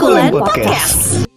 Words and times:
Unggulan 0.00 0.32
Podcast. 0.32 1.28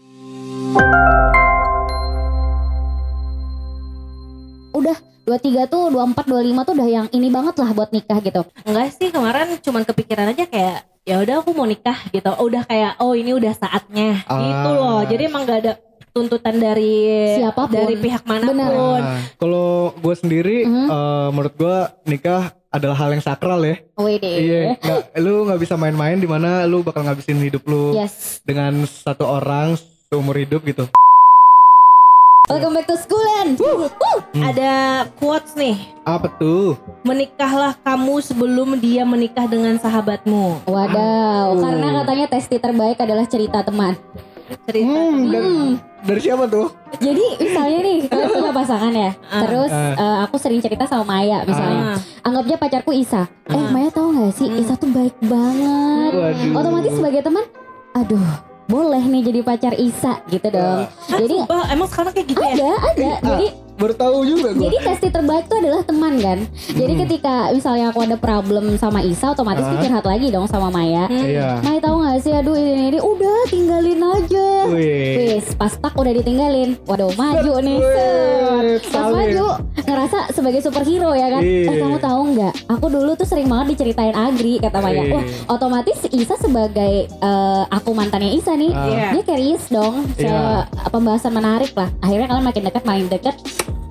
Udah 4.71 4.95
23 5.27 5.67
tuh 5.67 5.91
24 5.91 6.23
25 6.23 6.63
tuh 6.63 6.73
udah 6.73 6.87
yang 6.87 7.07
ini 7.11 7.27
banget 7.27 7.59
lah 7.59 7.69
buat 7.71 7.91
nikah 7.91 8.23
gitu. 8.23 8.47
Enggak 8.63 8.95
sih 8.95 9.11
kemarin 9.11 9.59
cuman 9.59 9.83
kepikiran 9.83 10.31
aja 10.31 10.47
kayak 10.47 10.77
ya 11.03 11.19
udah 11.19 11.43
aku 11.43 11.51
mau 11.51 11.67
nikah 11.67 12.07
gitu. 12.07 12.31
Oh, 12.31 12.47
udah 12.47 12.63
kayak 12.63 12.95
oh 12.99 13.11
ini 13.11 13.35
udah 13.35 13.51
saatnya 13.51 14.23
gitu 14.23 14.31
Ah. 14.63 14.73
loh. 14.73 14.99
Jadi 15.03 15.21
emang 15.27 15.43
gak 15.43 15.59
ada 15.59 15.73
tuntutan 16.15 16.55
dari 16.55 17.03
Siapa 17.35 17.67
pun. 17.67 17.75
dari 17.75 17.99
pihak 17.99 18.23
mana 18.23 18.47
pun. 18.47 18.55
Benar. 18.55 18.71
Nah, 18.71 19.19
kalau 19.35 19.67
gue 19.93 20.15
sendiri, 20.15 20.63
Mhm. 20.63 20.87
eh, 20.87 21.27
menurut 21.35 21.53
gue 21.53 21.77
nikah 22.07 22.55
adalah 22.73 22.97
hal 22.97 23.13
yang 23.13 23.21
sakral 23.21 23.61
ya. 23.61 23.77
Wede. 23.95 24.25
Iya, 24.25 24.59
nggak- 24.81 25.05
lu 25.21 25.45
nggak 25.45 25.61
bisa 25.61 25.77
main-main 25.77 26.17
di 26.17 26.25
mana 26.25 26.65
lu 26.65 26.81
bakal 26.81 27.05
ngabisin 27.05 27.37
hidup 27.37 27.61
lu 27.69 27.93
Yes. 27.93 28.41
dengan 28.41 28.81
satu 28.83 29.29
orang 29.29 29.77
seumur 30.09 30.33
hidup 30.33 30.65
gitu. 30.65 30.89
Welcome 32.43 32.75
back 32.75 32.91
to 32.91 32.97
Schoolan. 32.99 33.55
Ada 34.35 35.05
quotes 35.15 35.55
nih. 35.55 35.79
Apa 36.03 36.27
tuh? 36.35 36.75
Menikahlah 37.07 37.77
kamu 37.79 38.19
sebelum 38.19 38.75
dia 38.77 39.07
menikah 39.07 39.47
dengan 39.47 39.79
sahabatmu. 39.79 40.67
Wadaw, 40.67 41.55
Oh. 41.55 41.61
karena 41.63 42.03
katanya 42.03 42.25
testi 42.27 42.57
terbaik 42.59 42.99
adalah 42.99 43.23
cerita 43.23 43.63
teman. 43.63 43.95
Cerita. 44.63 44.91
Hmm, 44.91 45.17
dari, 45.25 45.55
dari 46.01 46.19
siapa 46.19 46.43
tuh? 46.45 46.67
Jadi 46.95 47.25
misalnya 47.37 47.79
nih 47.81 47.97
kalian 48.09 48.29
punya 48.29 48.53
pasangan 48.53 48.93
ya, 48.93 49.11
terus 49.41 49.71
Ah. 49.71 49.93
eh, 49.93 50.17
aku 50.23 50.35
sering 50.35 50.59
cerita 50.59 50.83
sama 50.83 51.03
Maya 51.09 51.41
misalnya. 51.43 51.95
Ah. 51.95 51.97
Anggapnya 52.23 52.55
pacarku 52.55 52.91
Isa. 52.91 53.25
Eh 53.45 53.65
Maya 53.69 53.89
tahu 53.89 54.11
nggak 54.11 54.31
sih 54.33 54.47
Isa 54.53 54.75
tuh 54.75 54.89
baik 54.89 55.15
banget. 55.21 56.11
Waduh. 56.11 56.55
Otomatis 56.55 56.93
sebagai 56.93 57.21
teman, 57.21 57.45
aduh 57.93 58.27
boleh 58.63 59.03
nih 59.03 59.21
jadi 59.23 59.39
pacar 59.41 59.73
Isa 59.75 60.23
gitu 60.25 60.47
dong. 60.47 60.87
Jadi 61.09 61.35
Wah, 61.43 61.67
emang 61.67 61.87
sekarang 61.87 62.11
kayak 62.11 62.27
gitu 62.27 62.39
ya? 62.41 62.53
ada 62.53 62.69
ada. 62.85 63.09
Jadi 63.29 63.47
Baru 63.73 63.93
tahu 63.93 64.17
juga 64.23 64.53
gue. 64.53 64.69
Jadi 64.69 64.77
testi 64.79 65.07
terbaik 65.09 65.49
itu 65.49 65.55
adalah 65.57 65.81
teman 65.81 66.13
kan. 66.21 66.39
Jadi 66.69 66.93
ketika 67.05 67.49
misalnya 67.49 67.89
aku 67.89 68.05
ada 68.05 68.15
problem 68.15 68.77
sama 68.77 69.01
Isa, 69.01 69.33
otomatis 69.33 69.65
Ah. 69.65 69.81
curhat 69.81 70.05
lagi 70.05 70.29
dong 70.29 70.45
sama 70.45 70.69
Maya. 70.69 71.09
Iya. 71.09 71.57
Maya 71.59 71.79
tahu 71.81 71.95
nggak 71.99 72.17
sih, 72.21 72.31
aduh 72.31 72.53
ini 72.53 72.93
ini 72.93 72.99
udah 73.01 73.39
tinggalin 73.49 73.99
aja. 73.99 74.49
Wih. 74.69 75.35
Wis, 75.35 75.57
pas 75.57 75.73
tak 75.73 75.93
udah 75.93 76.13
ditinggalin. 76.13 76.77
Waduh, 76.85 77.11
maju 77.17 77.53
nih. 77.59 77.79
Pas 78.87 79.09
maju, 79.09 79.45
ngerasa 80.03 80.35
sebagai 80.35 80.59
superhero 80.59 81.15
ya 81.15 81.31
kan. 81.31 81.39
Iya. 81.39 81.71
Eh 81.71 81.77
kamu 81.79 81.97
tahu 82.03 82.21
nggak? 82.35 82.53
Aku 82.75 82.85
dulu 82.91 83.15
tuh 83.15 83.23
sering 83.23 83.47
banget 83.47 83.79
diceritain 83.79 84.11
Agri 84.11 84.59
kata 84.59 84.83
Maya. 84.83 84.99
Iya. 84.99 85.15
Wah, 85.15 85.23
otomatis 85.55 86.03
Isa 86.11 86.35
sebagai 86.35 87.07
eh, 87.07 87.63
aku 87.71 87.95
mantannya 87.95 88.35
Isa 88.35 88.51
nih. 88.59 88.71
Iya. 88.75 89.07
dia 89.15 89.23
curious 89.23 89.63
dong. 89.71 90.03
Iya. 90.19 90.67
Pembahasan 90.91 91.31
menarik 91.31 91.71
lah. 91.71 91.87
Akhirnya 92.03 92.27
kalian 92.27 92.43
makin 92.43 92.63
dekat, 92.67 92.83
makin 92.83 93.07
dekat. 93.07 93.35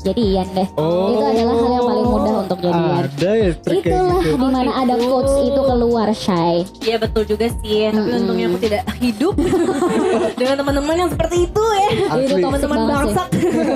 Jadian 0.03 0.47
deh. 0.53 0.67
Oh. 0.75 1.09
Itu 1.09 1.25
adalah 1.25 1.55
hal 1.55 1.71
yang 1.71 1.87
paling 1.87 2.09
mudah 2.09 2.35
untuk 2.43 2.59
jadian. 2.59 2.91
Ada 3.01 3.31
ya 3.33 3.49
Itulah 3.55 3.79
gitu. 4.19 4.27
di 4.27 4.37
mana 4.37 4.71
ada 4.75 4.95
gitu. 4.95 5.07
quotes 5.07 5.35
itu 5.41 5.61
keluar 5.63 6.09
Shay. 6.13 6.57
Iya 6.81 6.97
betul 6.99 7.23
juga 7.25 7.47
sih. 7.57 7.87
Tapi 7.87 7.97
Mm-mm. 8.03 8.21
untungnya 8.21 8.47
aku 8.47 8.59
tidak 8.61 8.83
hidup 8.99 9.35
dengan 10.39 10.55
teman-teman 10.59 10.97
yang 10.99 11.11
seperti 11.11 11.37
itu 11.45 11.63
ya. 11.63 11.89
Asli. 12.09 12.25
Itu 12.25 12.35
toxic 12.37 12.43
Teman-teman 12.63 12.81
bangsat. 12.85 13.29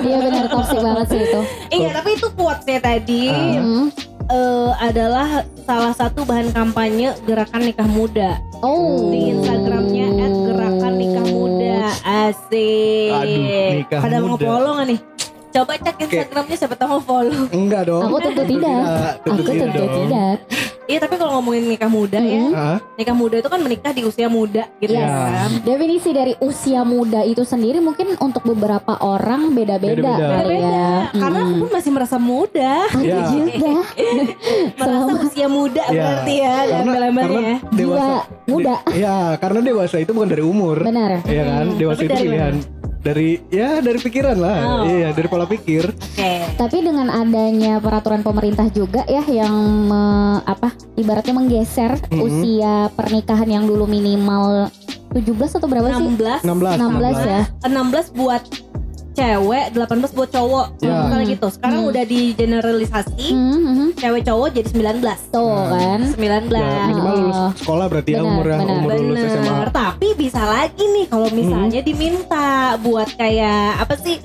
Iya 0.03 0.17
benar 0.21 0.45
toxic 0.47 0.77
banget 0.77 1.05
sih 1.07 1.21
itu. 1.21 1.41
Iya, 1.77 1.89
tapi 1.93 2.09
itu 2.11 2.27
quotesnya 2.33 2.79
tadi. 2.79 3.23
Hmm. 3.29 3.87
eh, 4.27 4.71
adalah 4.81 5.27
salah 5.63 5.93
satu 5.93 6.23
bahan 6.23 6.51
kampanye 6.51 7.15
gerakan 7.23 7.63
nikah 7.63 7.87
muda 7.87 8.35
Oh. 8.57 9.07
di 9.07 9.31
Instagramnya 9.31 10.11
@gerakan 10.43 10.93
nikah 10.95 11.23
muda. 11.25 11.87
Asik. 12.03 13.13
Aduh, 13.13 13.39
nikah 13.77 13.99
Pada 14.01 14.17
mau 14.17 14.33
muda. 14.33 14.75
nggak 14.75 14.87
nih? 14.89 14.99
Coba 15.57 15.73
cek 15.73 15.95
Instagramnya 15.99 16.55
siapa 16.55 16.75
tahu 16.75 16.89
mau 16.91 17.01
follow. 17.01 17.49
Enggak 17.49 17.89
dong. 17.89 18.03
Aku 18.05 18.17
tentu 18.21 18.43
tidak. 18.45 18.77
tentu 19.19 19.41
Aku 19.41 19.41
tidak 19.43 19.61
tentu 19.65 19.79
dong. 19.81 19.95
tidak. 19.99 20.35
Iya, 20.87 21.03
tapi 21.03 21.15
kalau 21.17 21.31
ngomongin 21.35 21.67
nikah 21.67 21.91
muda 21.91 22.15
ya, 22.15 22.47
Mm-mm. 22.47 22.55
Ah, 22.55 22.77
nikah 22.95 23.11
muda 23.11 23.35
itu 23.35 23.49
kan 23.49 23.59
menikah 23.59 23.91
di 23.91 24.07
usia 24.07 24.31
muda 24.31 24.71
gitu 24.77 24.95
Yes. 24.95 25.03
kan. 25.03 25.49
Definisi 25.59 26.09
dari 26.11 26.31
usia 26.39 26.81
muda 26.81 27.27
itu 27.27 27.43
sendiri 27.43 27.81
mungkin 27.81 28.15
untuk 28.17 28.47
beberapa 28.47 28.95
orang 28.97 29.51
beda-beda 29.51 29.99
Beda-beda. 29.99 30.27
kali 30.37 30.55
Beda, 30.55 30.63
ya. 30.63 30.95
karena 31.11 31.39
aku 31.43 31.53
pun 31.59 31.69
masih 31.73 31.91
merasa 31.91 32.15
muda. 32.17 32.73
Aku 32.87 33.03
Ya. 33.03 33.19
juga. 33.27 33.71
merasa 34.79 35.11
usia 35.21 35.47
muda 35.49 35.83
Ya, 35.85 35.99
berarti 35.99 36.33
ya 36.37 36.55
karena, 36.55 36.91
karena 36.93 37.41
ya. 37.41 37.57
dewasa 37.69 38.15
muda. 38.45 38.73
di- 38.85 38.95
ya 38.97 39.15
karena 39.37 39.59
dewasa 39.61 39.95
itu 39.97 40.11
bukan 40.13 40.29
dari 40.29 40.43
umur 40.45 40.77
Benar. 40.81 41.19
Iya 41.25 41.43
kan 41.45 41.65
dewasa 41.75 41.99
Tapi 41.99 42.07
itu 42.07 42.15
pilihan 42.23 42.55
dari 43.07 43.39
ya 43.47 43.79
dari 43.79 43.95
pikiran 43.97 44.35
lah 44.35 44.57
Oh. 44.59 44.83
iya 44.85 45.09
dari 45.09 45.27
pola 45.27 45.47
pikir 45.47 45.87
Oke. 45.87 46.33
Tapi 46.57 46.77
dengan 46.81 47.07
adanya 47.07 47.77
peraturan 47.77 48.19
pemerintah 48.19 48.67
juga 48.67 49.05
ya 49.05 49.23
yang 49.23 49.53
me- 49.87 50.07
apa 50.43 50.69
ibaratnya 50.93 51.31
menggeser 51.31 51.95
Mhm. 52.05 52.19
usia 52.19 52.75
pernikahan 52.91 53.47
yang 53.47 53.63
dulu 53.63 53.87
minimal 53.87 54.67
17 55.07 55.23
atau 55.55 55.65
berapa 55.65 55.87
sih? 55.93 56.03
16 56.11 56.43
16 56.43 56.75
16 56.75 57.17
ya. 57.23 57.41
16 57.63 58.11
buat 58.11 58.43
cewek, 59.17 59.65
18 59.71 59.81
buat 60.13 60.29
cowok. 60.29 60.65
Ya. 60.79 60.93
Misalnya 61.01 61.25
gitu. 61.27 61.47
Sekarang 61.49 61.79
Hmm. 61.79 61.89
udah 61.89 62.03
di 62.03 62.21
generalisasi 62.31 63.25
Hmm, 63.27 63.57
hmm, 63.57 63.89
cewek 63.95 64.21
cowok 64.23 64.47
jadi 64.53 64.69
19. 64.69 65.19
Tuh 65.27 65.57
kan. 65.67 65.99
19. 66.13 66.61
ya 66.61 66.85
minimal 66.85 67.13
lulus 67.17 67.39
Oh. 67.39 67.51
sekolah 67.57 67.85
berarti 67.87 68.09
ya 68.09 68.19
Benar, 68.19 68.29
umur 68.29 68.45
yang 68.45 68.59
benar. 68.61 68.75
umur 68.77 68.89
lulus 68.95 69.19
SMA 69.25 69.45
Bener, 69.49 69.69
tapi 69.71 70.07
bisa 70.13 70.41
lagi 70.43 70.83
nih 70.85 71.05
kalau 71.07 71.27
misalnya 71.29 71.79
diminta 71.81 72.47
buat 72.79 73.09
kayak 73.11 73.81
apa 73.81 73.95
sih? 73.97 74.17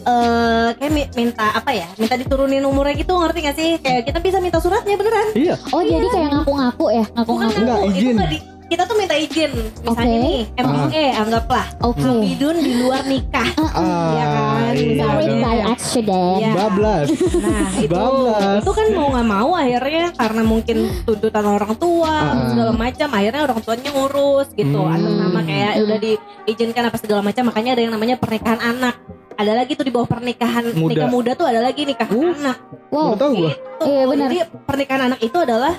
eh 0.00 0.68
kayak 0.74 0.90
mi- 0.90 1.10
minta 1.14 1.46
apa 1.52 1.70
ya? 1.70 1.86
Minta 1.94 2.16
diturunin 2.16 2.62
umurnya 2.62 2.96
gitu, 2.96 3.12
ngerti 3.14 3.38
gak 3.42 3.54
sih? 3.54 3.70
Kayak 3.78 4.02
kita 4.06 4.18
bisa 4.18 4.38
minta 4.38 4.56
suratnya 4.56 4.96
beneran. 4.96 5.28
iya 5.34 5.54
Oh 5.70 5.80
jadi 5.80 6.06
kayak 6.06 6.28
ngaku-ngaku 6.34 6.84
ya, 6.90 7.04
ngaku-ngaku. 7.12 7.58
Enggak, 7.58 7.76
ngaku, 7.76 7.86
itu 7.86 8.00
izin. 8.00 8.14
nggak 8.16 8.30
di- 8.30 8.44
kita 8.70 8.82
tuh 8.84 8.94
minta 8.94 9.12
izin. 9.12 9.50
Misalnya 9.82 9.90
Oke. 9.90 10.22
nih, 10.22 10.40
MBA 10.56 11.04
anggaplah. 11.16 11.66
Oke. 11.82 12.00
Habidun 12.00 12.56
di 12.56 12.72
luar 12.78 13.02
nikah. 13.02 13.48
ah 13.58 13.82
Iya 14.08 14.24
kan? 14.24 14.72
iya 14.72 15.02
Sorry 15.02 15.24
dong. 15.26 15.40
by 15.40 15.58
accident. 15.68 16.38
Iya. 16.38 16.50
bablas 16.52 17.06
Nah 17.10 17.70
itu 17.76 17.90
Bablas. 17.90 18.60
itu 18.60 18.70
kan 18.70 18.86
mau 18.92 19.08
nggak 19.10 19.28
mau 19.28 19.50
akhirnya 19.52 20.06
karena 20.14 20.42
mungkin 20.42 20.76
tuntutan 21.02 21.44
orang 21.44 21.72
tua 21.74 22.12
Ah. 22.12 22.46
segala 22.48 22.72
macam 22.72 23.08
akhirnya 23.10 23.42
orang 23.42 23.58
tuanya 23.58 23.90
ngurus 23.90 24.48
gitu 24.52 24.78
Hmm. 24.78 24.92
atas 24.92 25.12
nama 25.12 25.40
kayak 25.42 25.72
udah 25.80 25.98
diizinkan 25.98 26.82
apa 26.84 26.96
segala 26.96 27.20
macam 27.20 27.42
makanya 27.44 27.70
ada 27.72 27.82
yang 27.82 27.92
namanya 27.92 28.16
pernikahan 28.16 28.60
anak 28.60 28.94
ada 29.32 29.52
lagi 29.54 29.72
tuh 29.72 29.82
di 29.82 29.90
bawah 29.90 30.06
pernikahan 30.06 30.64
Muda. 30.70 30.90
nikah 30.94 31.08
muda 31.08 31.30
tuh 31.32 31.46
ada 31.46 31.60
lagi 31.60 31.82
nikah 31.82 32.06
Uh. 32.06 32.30
anak 32.32 32.56
Wow. 32.90 33.14
Tahu 33.14 33.30
gua 33.36 33.50
Gitu. 33.50 33.58
Iya, 33.82 34.02
benar. 34.04 34.28
jadi 34.28 34.36
pernikahan 34.62 35.02
anak 35.08 35.20
itu 35.20 35.38
adalah 35.38 35.72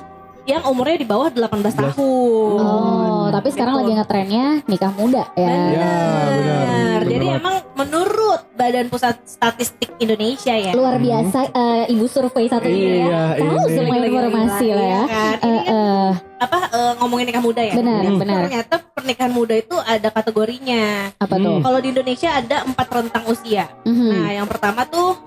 yang 0.44 0.66
umurnya 0.66 0.96
di 0.96 1.06
bawah 1.06 1.30
18 1.30 1.54
tahun 1.72 2.58
Oh, 2.58 3.26
tapi 3.30 3.48
sekarang 3.50 3.74
Gitu. 3.76 3.82
lagi 3.84 3.94
ngetrennya 3.96 4.46
nikah 4.66 4.92
muda 4.92 5.24
ya. 5.32 5.48
Benar. 5.48 5.70
Ya, 5.72 5.92
benar. 6.28 7.00
Jadi 7.04 7.16
Benar 7.24 7.40
emang 7.40 7.56
menurut 7.76 8.42
Badan 8.52 8.88
Pusat 8.88 9.16
Statistik 9.24 9.90
Indonesia 9.98 10.54
ya. 10.54 10.72
Luar 10.72 10.98
biasa 10.98 11.40
eh, 11.48 11.84
ibu 11.90 12.06
survei 12.06 12.46
satu 12.46 12.66
ini 12.66 12.82
ya. 13.00 13.06
Iya, 13.06 13.24
Tahu 13.40 13.66
semua 13.68 13.96
informasi 14.00 14.68
lah 14.70 14.82
ya. 14.82 14.82
iya 14.82 15.02
kan? 15.04 15.36
Ini 15.36 15.50
Eh, 15.52 15.62
kan 15.62 15.66
eh, 15.68 16.10
apa 16.40 16.58
eh, 16.70 16.92
ngomongin 16.98 17.26
nikah 17.28 17.44
muda 17.44 17.62
ya? 17.62 17.74
Benar, 17.74 18.02
Jadi 18.02 18.18
benar. 18.18 18.42
Ternyata 18.44 18.76
pernikahan 18.92 19.32
muda 19.32 19.54
itu 19.56 19.76
ada 19.78 20.10
kategorinya. 20.10 20.84
apa 21.16 21.36
Hmm. 21.36 21.44
tuh? 21.44 21.58
Kalau 21.62 21.80
di 21.80 21.88
Indonesia 21.90 22.30
ada 22.32 22.58
empat 22.64 22.88
rentang 22.92 23.24
usia. 23.28 23.66
Mhm. 23.84 24.10
Nah, 24.12 24.30
yang 24.32 24.48
pertama 24.48 24.82
tuh 24.86 25.18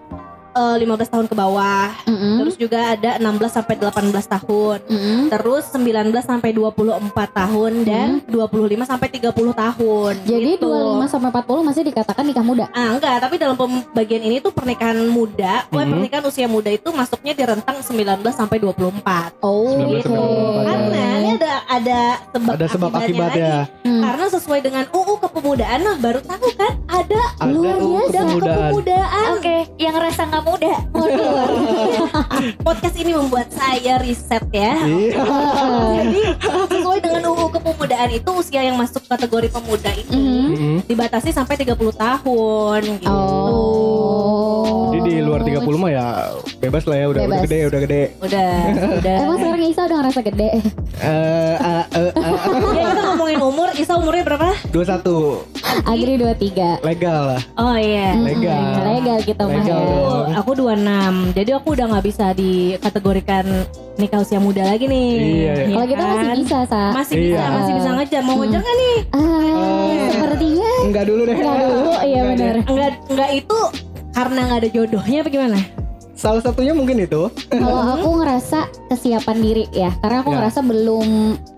eh, 0.54 0.76
15 0.78 1.08
tahun 1.08 1.26
ke 1.26 1.34
bawah. 1.34 1.88
Mhm. 2.04 2.30
Terus 2.40 2.54
juga 2.56 2.78
ada 2.90 3.10
16 3.16 3.52
sampai 3.52 3.74
18 3.74 4.24
tahun. 4.24 4.78
Mhm. 4.86 5.18
Terus 5.28 5.64
19 5.68 6.22
sampai 6.22 6.50
24 6.50 7.28
tahun 7.30 7.72
dan 7.82 8.08
25 8.24 8.84
sampai 8.84 9.08
30 9.10 9.52
tahun. 9.52 10.14
Jadi 10.24 10.50
Gitu. 10.54 10.64
25 10.64 11.06
sampai 11.06 11.28
40 11.30 11.62
masih 11.62 11.82
dikatakan 11.84 12.24
nikah 12.24 12.42
muda. 12.42 12.64
Ah 12.70 12.94
enggak, 12.94 13.18
tapi 13.18 13.34
dalam 13.36 13.54
pembagian 13.54 14.22
ini 14.22 14.38
tuh 14.38 14.50
pernikahan 14.50 14.98
muda, 15.04 15.64
eh, 15.64 15.76
Mhm. 15.76 15.90
pernikahan 15.90 16.24
usia 16.24 16.46
muda 16.46 16.68
itu 16.68 16.88
masuknya 16.90 17.32
di 17.32 17.42
rentang 17.42 17.76
19 17.80 18.32
sampai 18.32 18.58
24. 18.58 19.34
Oh, 19.40 19.74
19 19.74 20.00
oke. 20.00 20.06
sampai 20.06 20.28
24. 20.30 20.64
Karena 20.64 21.04
ini 21.16 21.30
ada 21.34 21.52
ada 21.66 21.98
sebab, 22.30 22.52
ada 22.52 22.66
sebab 22.68 22.90
akibatnya 22.90 23.04
akibatnya 23.04 23.48
lagi. 23.50 23.84
Hmm. 23.84 24.02
Karena 24.04 24.24
sesuai 24.28 24.60
dengan 24.60 24.84
UU 24.88 25.14
kepemudaan 25.18 25.78
nah 25.80 25.96
baru 25.96 26.20
tahu 26.20 26.46
kan 26.54 26.72
ada 26.86 27.20
ada 27.36 27.50
Luar 27.50 27.76
biasa. 27.76 28.04
kepemudaan 28.06 28.40
kepemudaan. 28.40 29.26
Oke, 29.34 29.56
yang 29.76 29.96
rasa 29.96 30.22
nggak 30.24 30.43
muda. 30.44 30.74
Podcast 32.66 32.96
ini 32.96 33.12
membuat 33.12 33.48
saya 33.50 33.98
riset 33.98 34.44
ya. 34.50 34.74
iya 34.78 35.24
Jadi 35.98 36.20
sesuai 36.70 36.98
dengan 37.00 37.22
UU 37.26 37.46
kepemudaan 37.50 38.10
itu 38.12 38.30
usia 38.32 38.60
yang 38.62 38.76
masuk 38.76 39.02
kategori 39.04 39.48
pemuda 39.50 39.90
ini 39.92 40.12
Mhm. 40.14 40.44
Mm-mm. 40.46 40.76
dibatasi 40.84 41.30
sampai 41.30 41.56
30 41.56 41.74
tahun 41.90 42.80
gitu. 42.98 43.10
Oh. 43.10 44.92
Jadi 44.92 45.10
di 45.10 45.20
luar 45.20 45.42
30 45.42 45.64
mah 45.74 45.90
ya 45.90 46.06
bebas 46.56 46.84
lah 46.84 46.96
ya 46.96 47.06
udah, 47.08 47.20
udah 47.20 47.24
Bebas. 47.26 47.44
gede 47.44 47.58
udah 47.66 47.80
gede. 47.80 48.02
Udah, 48.20 48.50
udah. 48.94 49.16
Emang 49.20 49.36
sekarang 49.36 49.62
Isa 49.64 49.80
udah 49.82 49.96
ngerasa 49.98 50.20
gede. 50.22 50.48
Eh 50.94 51.54
eh, 51.56 51.84
eh, 51.90 52.10
eh, 52.14 52.32
ya 52.72 52.84
kita 52.86 53.02
ngomongin 53.04 53.40
umur, 53.42 53.68
Isa 53.74 53.92
umurnya 53.94 54.22
berapa? 54.24 54.48
21 54.70 55.42
Agri 55.84 56.14
23. 56.14 56.78
legal 56.84 57.20
lah. 57.28 57.42
Oh 57.56 57.74
iya. 57.74 58.14
Legal. 58.16 58.62
Legal 58.86 59.18
kita 59.20 59.42
mah 59.44 59.52
Legal 59.56 59.82
ya. 60.28 60.33
Aku 60.36 60.50
26 60.52 60.82
Jadi 61.32 61.50
aku 61.50 61.68
udah 61.72 61.86
gak 61.88 62.04
bisa 62.04 62.26
dikategorikan 62.32 63.44
nikah 63.94 64.18
usia 64.18 64.38
muda 64.38 64.64
lagi 64.64 64.84
nih 64.84 65.10
Iya, 65.14 65.52
iya. 65.62 65.66
Kalau 65.70 65.86
kita 65.86 66.02
masih 66.04 66.26
kan? 66.26 66.36
bisa, 66.36 66.58
Sa. 66.64 66.82
Masih 66.90 67.16
bisa, 67.16 67.38
Iya. 67.38 67.52
masih 67.52 67.72
bisa 67.74 67.88
ngejar 67.92 68.22
Mau 68.22 68.36
ngejar 68.36 68.60
gak 68.60 68.76
nih? 68.76 68.96
Ah, 69.10 69.92
sepertinya 70.10 70.70
Enggak 70.84 71.04
dulu 71.06 71.22
deh. 71.24 71.34
enggak 71.34 71.58
dulu, 71.64 71.92
iya 72.02 72.20
benar. 72.24 72.54
Enggak, 72.64 72.90
enggak 73.08 73.30
itu 73.32 73.58
karena 74.10 74.40
gak 74.44 74.58
ada 74.60 74.68
jodohnya 74.70 75.18
apa 75.20 75.28
gimana? 75.28 75.58
Salah 76.14 76.40
satunya 76.40 76.70
mungkin 76.70 76.98
itu. 77.00 77.26
Kalau 77.48 77.82
aku 77.92 78.08
ngerasa 78.16 78.58
kesiapan 78.86 79.36
diri 79.36 79.64
ya, 79.70 79.90
karena 79.98 80.22
aku 80.22 80.30
Ya. 80.30 80.36
ngerasa 80.38 80.60
belum 80.62 81.08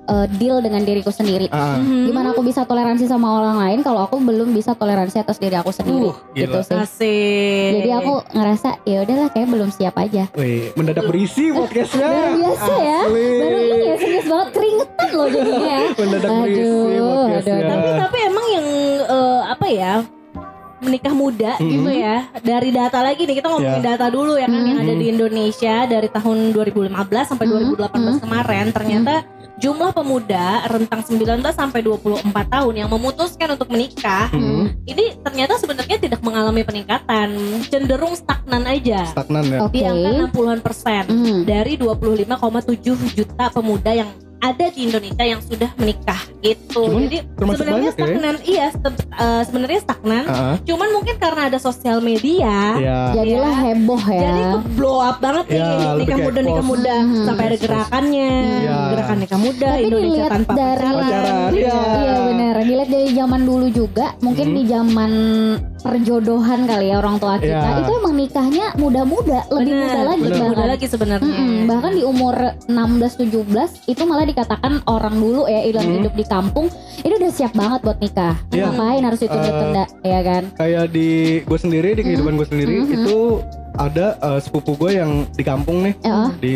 eh, 0.07 0.27
deal 0.33 0.59
dengan 0.59 0.81
diriku 0.81 1.11
sendiri. 1.11 1.51
Mhm. 1.51 2.07
Gimana 2.07 2.31
aku 2.31 2.41
bisa 2.41 2.63
toleransi 2.63 3.05
sama 3.05 3.27
orang 3.37 3.59
lain 3.59 3.79
kalau 3.83 4.07
aku 4.07 4.17
belum 4.17 4.51
bisa 4.51 4.73
toleransi 4.73 5.19
atas 5.19 5.37
diri 5.37 5.55
aku 5.55 5.71
sendiri 5.71 6.09
Uh, 6.09 6.17
gitu 6.33 6.57
gila. 6.57 6.63
sih. 6.63 6.79
Asik 6.79 7.71
Jadi 7.77 7.91
aku 7.93 8.13
ngerasa 8.31 8.69
ya 8.83 9.03
udahlah 9.03 9.29
kayak 9.29 9.49
belum 9.51 9.69
siap 9.69 9.95
aja. 9.97 10.31
Wih, 10.33 10.71
mendadak 10.73 11.05
berisi 11.05 11.51
podcastnya. 11.51 12.07
Luar 12.07 12.31
biasa 12.33 12.73
ya. 12.79 13.01
Asli. 13.03 13.29
Baru 13.37 13.59
ini 13.59 13.77
ya 13.83 13.95
serius 13.99 14.27
banget 14.27 14.49
keringetan 14.53 15.09
loh 15.11 15.27
jadinya 15.29 15.67
ya. 15.67 15.81
Mendadak 15.93 16.31
berisi 16.39 16.63
podcastnya. 16.63 17.57
aduh, 17.57 17.67
Tapi 17.67 17.89
tapi 17.99 18.17
emang 18.25 18.47
yang 18.49 18.67
eh, 19.05 19.41
apa 19.45 19.67
ya 19.67 19.93
menikah 20.87 21.13
muda 21.13 21.59
Mhm. 21.59 21.67
gitu 21.69 21.91
ya 21.93 22.17
dari 22.41 22.71
data 22.71 22.99
lagi 23.01 23.23
nih 23.23 23.37
kita 23.37 23.49
ngomongin 23.49 23.83
Ya. 23.83 23.89
data 23.93 24.07
dulu 24.07 24.35
ya 24.35 24.47
kan 24.47 24.63
yang 24.63 24.79
ada 24.81 24.95
di 24.95 25.07
Indonesia 25.09 25.75
dari 25.85 26.09
tahun 26.09 26.39
2015 26.51 27.27
sampai 27.27 27.45
Mhm. 27.45 27.53
2018 27.53 28.17
kemarin 28.19 28.67
ternyata 28.71 29.15
jumlah 29.57 29.89
pemuda 29.91 30.47
rentang 30.69 31.01
19 31.01 31.49
sampai 31.51 31.81
24 31.81 32.45
tahun 32.47 32.75
yang 32.77 32.89
memutuskan 32.89 33.49
untuk 33.51 33.69
menikah 33.69 34.29
Hmm, 34.29 34.69
ini 34.85 35.17
ternyata 35.19 35.57
sebenarnya 35.57 35.97
tidak 35.97 36.21
mengalami 36.21 36.61
peningkatan 36.61 37.33
cenderung 37.65 38.13
stagnan 38.13 38.63
aja 38.65 39.09
stagnan 39.09 39.45
ya. 39.47 39.59
Oke. 39.61 39.73
di 39.73 39.81
angka 39.83 40.11
60-an 40.29 40.61
persen 40.61 41.03
Hmm. 41.07 41.41
dari 41.43 41.75
25,7 41.75 42.77
juta 43.09 43.49
pemuda 43.49 43.93
yang 43.95 44.11
ada 44.39 44.67
di 44.69 44.81
Indonesia 44.85 45.25
yang 45.25 45.41
sudah 45.41 45.71
menikah 45.75 46.21
gitu. 46.39 46.85
Cuman 46.85 47.03
Jadi 47.05 47.19
termasuk 47.35 47.57
sebenarnya 47.59 47.75
banyak 47.83 47.95
ya. 47.95 47.97
stagnan 47.97 48.37
iya 48.45 48.67
se- 48.69 48.83
eh, 49.17 49.43
sebenarnya 49.43 49.81
stagnan. 49.81 50.25
Ah, 50.25 50.55
Cuman 50.63 50.89
mungkin 50.93 51.15
karena 51.17 51.43
ada 51.47 51.59
sosial 51.59 51.99
media 52.01 52.55
ya. 52.77 53.01
Jadilah 53.13 53.55
Ya. 53.55 53.65
heboh 53.67 54.03
ya. 54.07 54.21
jadi 54.23 54.43
blow 54.73 54.99
up 54.99 55.19
banget 55.19 55.45
nih 55.49 55.59
Ya, 55.59 55.69
lebih 55.95 56.05
nikah 56.07 56.19
muda 56.23 56.41
nikah 56.43 56.67
muda 56.67 56.95
Hmm. 56.97 57.25
sampai 57.25 57.45
ada 57.45 57.57
gerakannya 57.59 58.31
Ya. 58.63 58.79
gerakan 58.91 59.17
nikah 59.19 59.41
muda 59.41 59.69
Tapi 59.69 59.83
Indonesia 59.83 60.07
dilihat 60.13 60.31
tanpa 60.31 60.53
dari- 60.53 60.65
pacaran. 60.77 60.95
Pacaran, 60.97 61.51
ya. 61.53 61.75
Iya 61.97 62.17
benar. 62.27 62.55
Dilihat 62.59 62.89
dari 62.89 63.09
zaman 63.13 63.41
dulu 63.43 63.67
juga, 63.69 64.07
mungkin 64.21 64.47
Hmm. 64.47 64.55
di 64.55 64.63
zaman 64.67 65.11
perjodohan 65.79 66.61
kali 66.65 66.87
ya 66.87 66.99
orang 66.99 67.17
tua 67.17 67.39
kita 67.39 67.55
Iya. 67.63 67.81
itu 67.81 67.91
emang 67.95 68.15
nikahnya 68.15 68.67
muda-muda, 68.75 69.39
lebih 69.49 69.71
Bener, 69.73 69.87
muda 69.87 70.01
lagi 70.05 70.21
lebih 70.21 70.35
bahkan. 70.37 70.51
muda 70.53 70.65
lagi 70.67 70.87
sebenarnya. 70.87 71.37
Bahkan 71.65 71.93
di 71.93 72.03
umur 72.05 72.35
16-17 72.67 73.71
itu 73.87 74.03
malah 74.05 74.26
dikatakan 74.27 74.85
orang 74.85 75.15
dulu 75.15 75.47
ya 75.47 75.63
yang 75.65 75.83
Hmm. 75.83 75.97
hidup 76.01 76.15
di 76.15 76.25
kampung 76.25 76.67
itu 76.99 77.13
udah 77.13 77.31
siap 77.31 77.53
banget 77.53 77.81
buat 77.81 77.99
nikah. 77.99 78.35
Iya. 78.51 78.69
Ngapain 78.69 79.03
harus 79.03 79.21
ditunda-tunda 79.21 79.85
ya 80.03 80.21
kan? 80.21 80.43
Kayak 80.53 80.85
di 80.91 81.09
gue 81.41 81.59
sendiri 81.59 81.89
di 81.93 82.03
kehidupan 82.03 82.35
gue 82.35 82.47
sendiri 82.47 82.75
Mhm. 82.81 82.93
itu 82.97 83.19
ada 83.75 84.17
eh, 84.17 84.41
sepupu 84.41 84.73
gue 84.75 84.91
yang 84.95 85.29
di 85.31 85.43
kampung 85.43 85.83
nih 85.83 85.95
Ya. 86.01 86.33
di 86.35 86.55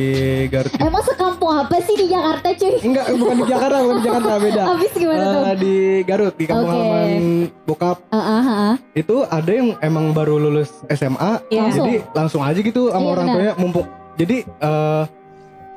Garut. 0.49 0.73
Emang 0.75 1.05
sekampung 1.05 1.53
apa 1.55 1.77
sih 1.79 1.93
di 1.95 2.07
Jakarta 2.07 2.49
cuy? 2.51 2.75
Enggak, 2.81 3.07
bukan 3.13 3.37
di 3.37 3.45
Jakarta, 3.47 3.77
bukan 3.79 3.95
di 3.95 4.03
Jakarta 4.03 4.31
beda. 4.41 4.63
Habis 4.67 4.93
gimana 4.95 5.23
tuh? 5.23 5.43
Eh, 5.43 5.57
di 5.59 5.75
Garut 6.03 6.35
di 6.35 6.45
kampung 6.45 6.65
Oke. 6.67 6.75
halaman 6.75 7.23
bokap 7.63 7.97
Ah, 8.09 8.17
ah, 8.17 8.43
ah. 8.43 8.75
itu 8.95 9.17
ada 9.23 9.51
yang 9.51 9.69
emang 9.79 10.11
baru 10.11 10.41
lulus 10.41 10.73
SMA 10.89 11.45
Iya. 11.47 11.69
jadi 11.71 11.95
langsung 12.11 12.41
aja 12.41 12.57
gitu 12.57 12.89
sama 12.89 13.05
Iya, 13.05 13.13
orang 13.13 13.27
tuanya 13.29 13.53
mumpung 13.55 13.87
jadi 14.17 14.37
eh, 14.43 15.03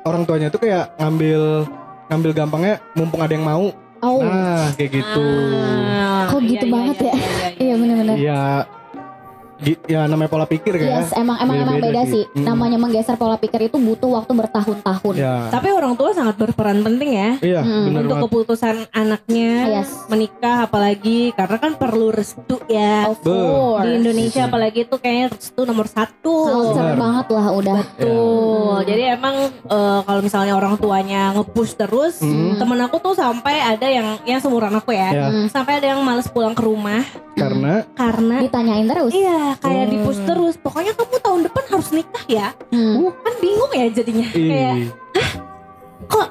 orang 0.02 0.22
tuanya 0.24 0.48
tuh 0.48 0.60
kayak 0.60 0.96
ngambil 0.96 1.68
ngambil 2.06 2.30
gampangnya 2.32 2.74
mumpung 2.92 3.20
ada 3.20 3.32
yang 3.32 3.44
mau 3.44 3.66
Oh, 4.04 4.20
nah 4.20 4.68
kayak 4.76 5.00
gitu 5.00 5.24
Ah, 5.96 6.28
Kok 6.28 6.40
iya, 6.44 6.50
gitu 6.52 6.66
iya, 6.68 6.72
banget 6.72 6.96
iya, 6.96 7.04
ya? 7.04 7.14
iya, 7.14 7.24
iya. 7.24 7.48
iya 7.56 7.74
benar-benar. 7.74 8.16
ya 8.20 8.40
gi- 8.60 8.68
ya 9.84 10.04
namanya 10.04 10.28
pola 10.28 10.44
pikir 10.44 10.72
kayak 10.74 10.92
Yes, 11.00 11.10
emang 11.12 11.36
emang 11.38 11.56
emang 11.58 11.76
Beda-beda 11.76 12.00
beda 12.00 12.02
sih. 12.06 12.24
sih. 12.24 12.24
Mm. 12.34 12.44
Namanya 12.44 12.78
menggeser 12.78 13.14
pola 13.14 13.36
pikir 13.36 13.60
itu 13.62 13.76
butuh 13.76 14.10
waktu 14.14 14.32
bertahun-tahun. 14.32 15.14
ya 15.14 15.48
Tapi 15.48 15.68
orang 15.70 15.94
tua 15.94 16.10
sangat 16.10 16.34
berperan 16.34 16.80
penting 16.80 17.10
ya 17.10 17.30
iya 17.40 17.60
Hmm, 17.60 17.88
benar 17.88 18.00
untuk 18.02 18.10
banget 18.10 18.24
keputusan 18.26 18.76
anaknya 18.90 19.52
Yes. 19.74 19.90
menikah 20.06 20.56
apalagi 20.64 21.18
karena 21.32 21.56
kan 21.56 21.72
perlu 21.74 22.08
restu 22.08 22.56
ya 22.66 23.08
Of 23.08 23.20
Be. 23.20 23.30
course. 23.30 23.82
di 23.82 23.90
Indonesia 23.96 24.42
apalagi 24.44 24.78
itu 24.82 24.96
kayaknya 24.96 25.26
restu 25.30 25.60
nomor 25.62 25.86
satu 25.86 26.34
Culture 26.44 26.84
Benar. 26.86 26.98
banget 26.98 27.26
lah 27.30 27.46
udah. 27.50 27.78
Tuh, 27.96 28.12
Hmm. 28.74 28.84
jadi 28.84 29.02
emang 29.14 29.36
eh, 29.48 30.00
kalau 30.02 30.20
misalnya 30.20 30.52
orang 30.52 30.76
tuanya 30.76 31.32
nge-push 31.32 31.74
terus, 31.74 32.18
Hmm. 32.18 32.56
temen 32.56 32.78
aku 32.78 32.98
tuh 32.98 33.14
sampai 33.14 33.60
ada 33.60 33.86
yang 33.86 34.18
yang 34.24 34.38
seumuran 34.38 34.74
aku 34.74 34.90
ya, 34.90 35.08
Ya. 35.10 35.26
Hmm. 35.26 35.46
sampai 35.46 35.78
ada 35.78 35.86
yang 35.88 36.00
males 36.00 36.26
pulang 36.26 36.52
ke 36.52 36.60
rumah 36.60 37.00
karena 37.34 37.82
karena 37.92 38.36
Ditanyain 38.40 38.86
terus. 38.86 39.10
iya 39.10 39.53
kayak 39.56 39.84
Hmm. 39.84 39.92
di-push 39.92 40.20
terus. 40.24 40.54
Pokoknya 40.56 40.92
kamu 40.92 41.16
tahun 41.18 41.40
depan 41.44 41.64
harus 41.68 41.88
nikah 41.90 42.24
ya. 42.26 42.48
Hmm. 42.70 43.10
Kan 43.14 43.34
bingung 43.38 43.72
ya 43.72 43.86
jadinya. 43.88 44.28
Kayak 44.28 44.74
ih, 45.14 45.30
kok 46.06 46.28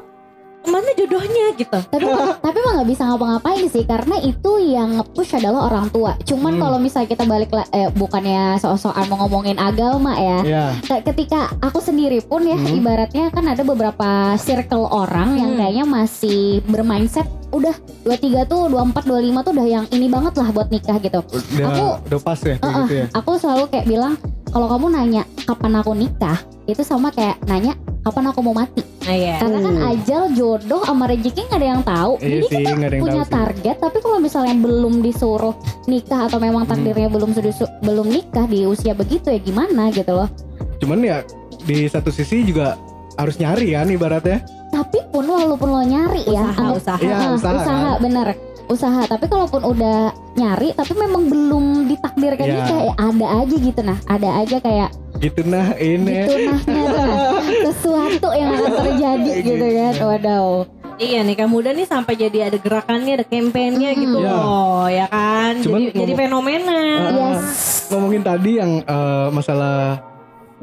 mana 0.63 0.89
jodohnya 0.93 1.53
gitu. 1.53 1.77
tapi 1.83 2.05
tapi 2.45 2.57
mah 2.57 2.71
nggak 2.73 2.89
bisa 2.89 3.03
ngapa-ngapain 3.05 3.65
sih 3.67 3.83
karena 3.83 4.15
itu 4.17 4.51
yang 4.63 4.95
nge-push 4.95 5.35
adalah 5.35 5.67
orang 5.67 5.87
tua. 5.89 6.15
Cuman 6.21 6.53
Hmm. 6.53 6.61
kalau 6.61 6.77
misalnya 6.77 7.09
kita 7.09 7.23
balik 7.23 7.49
eh, 7.69 7.89
bukannya 7.89 8.57
so-soan 8.57 9.05
mau 9.05 9.21
ngomongin 9.21 9.55
agama 9.55 10.15
ya. 10.15 10.39
ya 10.41 10.65
Kayak 10.81 11.03
Ketika 11.05 11.39
aku 11.59 11.77
sendiri 11.77 12.19
pun 12.21 12.41
ya 12.41 12.55
Hmm. 12.55 12.73
ibaratnya 12.73 13.29
kan 13.29 13.45
ada 13.45 13.61
beberapa 13.61 14.07
circle 14.35 14.85
orang 14.85 15.35
yang 15.35 15.51
Hmm. 15.53 15.59
kayaknya 15.59 15.85
masih 15.85 16.41
bermindset 16.63 17.25
udah 17.49 17.75
23 18.01 18.43
tuh 18.43 18.65
24 18.65 19.05
25 19.05 19.39
tuh 19.41 19.53
udah 19.53 19.67
yang 19.67 19.85
ini 19.89 20.07
banget 20.07 20.33
lah 20.33 20.49
buat 20.49 20.67
nikah 20.67 20.97
gitu. 20.97 21.21
udah 21.21 21.67
Aku- 21.67 21.97
udah 22.03 22.19
pas 22.19 22.39
ya 22.39 22.55
kayak 22.55 22.63
Uh-uh. 22.65 22.81
gitu 22.81 22.93
ya 22.95 23.05
Aku 23.13 23.31
selalu 23.35 23.63
kayak 23.67 23.85
bilang 23.85 24.13
kalau 24.47 24.67
kamu 24.67 24.85
nanya 24.89 25.23
kapan 25.43 25.73
aku 25.75 25.91
nikah 25.93 26.37
itu 26.63 26.81
sama 26.81 27.09
kayak 27.09 27.37
nanya 27.43 27.77
kapan 28.03 28.23
aku 28.27 28.39
mau 28.41 28.51
mati. 28.53 28.83
Nah, 29.01 29.11
iya. 29.11 29.35
Karena 29.37 29.59
kan 29.59 29.75
Uh. 29.75 29.89
ajal, 29.89 30.23
jodoh 30.31 30.81
sama 30.81 31.03
rezeki 31.05 31.41
nggak 31.41 31.57
ada 31.57 31.67
yang 31.69 31.83
tahu. 31.83 32.11
iya 32.17 32.27
Jadi 32.29 32.45
sih 32.45 32.55
ada 32.59 32.69
yang 32.89 33.01
punya 33.01 33.13
tahu 33.13 33.19
sih 33.21 33.31
target 33.33 33.75
tapi 33.77 33.97
kalau 33.99 34.17
misalnya 34.17 34.55
belum 34.55 34.93
disuruh 34.99 35.55
nikah 35.85 36.19
atau 36.25 36.37
memang 36.37 36.63
takdirnya 36.63 37.05
Hmm. 37.05 37.15
belum 37.17 37.29
sudah 37.31 37.51
belum 37.79 38.07
nikah 38.09 38.45
di 38.45 38.59
usia 38.63 38.93
begitu 38.93 39.27
ya 39.27 39.39
gimana 39.39 39.87
gitu 39.89 40.13
loh. 40.13 40.29
cuman 40.75 40.99
ya 40.99 41.17
di 41.61 41.83
satu 41.85 42.09
sisi 42.09 42.43
juga 42.43 42.75
harus 43.13 43.35
nyari 43.37 43.71
kan 43.71 43.87
ibaratnya 43.87 44.43
Tapi 44.67 44.99
pun 45.07 45.23
walaupun 45.23 45.69
lo 45.69 45.79
nyari 45.81 46.25
ya, 46.25 46.43
usaha 46.43 46.59
anggap- 46.59 46.75
usaha. 46.75 46.97
Iya, 46.99 47.13
Ah, 47.13 47.31
usaha, 47.31 47.53
usaha 47.55 47.89
kan? 47.89 48.01
bener 48.01 48.27
usaha. 48.65 49.01
Tapi 49.05 49.25
kalaupun 49.27 49.61
udah 49.65 49.99
nyari 50.33 50.69
tapi 50.71 50.91
memang 50.93 51.23
belum 51.25 51.65
ditakdirkan 51.87 52.41
Iya. 52.41 52.55
nikah 52.57 52.79
ya 52.81 52.93
ada 52.97 53.27
aja 53.37 53.55
gitu 53.55 53.81
nah, 53.81 53.97
ada 54.05 54.29
aja 54.35 54.57
kayak 54.57 54.89
gitu 55.23 55.41
nah 55.45 55.71
ini 55.73 56.27
gitu 56.27 56.67
nah, 56.67 57.39
sesuatu 57.63 58.27
yang 58.31 58.51
akan 58.53 58.71
terjadi 58.83 59.31
gitu 59.41 59.65
kan. 59.71 59.93
Waduh. 60.03 60.57
Iya 60.95 61.19
nikah 61.21 61.47
muda 61.47 61.71
nih 61.71 61.89
sampai 61.89 62.13
jadi 62.13 62.47
ada 62.47 62.57
gerakannya, 62.57 63.17
ada 63.17 63.25
kampanyenya 63.25 63.89
Mm-mm. 63.89 64.03
gitu 64.03 64.17
Iya. 64.19 64.29
loh, 64.29 64.85
ya 64.85 65.05
kan? 65.09 65.53
Cuman 65.57 65.79
jadi 65.81 65.89
jadi 65.89 66.03
ngomong- 66.05 66.21
fenomena. 66.21 66.77
Ah, 66.77 67.09
Yes. 67.09 67.89
ngomongin 67.89 68.21
tadi 68.21 68.51
yang 68.61 68.71
eh, 68.79 69.27
masalah 69.31 70.05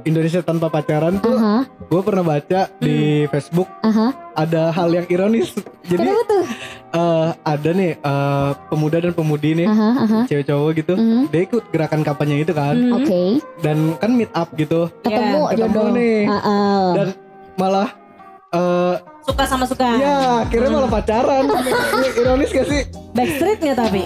Indonesia 0.02 0.40
tanpa 0.40 0.66
pacaran 0.66 1.16
tuh 1.16 1.32
Aha, 1.32 1.62
gue 1.66 2.00
pernah 2.00 2.24
baca 2.26 2.60
di 2.76 2.96
Facebook 3.26 3.68
aha. 3.80 4.12
ada 4.34 4.70
hal 4.70 4.88
yang 4.90 5.06
ironis 5.06 5.52
jadi 5.82 6.00
Kenapa 6.02 6.22
tuh? 6.24 6.44
eh, 6.90 7.28
ada 7.42 7.70
nih 7.70 7.92
eh, 7.94 8.50
pemuda 8.66 8.96
dan 8.98 9.12
pemudi 9.12 9.50
nih 9.54 9.66
Aha, 9.66 9.88
aha. 10.00 10.18
cewek 10.24 10.44
cowok 10.44 10.70
gitu 10.76 10.94
Mhm. 10.94 11.22
dia 11.28 11.40
ikut 11.42 11.64
gerakan 11.68 12.00
kampanye 12.02 12.36
itu 12.38 12.52
kan 12.52 12.72
Hmm. 12.72 12.96
Oke, 12.96 13.22
dan 13.60 13.76
kan 13.96 14.10
meet 14.10 14.32
up 14.32 14.48
gitu 14.54 14.88
ketemu 15.00 15.40
Iya, 15.42 15.50
ketemu 15.52 15.68
jodoh. 15.70 15.86
nih. 15.92 16.18
Ah, 16.24 16.36
ah. 16.40 16.84
dan 16.94 17.08
malah 17.54 17.88
eh 18.50 18.94
Suka 19.20 19.44
sama 19.44 19.64
suka. 19.64 19.86
ya 19.96 20.16
akhirnya 20.42 20.70
malah 20.70 20.90
pacaran 20.90 21.44
ironis 22.18 22.50
gak 22.50 22.66
sih 22.66 22.82
Backstreet 23.10 23.58
nggak 23.58 23.78
tapi? 23.78 24.02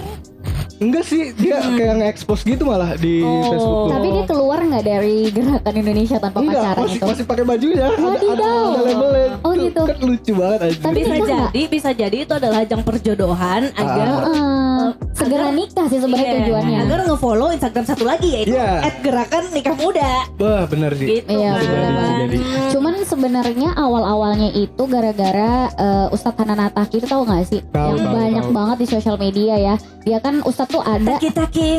Enggak 0.77 1.03
sih, 1.03 1.31
dia 1.33 1.55
kayak 1.61 1.93
nge-expose 1.95 2.43
gitu 2.45 2.63
malah 2.63 2.93
di 2.95 3.19
Oh. 3.19 3.47
Facebook 3.47 3.77
tuh. 3.81 3.91
Tapi 3.91 4.07
dia 4.09 4.23
keluar 4.25 4.59
nggak 4.61 4.83
dari 4.83 5.17
gerakan 5.29 5.73
Indonesia 5.77 6.17
tanpa 6.17 6.37
Enggak, 6.37 6.59
pacaran 6.61 6.83
masih, 6.83 6.95
itu? 6.95 7.05
masih 7.07 7.25
pakai 7.25 7.45
bajunya. 7.45 7.85
Ada, 7.85 7.95
ada, 7.95 8.05
Wadidaw. 8.05 8.59
ada 8.65 8.81
labelnya. 8.81 9.27
Oh, 9.37 9.51
Tuh, 9.51 9.63
gitu. 9.63 9.81
Kan 9.85 9.97
lucu 10.01 10.31
banget 10.33 10.59
aja. 10.61 10.77
Tapi 10.81 10.99
bisa 10.99 11.15
jadi 11.25 11.61
bisa 11.65 11.89
jadi 11.91 12.17
itu 12.19 12.33
adalah 12.33 12.57
ajang 12.59 12.81
perjodohan 12.81 13.61
agar 13.71 14.07
Heeh. 14.25 14.85
segera 15.13 15.43
agar- 15.45 15.55
nikah 15.55 15.85
sih 15.85 15.97
sebenarnya 15.97 16.27
Iya, 16.27 16.39
tujuannya. 16.41 16.77
agar 16.81 16.99
ngefollow 17.05 17.49
Instagram 17.49 17.85
satu 17.85 18.03
lagi 18.03 18.27
yaitu 18.29 18.51
Iya. 18.51 18.71
@gerakan 18.99 19.43
nikah 19.49 19.75
muda 19.75 20.11
Wah, 20.35 20.63
bener 20.65 20.91
sih. 20.93 21.07
gitu 21.15 21.31
Iya, 21.31 21.51
kan. 21.51 21.61
bener 21.61 21.81
banget. 21.89 22.15
Jadi. 22.17 22.37
Cuman 22.69 22.93
sebenarnya 23.01 23.69
awal-awalnya 23.75 24.49
itu 24.51 24.83
gara-gara 24.85 25.51
eh, 25.71 26.07
Ustadz 26.09 26.35
Hanan 26.37 26.59
Ataki 26.61 26.97
itu 26.97 27.07
tahu 27.07 27.23
nggak 27.23 27.45
sih? 27.45 27.61
Tahu, 27.65 27.89
yang 27.93 28.03
tahu, 28.03 28.15
banyak 28.17 28.43
tahu. 28.43 28.53
banget 28.53 28.77
di 28.77 28.87
sosial 28.89 29.15
media 29.15 29.55
ya. 29.55 29.75
Dia 30.01 30.17
kan 30.19 30.41
Ustadz 30.41 30.64
tuh 30.67 30.81
ada 30.81 31.15
Taki-taki, 31.15 31.71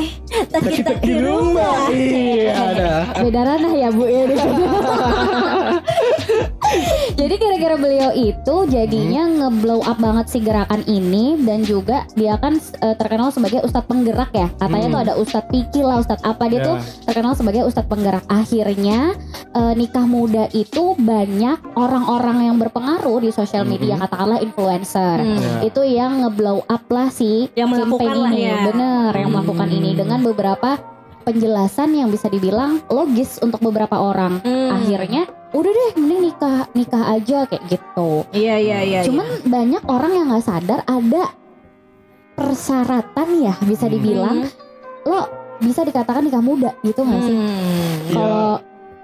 taki-taki 0.49 1.13
rumah. 1.19 1.89
Iya, 1.89 2.53
ada. 2.53 2.91
beda 3.19 3.41
ranah 3.43 3.73
ya 3.73 3.89
bu 3.91 4.05
ya. 4.05 4.25
Jadi 7.17 7.35
gara-gara 7.37 7.77
beliau 7.77 8.11
itu 8.13 8.57
jadinya 8.69 9.23
Hmm. 9.27 9.35
ngeblow 9.39 9.81
up 9.81 9.97
banget 9.97 10.27
si 10.29 10.39
gerakan 10.39 10.83
ini 10.85 11.39
dan 11.41 11.63
juga 11.63 12.05
dia 12.13 12.37
kan 12.37 12.59
eh, 12.77 12.95
terkenal 12.95 13.31
sebagai 13.31 13.63
ustadz 13.63 13.87
penggerak 13.87 14.31
ya. 14.33 14.49
Katanya 14.53 14.87
Hmm. 14.87 14.93
tuh 14.93 15.03
ada 15.03 15.15
ustadz 15.17 15.49
Piki 15.49 15.81
lah, 15.81 15.99
ustadz 15.99 16.23
apa 16.23 16.45
dia 16.47 16.59
Ya. 16.59 16.65
tuh 16.65 16.77
terkenal 17.05 17.33
sebagai 17.33 17.63
ustadz 17.65 17.87
penggerak. 17.87 18.25
Akhirnya 18.27 19.15
eh, 19.53 19.73
nikah 19.75 20.05
muda 20.05 20.51
itu 20.53 20.93
banyak 20.97 21.59
orang-orang 21.75 22.45
yang 22.45 22.57
berpengaruh 22.57 23.19
di 23.21 23.31
sosial 23.31 23.65
media 23.65 23.97
Hmm. 23.97 24.05
katakanlah 24.05 24.39
influencer. 24.39 25.17
Hmm. 25.19 25.39
Ya. 25.39 25.53
Itu 25.65 25.81
yang 25.83 26.21
ngeblow 26.21 26.61
up 26.65 26.85
lah 26.89 27.09
si 27.09 27.49
Yang 27.55 27.69
melakukan 27.73 27.89
campaign 27.97 28.17
lah 28.19 28.31
ini. 28.31 28.43
ya. 28.43 28.57
Bener, 28.77 29.13
yang 29.15 29.25
Hmm. 29.27 29.37
melakukan 29.41 29.69
ini 29.71 29.91
dengan 29.93 30.21
beberapa 30.21 30.71
penjelasan 31.23 31.91
yang 31.91 32.07
bisa 32.07 32.29
dibilang 32.29 32.85
logis 32.87 33.41
untuk 33.41 33.59
beberapa 33.61 33.97
orang. 33.97 34.39
Hmm. 34.41 34.71
Akhirnya 34.73 35.25
udah 35.51 35.71
deh 35.71 35.91
mending 35.97 36.21
nikah 36.27 36.69
nikah 36.71 37.05
aja 37.11 37.39
kayak 37.45 37.65
gitu. 37.67 38.29
Iya 38.31 38.55
iya 38.57 38.79
iya. 38.83 39.01
Cuman 39.03 39.25
banyak 39.43 39.83
orang 39.85 40.13
yang 40.13 40.27
nggak 40.29 40.45
sadar 40.45 40.81
ada 40.85 41.33
persyaratan 42.35 43.29
ya 43.43 43.55
bisa 43.61 43.87
Hmm. 43.87 43.93
dibilang 43.93 44.37
lo 45.03 45.21
bisa 45.57 45.81
dikatakan 45.83 46.21
nikah 46.23 46.39
muda 46.41 46.77
gitu 46.83 47.01
nggak 47.01 47.21
sih? 47.23 47.33
Hmm. 47.33 47.49
Iya. 48.07 48.13
Kalau 48.13 48.49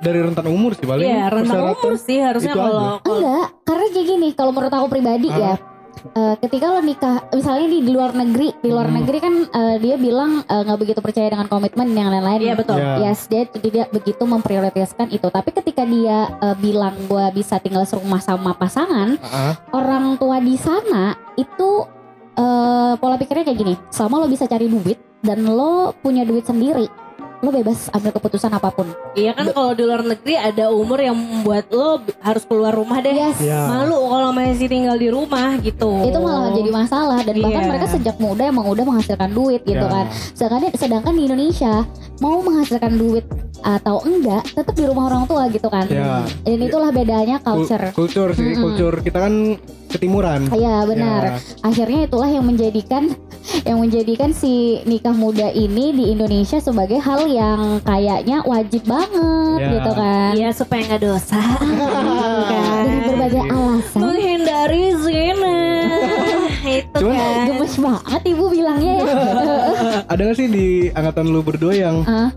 Dari 0.02 0.18
rentan 0.18 0.46
umur 0.48 0.74
sih 0.74 0.82
paling. 0.82 1.06
Iya, 1.06 1.30
rentang 1.30 1.46
persyaratan. 1.62 1.78
umur 1.78 1.94
sih 1.96 2.18
harusnya 2.18 2.52
kalau- 2.52 2.98
enggak, 3.00 3.46
karena 3.62 3.86
kayak 3.88 4.06
gini 4.08 4.28
kalau 4.34 4.50
menurut 4.50 4.74
aku 4.74 4.86
pribadi 4.90 5.30
Ah. 5.30 5.38
ya. 5.38 5.54
Eh, 6.04 6.34
ketika 6.38 6.66
lo 6.68 6.80
nikah 6.80 7.30
misalnya 7.30 7.66
di, 7.66 7.78
di 7.80 7.90
luar 7.90 8.12
negeri 8.12 8.48
di 8.56 8.68
luar 8.68 8.86
Hmm. 8.86 8.96
negeri 8.98 9.18
kan 9.18 9.34
eh, 9.44 9.76
dia 9.78 9.96
bilang 9.96 10.42
eh, 10.42 10.62
nggak 10.62 10.78
begitu 10.78 11.00
percaya 11.00 11.28
dengan 11.28 11.46
komitmen 11.46 11.88
yang 11.90 12.08
lain-lain 12.08 12.40
Iya 12.42 12.54
betul. 12.54 12.76
Iya. 12.76 12.94
Yes, 13.04 13.26
dia 13.26 13.42
tidak 13.46 13.88
begitu 13.90 14.22
memprioritaskan 14.22 15.08
itu. 15.08 15.24
Tapi 15.24 15.50
ketika 15.52 15.82
dia 15.82 16.18
eh, 16.34 16.56
bilang 16.56 16.94
gue 17.02 17.24
bisa 17.32 17.56
tinggal 17.56 17.82
serumah 17.82 18.18
sama 18.18 18.52
pasangan, 18.52 19.14
Ah, 19.22 19.54
orang 19.70 20.14
tua 20.16 20.38
di 20.38 20.54
sana 20.54 21.12
itu 21.34 21.86
eh, 22.32 22.92
pola 22.94 23.16
pikirnya 23.16 23.44
kayak 23.44 23.58
gini. 23.58 23.74
Selama 23.88 24.20
lo 24.20 24.26
bisa 24.26 24.44
cari 24.44 24.66
duit 24.66 24.96
dan 25.20 25.44
lo 25.44 25.94
punya 25.96 26.22
duit 26.22 26.42
sendiri, 26.42 26.90
lo 27.42 27.50
bebas 27.50 27.90
ambil 27.90 28.14
keputusan 28.14 28.54
apa 28.54 28.70
pun. 28.70 28.86
Iya 29.18 29.34
kan 29.34 29.50
kalau 29.50 29.74
di 29.74 29.82
luar 29.82 30.06
negeri 30.06 30.38
ada 30.38 30.70
umur 30.70 31.02
yang 31.02 31.18
membuat 31.18 31.66
lo 31.74 31.98
harus 32.22 32.46
keluar 32.46 32.70
rumah 32.70 33.02
deh. 33.02 33.10
Yes. 33.10 33.42
Iya. 33.42 33.66
Malu 33.66 33.98
kalau 34.06 34.30
masih 34.30 34.70
tinggal 34.70 34.94
di 34.94 35.10
rumah 35.10 35.58
gitu. 35.58 35.90
Itu 36.06 36.22
malah 36.22 36.54
jadi 36.54 36.70
masalah 36.70 37.18
dan 37.26 37.42
bahkan 37.42 37.62
Iya. 37.66 37.70
mereka 37.74 37.86
sejak 37.90 38.16
muda 38.22 38.46
emang 38.46 38.70
udah 38.70 38.84
menghasilkan 38.86 39.34
duit 39.34 39.66
gitu 39.66 39.82
Ya. 39.82 39.90
kan. 39.90 40.06
Sedangkan 40.38 40.70
sedangkan 40.78 41.12
di 41.18 41.22
Indonesia 41.26 41.82
mau 42.22 42.38
menghasilkan 42.38 42.94
duit 42.94 43.26
atau 43.62 43.98
enggak 44.06 44.42
tetap 44.46 44.74
di 44.78 44.84
rumah 44.86 45.10
orang 45.10 45.26
tua 45.26 45.50
gitu 45.50 45.66
kan. 45.66 45.90
Ya. 45.90 46.22
Dan 46.46 46.62
itulah 46.62 46.94
bedanya 46.94 47.42
culture. 47.42 47.90
Kultur 47.90 48.38
sih, 48.38 48.54
Mm-mm. 48.54 48.62
kultur 48.62 49.02
kita 49.02 49.18
kan 49.18 49.58
ketimuran. 49.92 50.48
Iya 50.48 50.76
benar. 50.84 51.22
Ya. 51.22 51.32
Akhirnya 51.60 52.00
itulah 52.04 52.26
yang 52.26 52.42
menjadikan 52.42 53.12
yang 53.62 53.78
menjadikan 53.78 54.30
si 54.30 54.52
nikah 54.82 55.12
muda 55.12 55.50
ini 55.50 55.90
di 55.92 56.04
Indonesia 56.08 56.58
sebagai 56.58 56.96
hal 56.96 57.26
yang 57.26 57.60
kayaknya 57.82 58.40
wajib 58.42 58.82
banget 58.84 59.58
Ya. 59.58 59.68
gitu 59.72 59.90
kan. 59.92 60.32
Iya 60.32 60.50
supaya 60.52 60.80
nggak 60.86 61.02
dosa. 61.02 61.38
kan. 62.42 62.82
Dengan 62.82 63.02
berbagai 63.06 63.42
alasan. 63.44 63.98
Menghindari 63.98 64.84
zina. 64.96 65.56
itu 66.78 66.96
Cuman- 66.96 67.18
kan. 67.18 67.46
Gemes 67.46 67.74
banget 67.76 68.22
ibu 68.24 68.44
bilangnya 68.48 68.92
ya. 68.94 69.04
Ada 70.12 70.20
gak 70.24 70.36
sih 70.36 70.48
di 70.48 70.66
angkatan 70.90 71.26
lu 71.26 71.40
berdua 71.40 71.74
yang 71.74 71.96
Ah, 72.04 72.30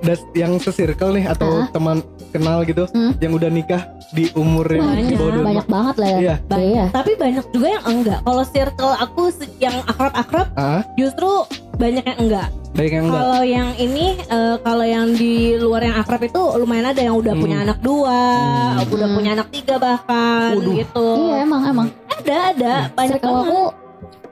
das, 0.00 0.24
yang 0.32 0.56
sesirkel 0.56 1.12
nih 1.12 1.28
atau 1.28 1.62
Ah. 1.62 1.68
teman 1.68 2.00
kenal 2.28 2.60
gitu 2.62 2.84
Hmm. 2.88 3.12
yang 3.18 3.32
udah 3.32 3.48
nikah 3.48 3.82
di 4.08 4.24
umur 4.32 4.64
yang 4.66 4.88
Banyak. 4.88 5.04
di 5.04 5.14
bawah 5.14 5.32
dua- 5.32 5.46
banyak 5.46 5.66
banget 5.68 5.94
lah 5.94 6.08
ya. 6.08 6.18
Iya. 6.18 6.34
Banyak. 6.42 6.64
Iya. 6.64 6.84
Tapi 6.90 7.10
banyak 7.14 7.44
juga 7.50 7.66
yang 7.68 7.84
enggak. 7.86 8.18
Kalau 8.22 8.44
circle 8.46 8.94
aku 8.94 9.22
yang 9.58 9.76
akrab-akrab 9.84 10.46
Ah, 10.54 10.80
justru 10.94 11.28
banyak 11.74 12.02
yang 12.02 12.18
enggak. 12.18 12.48
banyak 12.70 12.92
yang 12.94 13.04
enggak. 13.06 13.20
Kalau 13.20 13.42
yang 13.42 13.68
ini, 13.76 14.06
eh, 14.18 14.56
kalau 14.58 14.82
yang 14.82 15.06
di 15.12 15.32
luar 15.54 15.82
yang 15.82 15.96
akrab 15.96 16.22
itu 16.22 16.40
lumayan 16.56 16.86
ada 16.86 17.00
yang 17.00 17.14
udah 17.14 17.32
Hmm. 17.32 17.42
punya 17.42 17.56
anak 17.60 17.78
dua, 17.80 18.20
Hmm. 18.76 18.88
udah 18.88 19.06
Hmm. 19.06 19.16
punya 19.16 19.30
anak 19.34 19.48
tiga 19.50 19.74
bahkan 19.76 20.50
Waduh. 20.54 20.74
gitu. 20.74 21.06
Iya 21.22 21.36
emang 21.42 21.62
emang. 21.66 21.88
Ada 22.18 22.38
ada 22.50 22.72
banyak 22.90 23.18
Circle 23.18 23.30
banget. 23.30 23.46
aku 23.46 23.60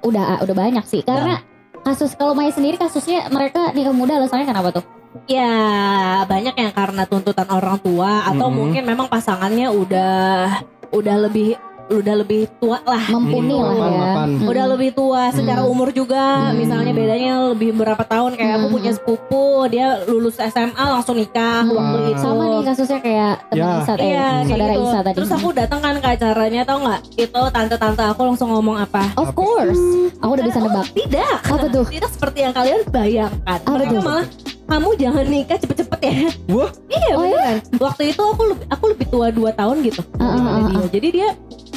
udah 0.05 0.25
udah 0.41 0.55
banyak 0.55 0.85
sih 0.85 1.03
karena 1.03 1.41
kasus 1.81 2.15
kalau 2.15 2.33
Maya 2.33 2.51
sendiri 2.51 2.77
kasusnya 2.77 3.27
mereka 3.29 3.71
nikah 3.71 3.91
muda 3.91 4.17
alasannya 4.17 4.43
kenapa 4.45 4.71
tuh? 4.73 4.85
Ya 5.25 5.57
banyak 6.25 6.55
yang 6.55 6.73
karena 6.73 7.03
tuntutan 7.05 7.49
orang 7.49 7.81
tua 7.81 8.25
atau 8.25 8.49
Mhm. 8.49 8.57
mungkin 8.57 8.83
memang 8.85 9.07
pasangannya 9.09 9.69
udah 9.69 10.17
udah 10.89 11.17
lebih 11.25 11.57
udah 11.87 12.19
lebih 12.19 12.51
tua 12.59 12.83
lah. 12.83 12.99
Mumpuni 13.15 13.55
Gitu. 13.55 13.63
lah 13.63 13.75
ya. 13.79 13.87
Mapan. 14.11 14.29
Mm. 14.43 14.51
Udah 14.51 14.65
lebih 14.75 14.91
tua 14.91 15.31
secara 15.31 15.63
Hmm. 15.63 15.71
umur 15.71 15.95
juga, 15.95 16.51
Hmm. 16.51 16.59
misalnya 16.59 16.91
bedanya 16.91 17.55
lebih 17.55 17.79
berapa 17.79 18.03
tahun 18.03 18.35
kayak 18.35 18.59
aku 18.59 18.67
Hmm. 18.67 18.75
punya 18.75 18.91
sepupu, 18.91 19.47
dia 19.71 19.87
lulus 20.11 20.35
SMA 20.43 20.83
langsung 20.83 21.15
nikah 21.15 21.63
Hmm. 21.63 21.79
waktu 21.79 21.99
itu. 22.11 22.19
sama 22.19 22.43
nih 22.43 22.63
kasusnya 22.67 22.99
kayak 22.99 23.35
teman 23.47 23.63
Ya. 23.63 23.79
Isa 23.79 23.93
eh, 23.95 24.03
Iya, 24.03 24.27
saudara 24.43 24.73
gitu. 24.75 24.83
Isa 24.83 24.99
tadi. 24.99 25.15
Terus 25.15 25.31
aku 25.31 25.49
datang 25.55 25.79
kan 25.79 25.95
ke 25.95 26.09
acaranya 26.11 26.63
tau 26.67 26.79
nggak? 26.83 27.01
Itu 27.15 27.41
tante-tante 27.55 28.03
aku 28.03 28.21
langsung 28.25 28.49
ngomong 28.51 28.77
apa? 28.83 29.03
Of 29.15 29.31
course, 29.31 29.79
aku 30.19 30.31
udah 30.35 30.45
bisa 30.45 30.59
Oh, 30.59 30.65
nebak. 30.67 30.87
Tidak. 30.91 31.37
Apa 31.47 31.67
tuh? 31.71 31.87
Tidak 31.87 32.11
seperti 32.11 32.39
yang 32.43 32.51
kalian 32.51 32.83
bayangkan. 32.91 33.59
Apa 33.63 33.71
Mereka 33.79 33.95
tuh? 33.95 34.03
malah 34.03 34.27
kamu 34.67 34.89
jangan 34.97 35.25
nikah 35.25 35.57
cepet-cepet 35.57 36.01
ya. 36.01 36.13
Wah, 36.49 36.71
iya 36.87 37.11
Oh, 37.13 37.23
beneran. 37.25 37.57
Waktu 37.77 38.03
itu 38.09 38.23
aku 38.25 38.43
lebih, 38.47 38.67
aku 38.69 38.85
lebih 38.89 39.07
tua 39.07 39.27
2 39.29 39.51
tahun 39.53 39.77
gitu. 39.81 40.03
Daripada 40.13 40.51
ah, 40.51 40.59
ah, 40.59 40.69
dia. 40.69 40.87
Jadi 40.91 41.09
dia 41.13 41.29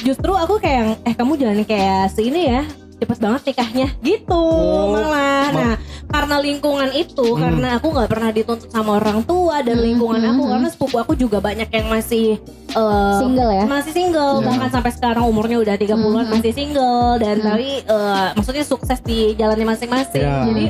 justru 0.02 0.32
aku 0.32 0.54
kayak 0.58 0.76
yang, 0.76 0.92
eh 1.04 1.14
kamu 1.14 1.32
jangan 1.36 1.58
kayak 1.64 2.02
segini 2.10 2.42
ya. 2.48 2.62
Cepet 3.00 3.16
banget 3.18 3.42
nikahnya 3.46 3.88
gitu 4.02 4.36
Oh, 4.36 4.92
malah. 4.92 5.48
ma- 5.48 5.56
Nah 5.56 5.76
karena 6.10 6.36
lingkungan 6.38 6.90
itu, 6.92 7.24
Hmm. 7.30 7.40
karena 7.40 7.78
aku 7.78 7.88
nggak 7.90 8.10
pernah 8.10 8.30
dituntut 8.30 8.68
sama 8.68 8.98
orang 8.98 9.22
tua 9.22 9.62
dan 9.62 9.78
Hmm, 9.78 9.86
lingkungan 9.86 10.20
hmm, 10.20 10.32
aku, 10.32 10.42
hmm. 10.42 10.52
karena 10.52 10.68
sepupu 10.68 10.96
aku 10.98 11.14
juga 11.14 11.38
banyak 11.40 11.70
yang 11.70 11.88
masih 11.88 12.36
eh, 12.70 13.18
Single 13.18 13.52
ya? 13.52 13.66
masih 13.66 13.92
single 13.92 14.34
Ya. 14.36 14.46
bahkan 14.46 14.70
sampai 14.70 14.92
sekarang 14.92 15.24
umurnya 15.24 15.58
udah 15.58 15.76
30-an 15.76 16.26
Mhm. 16.28 16.34
masih 16.34 16.52
single 16.52 17.18
dan 17.18 17.36
Hmm. 17.38 17.48
tapi 17.48 17.70
eh, 17.82 18.28
maksudnya 18.36 18.62
sukses 18.64 19.00
di 19.00 19.32
jalannya 19.34 19.68
masing-masing. 19.70 20.22
Ya. 20.22 20.44
Jadi 20.44 20.66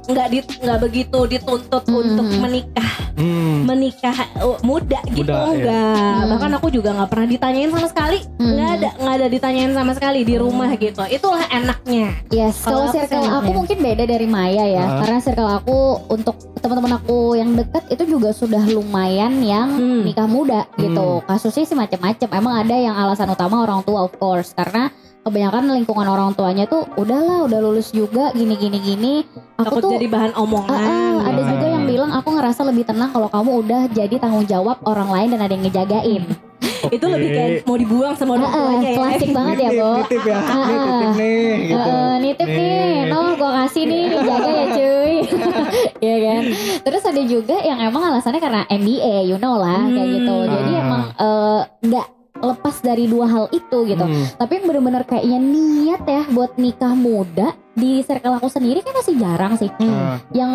nggak 0.00 0.26
di 0.28 0.38
nggak 0.40 0.78
begitu 0.80 1.18
dituntut 1.26 1.84
Mhm. 1.84 1.96
untuk 1.96 2.26
menikah 2.38 2.90
hmm. 3.14 3.68
menikah 3.68 4.16
uh, 4.40 4.56
muda 4.62 5.00
gitu 5.12 5.28
Muda, 5.28 5.36
ya. 5.36 5.44
enggak. 5.52 6.16
Hmm. 6.16 6.28
Bahkan 6.32 6.50
aku 6.56 6.66
juga 6.70 6.90
nggak 6.92 7.08
pernah 7.08 7.28
ditanyain 7.28 7.70
sama 7.70 7.86
sekali. 7.86 8.18
Hmm. 8.40 8.48
Nggak 8.50 8.70
ada 8.72 8.88
nggak 8.96 9.14
ada 9.14 9.26
ditanyain 9.28 9.72
sama 9.76 9.92
sekali 9.92 10.20
di 10.24 10.34
rumah 10.34 10.70
gitu. 10.74 11.02
Itulah 11.04 11.44
enaknya. 11.48 12.16
Yes, 12.30 12.64
Kalau 12.64 12.88
aku 12.88 12.96
circle 12.96 13.22
aku 13.22 13.50
ya. 13.52 13.56
mungkin 13.56 13.78
beda 13.78 14.04
dari 14.04 14.26
Maya 14.26 14.64
ya, 14.64 14.84
Ah. 14.84 14.98
karena 15.04 15.18
circle 15.20 15.50
aku 15.50 15.78
untuk 16.08 16.34
teman-teman 16.60 16.96
aku 16.96 17.18
yang 17.34 17.56
deket 17.56 17.84
itu 17.88 18.04
juga 18.06 18.32
sudah 18.32 18.60
lumayan 18.62 19.40
yang 19.40 19.68
Hmm. 19.70 20.02
nikah 20.02 20.26
muda 20.26 20.64
gitu. 20.76 21.20
Kasusnya 21.24 21.64
sih 21.64 21.76
macam-macam. 21.76 22.28
Emang 22.30 22.54
ada 22.56 22.74
yang 22.74 22.94
alasan 22.94 23.28
utama 23.28 23.60
orang 23.60 23.80
tua 23.80 24.04
of 24.04 24.12
course, 24.16 24.52
karena 24.52 24.88
kebanyakan 25.30 25.62
lingkungan 25.72 26.04
orang 26.04 26.34
tuanya 26.34 26.66
tuh 26.66 26.84
udahlah 26.94 27.46
udah 27.46 27.58
lulus 27.60 27.90
juga 27.90 28.28
gini 28.32 28.54
gini 28.54 28.78
gini. 28.78 29.14
Aku 29.56 29.78
Takut 29.78 29.80
tuh 29.80 29.90
jadi 29.94 30.06
bahan 30.08 30.32
Ah, 30.32 30.42
omongan. 30.42 30.74
ah, 30.76 31.16
ada 31.24 31.40
Ah. 31.40 31.48
juga 31.48 31.66
yang 31.68 31.84
bilang 31.86 32.10
aku 32.10 32.28
ngerasa 32.30 32.60
lebih 32.64 32.84
tenang 32.84 33.08
kalau 33.08 33.28
kamu 33.28 33.50
udah 33.60 33.82
jadi 33.88 34.14
tanggung 34.16 34.44
jawab 34.44 34.82
orang 34.82 35.06
lain 35.06 35.28
dan 35.30 35.40
ada 35.40 35.52
yang 35.52 35.62
ngejagain. 35.62 36.22
Itu 36.90 37.06
lebih 37.06 37.28
kayak 37.30 37.52
mau 37.62 37.76
dibuang 37.76 38.14
sama 38.14 38.36
orang 38.36 38.50
tuanya 38.50 38.82
ya. 38.82 38.96
klasik 38.96 39.28
banget 39.30 39.56
ya, 39.58 39.70
Nitip, 39.70 39.78
Bo. 39.78 39.90
nitip 39.94 40.22
ya, 40.22 40.38
nih 40.40 40.78
titip 40.80 41.12
nih 41.14 41.52
gitu. 41.62 41.88
Eh, 41.92 42.14
nitip 42.18 42.48
nih, 42.50 42.92
no 43.06 43.20
gue 43.32 43.50
kasih 43.54 43.84
nih, 43.86 44.04
jaga 44.28 44.48
ya 44.50 44.64
cuy 44.70 45.14
Iya 46.00 46.16
kan 46.18 46.42
Terus 46.80 47.02
ada 47.04 47.22
juga 47.22 47.56
yang 47.60 47.78
emang 47.78 48.02
alasannya 48.02 48.40
karena 48.40 48.62
MBA, 48.66 49.16
you 49.24 49.36
know 49.36 49.54
lah 49.54 49.84
kayak 49.84 50.04
Hmm. 50.04 50.14
gitu 50.16 50.36
Jadi 50.46 50.70
Ah. 50.72 50.82
emang 50.82 51.02
eh, 51.14 51.60
nggak 51.84 52.06
lepas 52.40 52.80
dari 52.80 53.06
dua 53.06 53.28
hal 53.28 53.44
itu 53.52 53.78
gitu. 53.86 54.04
Hmm. 54.04 54.26
Tapi 54.36 54.52
yang 54.60 54.66
bener-bener 54.66 55.02
kayaknya 55.04 55.38
niat 55.38 56.02
ya 56.04 56.22
buat 56.32 56.56
nikah 56.56 56.92
muda 56.96 57.54
di 57.70 58.02
circle 58.04 58.36
aku 58.36 58.50
sendiri 58.50 58.82
kan 58.82 58.92
masih 58.92 59.14
jarang 59.16 59.54
sih. 59.56 59.70
Nah, 59.80 60.18
Yang 60.34 60.52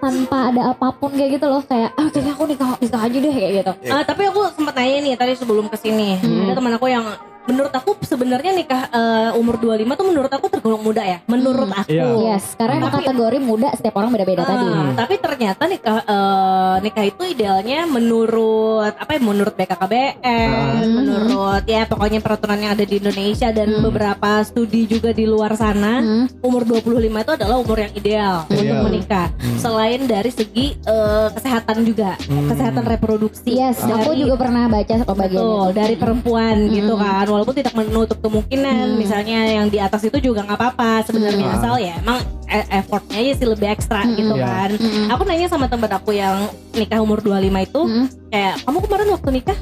tanpa 0.00 0.50
ada 0.50 0.72
apa 0.72 0.90
pun 0.96 1.12
kayak 1.12 1.38
gitu 1.38 1.46
loh 1.46 1.62
kayak 1.62 1.92
ah 1.94 2.08
kayaknya 2.08 2.32
aku 2.34 2.44
nikah 2.48 2.70
nikah 2.80 3.00
aja 3.04 3.18
deh 3.20 3.34
kayak 3.34 3.52
gitu. 3.62 3.72
Ah, 3.92 4.02
tapi 4.02 4.22
aku 4.26 4.40
sempat 4.54 4.74
nanya 4.74 4.98
nih 5.04 5.14
tadi 5.14 5.32
sebelum 5.36 5.68
ke 5.68 5.76
sini. 5.78 6.18
Hmm. 6.18 6.48
Ada 6.48 6.58
teman 6.58 6.72
aku 6.74 6.86
yang 6.88 7.04
menurut 7.44 7.70
aku 7.70 7.90
sebenarnya 8.00 8.52
nikah 8.52 8.82
eh, 8.86 9.30
umur 9.34 9.56
25 9.56 9.68
tuh 9.94 10.06
menurut 10.06 10.28
aku 10.28 10.46
tergolong 10.48 10.80
muda 10.80 11.02
ya. 11.02 11.18
Menurut 11.26 11.66
Hmm. 11.66 11.80
aku. 11.80 11.92
Iya. 11.92 12.04
Yes, 12.34 12.54
karena 12.54 12.74
emang 12.78 12.90
Tapi- 12.90 13.06
kategori 13.06 13.38
muda 13.38 13.68
setiap 13.72 13.94
orang 13.94 14.10
beda-beda 14.10 14.42
Ah, 14.42 14.48
tadi. 14.48 14.66
Tapi 14.94 15.14
ternyata 15.18 15.62
nikah 15.66 15.98
eh, 16.02 16.74
nikah 16.80 17.04
itu 17.04 17.22
idealnya 17.26 17.84
menurut 17.84 18.94
apa 18.94 19.10
ya 19.10 19.20
menurut 19.20 19.54
BKKBN, 19.54 20.50
Hmm. 20.80 20.92
menurut 20.94 21.62
ya 21.64 21.84
pokoknya 21.84 22.20
peraturan 22.20 22.58
yang 22.58 22.72
ada 22.72 22.82
di 22.82 22.96
Indonesia 22.96 23.48
dan 23.50 23.68
Hmm. 23.70 23.82
beberapa 23.82 24.30
studi 24.42 24.86
juga 24.86 25.10
di 25.10 25.24
luar 25.24 25.54
sana, 25.54 26.00
Hmm. 26.00 26.26
umur 26.40 26.64
25 26.64 27.20
itu 27.20 27.32
adalah 27.34 27.56
umur 27.56 27.78
yang 27.78 27.92
ideal 27.92 28.36
Ideal. 28.46 28.60
untuk 28.62 28.76
menikah. 28.86 29.28
Hmm. 29.34 29.58
Selain 29.58 30.00
dari 30.02 30.30
segi 30.30 30.66
eh, 30.76 31.28
kesehatan 31.30 31.82
juga, 31.82 32.16
Hmm. 32.20 32.48
kesehatan 32.48 32.84
reproduksi. 32.86 33.52
Yes, 33.52 33.80
aku 33.80 34.12
Dari- 34.12 34.20
juga 34.22 34.34
pernah 34.38 34.64
baca 34.66 34.94
soal 34.94 35.12
bagian 35.14 35.40
Betul, 35.40 35.64
itu. 35.66 35.74
dari 35.74 35.94
perempuan 35.94 36.56
Hmm. 36.58 36.72
gitu 36.72 36.94
kan 36.94 37.24
walaupun 37.34 37.52
tidak 37.52 37.74
menutup 37.74 38.18
kemungkinan 38.18 38.86
Hmm. 38.88 38.96
misalnya 38.96 39.38
yang 39.50 39.66
di 39.66 39.76
atas 39.76 40.02
itu 40.02 40.16
juga 40.20 40.42
nggak 40.42 40.54
apa-apa 40.54 41.02
sebenarnya 41.02 41.44
Hmm. 41.44 41.56
asal 41.58 41.74
ya 41.76 41.94
emang 41.98 42.18
e- 42.46 42.68
effortnya 42.72 43.16
aja 43.18 43.32
sih 43.34 43.46
lebih 43.46 43.68
ekstra 43.68 44.00
Hmm. 44.00 44.14
gitu 44.14 44.34
Ya. 44.34 44.46
kan 44.46 44.70
Hmm. 44.74 45.06
aku 45.10 45.22
nanya 45.24 45.46
sama 45.46 45.66
temen 45.66 45.90
aku 45.90 46.10
yang 46.12 46.36
nikah 46.70 46.98
umur 46.98 47.18
25 47.18 47.58
itu 47.60 47.80
Hmm. 47.80 48.06
kayak 48.28 48.54
kamu 48.62 48.78
kemarin 48.80 49.08
waktu 49.10 49.30
nikah 49.34 49.58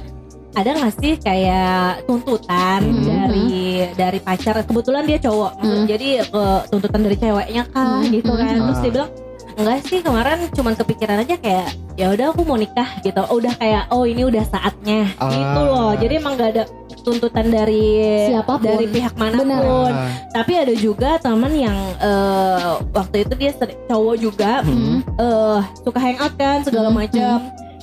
ada 0.52 0.70
nggak 0.70 0.94
sih 0.94 1.12
kayak 1.16 2.04
tuntutan 2.04 2.80
Hmm. 2.84 3.02
dari 3.02 3.48
dari 3.92 4.18
pacar 4.20 4.60
kebetulan 4.62 5.02
dia 5.02 5.16
cowok 5.18 5.52
Hmm. 5.58 5.84
jadi 5.84 6.08
eh, 6.22 6.60
tuntutan 6.68 7.00
dari 7.00 7.16
ceweknya 7.16 7.62
kah 7.66 7.98
Hmm. 7.98 8.12
gitu 8.12 8.32
kan 8.32 8.54
terus 8.60 8.76
Ah. 8.76 8.82
dia 8.82 8.92
bilang 8.92 9.10
enggak 9.52 9.78
sih 9.84 10.00
kemarin 10.00 10.38
cuman 10.50 10.72
kepikiran 10.74 11.16
aja 11.18 11.36
kayak 11.36 11.68
ya 11.92 12.08
udah 12.08 12.32
aku 12.32 12.40
mau 12.42 12.56
nikah 12.56 12.88
gitu 13.00 13.20
Oh, 13.22 13.36
udah 13.36 13.52
kayak 13.54 13.84
oh 13.88 14.04
ini 14.04 14.24
udah 14.24 14.40
saatnya 14.42 15.12
gitu 15.12 15.60
Ah. 15.60 15.68
loh 15.68 15.90
jadi 15.94 16.14
emang 16.16 16.36
gak 16.36 16.50
ada 16.50 16.64
tuntutan 17.02 17.46
dari 17.46 17.84
Siapa 18.26 18.54
pun. 18.54 18.64
dari 18.64 18.86
pihak 18.86 19.14
mana 19.14 19.36
pun 19.36 19.44
Benar. 19.44 19.90
Ah, 19.90 20.08
tapi 20.32 20.52
ada 20.54 20.72
juga 20.72 21.18
teman 21.18 21.52
yang 21.52 21.74
eh, 21.98 22.58
waktu 22.88 23.16
itu 23.20 23.34
dia 23.36 23.50
seri- 23.52 23.78
cowok 23.84 24.16
juga 24.16 24.52
Hmm. 24.62 25.02
eh 25.12 25.60
suka 25.76 25.98
hangout 25.98 26.34
kan 26.34 26.62
segala 26.62 26.88
Hmm, 26.88 26.98
macam 26.98 27.36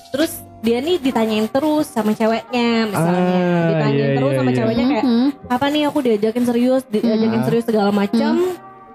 terus 0.10 0.32
dia 0.60 0.80
nih 0.80 0.98
ditanyain 0.98 1.48
terus 1.48 1.88
sama 1.88 2.12
ceweknya 2.12 2.84
misalnya 2.86 3.36
Ah, 3.38 3.68
ditanyain 3.70 3.96
iya, 4.02 4.16
terus 4.18 4.30
iya, 4.30 4.38
sama 4.38 4.50
iya. 4.50 4.58
ceweknya 4.58 4.86
kayak 4.90 5.06
Hmm. 5.06 5.28
apa 5.48 5.66
nih 5.68 5.84
aku 5.86 6.00
diajakin 6.02 6.44
serius 6.46 6.84
diajakin 6.86 7.30
Hmm. 7.34 7.46
serius 7.46 7.66
segala 7.66 7.92
macam 7.92 8.34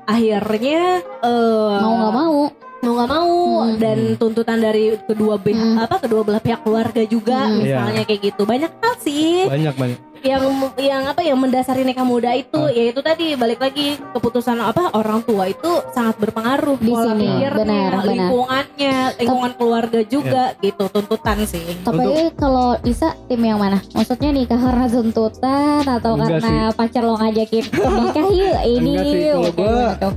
akhirnya 0.05 0.83
eh 1.23 1.75
mau 1.79 1.95
nggak 1.95 2.15
mau. 2.15 2.39
mau 2.77 2.93
nggak 2.93 3.11
mau 3.11 3.33
Hmm. 3.65 3.81
dan 3.81 3.99
tuntutan 4.15 4.61
dari 4.61 4.93
kedua 5.01 5.41
pihak 5.41 5.57
Hmm. 5.57 5.81
apa 5.81 5.97
kedua 5.99 6.21
belah 6.21 6.37
pihak 6.39 6.61
keluarga 6.61 7.01
juga 7.03 7.49
Hmm. 7.49 7.65
misalnya 7.65 8.05
kayak 8.05 8.21
gitu 8.23 8.45
banyak 8.45 8.69
hal 8.75 8.95
sih 9.01 9.49
banyak 9.49 9.73
banyak. 9.73 9.99
Yang 10.25 10.45
yang 10.75 11.03
apa 11.05 11.21
yang 11.21 11.37
mendasari 11.37 11.85
nikah 11.85 12.03
muda 12.03 12.33
itu 12.33 12.57
Ah. 12.57 12.73
yaitu 12.73 12.99
tadi 12.99 13.37
balik 13.37 13.61
lagi 13.61 14.01
keputusan 14.11 14.57
apa 14.57 14.89
orang 14.93 15.21
tua 15.21 15.47
itu 15.47 15.69
sangat 15.93 16.17
berpengaruh 16.17 16.77
Di 16.77 16.89
pola 16.89 17.13
sini, 17.13 17.27
pikirnya 17.29 17.53
benar, 17.55 17.91
benar. 17.93 18.09
lingkungannya 18.09 18.95
lingkungan 19.19 19.53
keluarga 19.55 20.01
juga 20.03 20.43
gitu 20.59 20.85
tuntutan 20.89 21.37
sih 21.45 21.65
Tapi 21.79 22.33
kalau 22.35 22.81
Isa 22.83 23.13
tim 23.27 23.41
yang 23.41 23.61
mana? 23.61 23.85
Maksudnya 23.93 24.31
nikah 24.31 24.57
karena 24.57 24.87
tuntutan 24.89 25.85
atau 25.85 26.13
Enggak 26.15 26.41
karena 26.41 26.57
pacar 26.73 27.03
lo 27.03 27.15
ngajakin 27.15 27.65
nikah 27.69 28.27
yuk 28.33 28.61
ini 28.75 28.91
Enggak 28.91 29.05
sih, 29.05 29.21
gitu. 29.21 29.39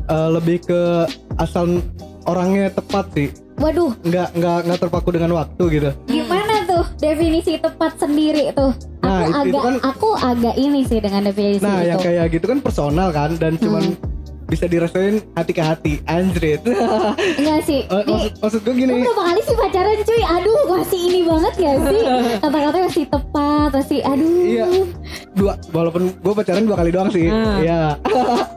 eh, 0.07 0.29
lebih 0.31 0.57
ke 0.63 0.81
asal 1.37 1.83
orangnya 2.23 2.69
tepat 2.69 3.05
sih. 3.13 3.29
Waduh, 3.57 3.89
Nggak 4.03 4.37
nggak 4.37 4.57
nggak 4.63 4.79
terpaku 4.79 5.09
dengan 5.11 5.33
waktu 5.33 5.63
gitu. 5.71 5.89
gimana 6.05 6.61
tuh 6.63 6.85
definisi 6.95 7.57
tepat 7.57 7.97
sendiri 7.97 8.53
tuh? 8.53 8.69
Aku 9.07 9.09
Nah, 9.09 9.21
itu- 9.21 9.31
itu 9.31 9.39
agak 9.49 9.63
kan- 9.63 9.81
aku 9.81 10.09
agak 10.13 10.55
ini 10.55 10.79
sih 10.83 10.99
dengan 10.99 11.21
definisi 11.23 11.63
Nah, 11.63 11.77
itu. 11.77 11.87
yang 11.87 11.99
kayak 12.01 12.25
gitu 12.29 12.45
kan 12.45 12.59
personal 12.59 13.09
kan 13.09 13.31
dan 13.35 13.55
cuman 13.55 13.83
Hmm. 13.87 14.15
bisa 14.45 14.63
dirasain 14.65 15.19
hati 15.33 15.51
ke 15.51 15.59
hati, 15.61 15.93
anjrit. 16.05 16.63
Enggak 17.39 17.59
sih. 17.63 17.83
Di, 17.83 17.99
maksud 18.05 18.31
maksud 18.39 18.59
gue 18.61 18.75
gini. 18.77 18.93
berapa 19.01 19.23
kali 19.25 19.41
sih 19.41 19.55
pacaran 19.55 19.97
cuy? 20.01 20.21
Aduh 20.25 20.59
masih 20.69 20.99
ini 21.01 21.19
banget 21.21 21.53
gak 21.57 21.75
sih? 21.85 22.01
Kata-katanya 22.43 22.85
masih 22.85 23.05
tepat, 23.07 23.69
masih 23.73 23.99
aduh. 24.01 24.39
Iya. 24.41 24.65
Dua 25.33 25.53
walaupun 25.69 26.03
gue 26.13 26.33
pacaran 26.33 26.63
dua 26.63 26.75
kali 26.75 26.89
doang 26.89 27.09
sih. 27.09 27.27
Ah. 27.27 27.59
Iya. 27.59 27.81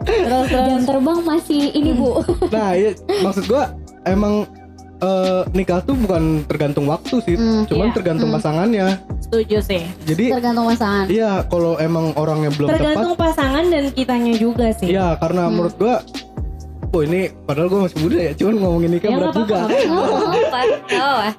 terus 0.00 0.46
Jam 0.68 0.82
terbang 0.84 1.18
masih 1.20 1.62
ini 1.70 1.90
bu. 1.92 2.22
Nah, 2.48 2.70
iya 2.72 2.90
maksud 3.20 3.44
gue 3.44 3.62
emang 4.04 4.46
eh, 5.00 5.42
nikah 5.50 5.80
tuh 5.80 5.94
bukan 5.94 6.22
tergantung 6.44 6.84
waktu 6.86 7.16
sih, 7.20 7.34
Hmm, 7.34 7.64
cuman 7.64 7.88
iya. 7.88 7.94
tergantung 7.94 8.28
Hmm. 8.28 8.36
pasangannya. 8.36 8.86
setuju 9.20 9.58
sih 9.60 9.82
Jadi 10.04 10.24
Tergantung 10.32 10.66
pasangan. 10.66 11.06
iya 11.06 11.46
kalau 11.46 11.78
emang 11.78 12.10
orangnya 12.14 12.50
belum 12.50 12.66
tergantung 12.68 13.14
pasangan 13.14 13.62
dan 13.64 13.84
kitanya 13.88 14.34
juga 14.34 14.66
tepat, 14.66 14.78
sih 14.80 14.88
iya 14.90 15.14
karena 15.16 15.42
Hmm. 15.44 15.52
menurut 15.54 15.74
gue 15.76 15.94
Oh 16.90 17.00
ini 17.00 17.30
padahal 17.40 17.70
gue 17.70 17.80
masih 17.86 17.98
muda 18.00 18.18
ya, 18.20 18.32
cuman 18.34 18.54
ngomongin 18.58 18.90
nikah 18.90 19.08
Ya, 19.08 19.16
berat 19.16 19.30
juga. 19.32 19.58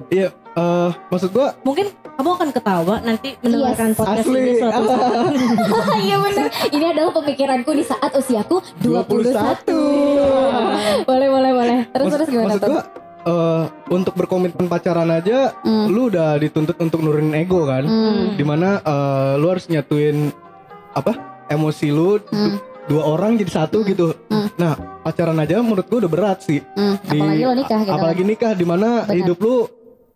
Iya, 0.08 0.28
eh, 0.32 0.90
maksud 1.08 1.30
gue 1.30 1.46
mungkin 1.60 1.86
kamu 2.12 2.30
akan 2.30 2.48
ketawa 2.50 2.96
nanti 3.00 3.28
mendengarkan 3.38 3.88
Yes. 3.90 3.98
podcast 3.98 4.24
Asli. 4.24 4.38
ini 4.38 4.52
suatu 4.56 4.82
saat 4.86 5.12
Iya 6.02 6.16
bener. 6.18 6.46
Ini 6.70 6.84
adalah 6.88 7.12
pemikiranku 7.14 7.70
di 7.70 7.84
saat 7.84 8.10
usiaku 8.10 8.56
21. 8.80 9.28
21. 9.68 11.04
boleh, 11.04 11.28
boleh, 11.28 11.50
boleh. 11.52 11.78
Terus 11.86 12.00
Maksud- 12.02 12.12
terus 12.14 12.28
gimana 12.30 12.48
maksud 12.48 12.62
tuh? 12.62 12.72
gua 12.72 12.82
eh, 13.22 13.64
untuk 13.88 14.14
berkomitmen 14.14 14.66
pacaran 14.66 15.08
aja 15.08 15.54
Hmm. 15.58 15.86
lu 15.86 16.06
udah 16.06 16.36
dituntut 16.36 16.76
untuk 16.76 17.00
nurunin 17.00 17.34
ego 17.36 17.64
kan 17.64 17.82
Hmm. 17.82 18.34
di 18.34 18.42
mana 18.42 18.78
eh, 18.78 19.32
lu 19.36 19.46
harus 19.46 19.66
nyatuin 19.66 20.30
apa 20.92 21.14
emosi 21.46 21.88
lu 21.88 22.18
Hmm. 22.24 22.58
dua 22.84 23.02
orang 23.08 23.36
jadi 23.36 23.52
satu 23.56 23.80
Hmm. 23.80 23.88
gitu 23.88 24.06
Hmm. 24.26 24.48
nah 24.54 24.74
pacaran 25.00 25.36
aja 25.36 25.58
menurut 25.58 25.86
gua 25.86 25.98
udah 26.00 26.12
berat 26.12 26.38
sih 26.40 26.60
Hmm, 26.72 26.98
Di- 27.00 27.16
apalagi 27.16 27.42
lo 27.42 27.54
nikah 27.54 27.80
gitu. 27.80 27.92
apalagi 27.92 28.22
nikah 28.22 28.52
di 28.52 28.64
mana 28.64 28.88
Benar. 29.02 29.16
hidup 29.16 29.38
lu 29.38 29.56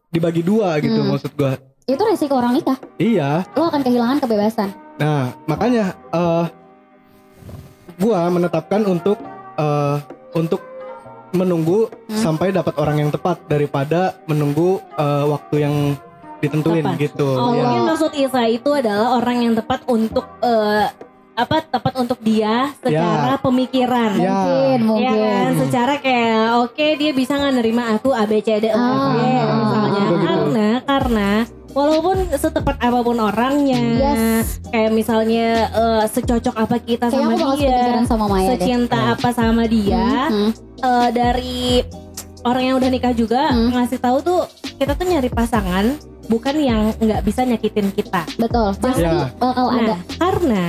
dibagi 0.09 0.43
dua 0.43 0.75
gitu 0.79 0.99
Hmm. 0.99 1.11
maksud 1.11 1.33
gua 1.33 1.55
Itu 1.87 2.03
resiko 2.03 2.35
orang 2.35 2.51
nikah. 2.53 2.75
iya 2.99 3.47
Lo 3.55 3.71
akan 3.71 3.81
kehilangan 3.81 4.19
kebebasan. 4.19 4.75
nah 4.97 5.31
makanya 5.45 5.95
eh 6.11 6.45
gua 7.97 8.29
menetapkan 8.29 8.83
untuk 8.85 9.17
eh, 9.57 9.97
untuk 10.35 10.61
menunggu 11.37 11.87
Hmm. 12.07 12.17
sampai 12.17 12.51
dapat 12.51 12.75
orang 12.77 12.97
yang 12.99 13.11
tepat 13.11 13.45
daripada 13.45 14.01
menunggu 14.25 14.81
eh, 14.93 15.25
waktu 15.27 15.57
yang 15.61 15.77
ditentuin 16.37 16.85
Tepat. 16.85 17.01
gitu 17.01 17.29
Oh, 17.29 17.53
ya. 17.53 17.65
mungkin 17.65 17.83
maksud 17.87 18.13
Isa 18.13 18.45
itu 18.45 18.69
adalah 18.71 19.17
orang 19.17 19.41
yang 19.41 19.55
tepat 19.55 19.85
untuk 19.87 20.25
eh, 20.41 20.85
apa 21.37 21.61
tepat 21.61 21.93
untuk 21.99 22.17
dia 22.19 22.73
secara 22.79 23.37
pemikiran. 23.37 24.17
Ya. 24.17 24.33
Mungkin, 24.33 24.79
Ya 24.81 24.81
mungkin. 24.81 25.17
kan, 25.19 25.51
secara 25.61 25.95
kayak 25.99 26.65
oke 26.65 26.87
dia 26.97 27.13
bisa 27.13 27.37
nggak 27.37 27.55
nerima 27.55 27.83
aku 27.91 28.09
A 28.11 28.25
B 28.25 28.41
C 28.41 28.57
D 28.57 28.67
E 28.67 28.73
F 28.73 28.81
G 29.07 29.17
misalnya 29.21 30.01
gitu. 30.03 30.17
karena 30.19 30.69
karena 30.83 31.31
walaupun 31.77 32.17
setepat 32.33 32.81
apa 32.81 32.99
pun 32.99 33.21
orangnya 33.21 33.83
Yes. 34.17 34.65
kayak 34.67 34.91
misalnya 34.91 35.47
eh, 35.69 36.05
secocok 36.09 36.57
apa 36.57 36.77
kita 36.79 37.07
Kayaknya 37.07 37.37
sama 37.37 37.45
aku 37.47 37.61
dia 37.61 37.81
sama 38.03 38.25
Maya 38.27 38.49
deh. 38.49 38.51
secinta 38.57 38.99
apa 39.13 39.29
sama 39.31 39.63
dia 39.67 40.09
Hmm, 40.27 40.51
eh, 40.81 41.09
dari 41.13 41.85
orang 42.43 42.63
yang 42.65 42.77
udah 42.77 42.89
nikah 42.89 43.13
juga 43.13 43.53
Hmm. 43.53 43.71
ngasih 43.73 43.99
tahu 43.99 44.17
tuh 44.21 44.41
kita 44.75 44.93
tuh 44.93 45.05
nyari 45.05 45.29
pasangan 45.29 45.85
bukan 46.27 46.57
yang 46.57 46.91
nggak 46.97 47.21
bisa 47.23 47.45
nyakitin 47.45 47.93
kita 47.93 48.25
Betul, 48.35 48.73
pasti 48.77 49.05
Ya. 49.05 49.29
bakal 49.37 49.69
ada. 49.71 49.95
Nah, 49.95 49.99
karena 50.17 50.65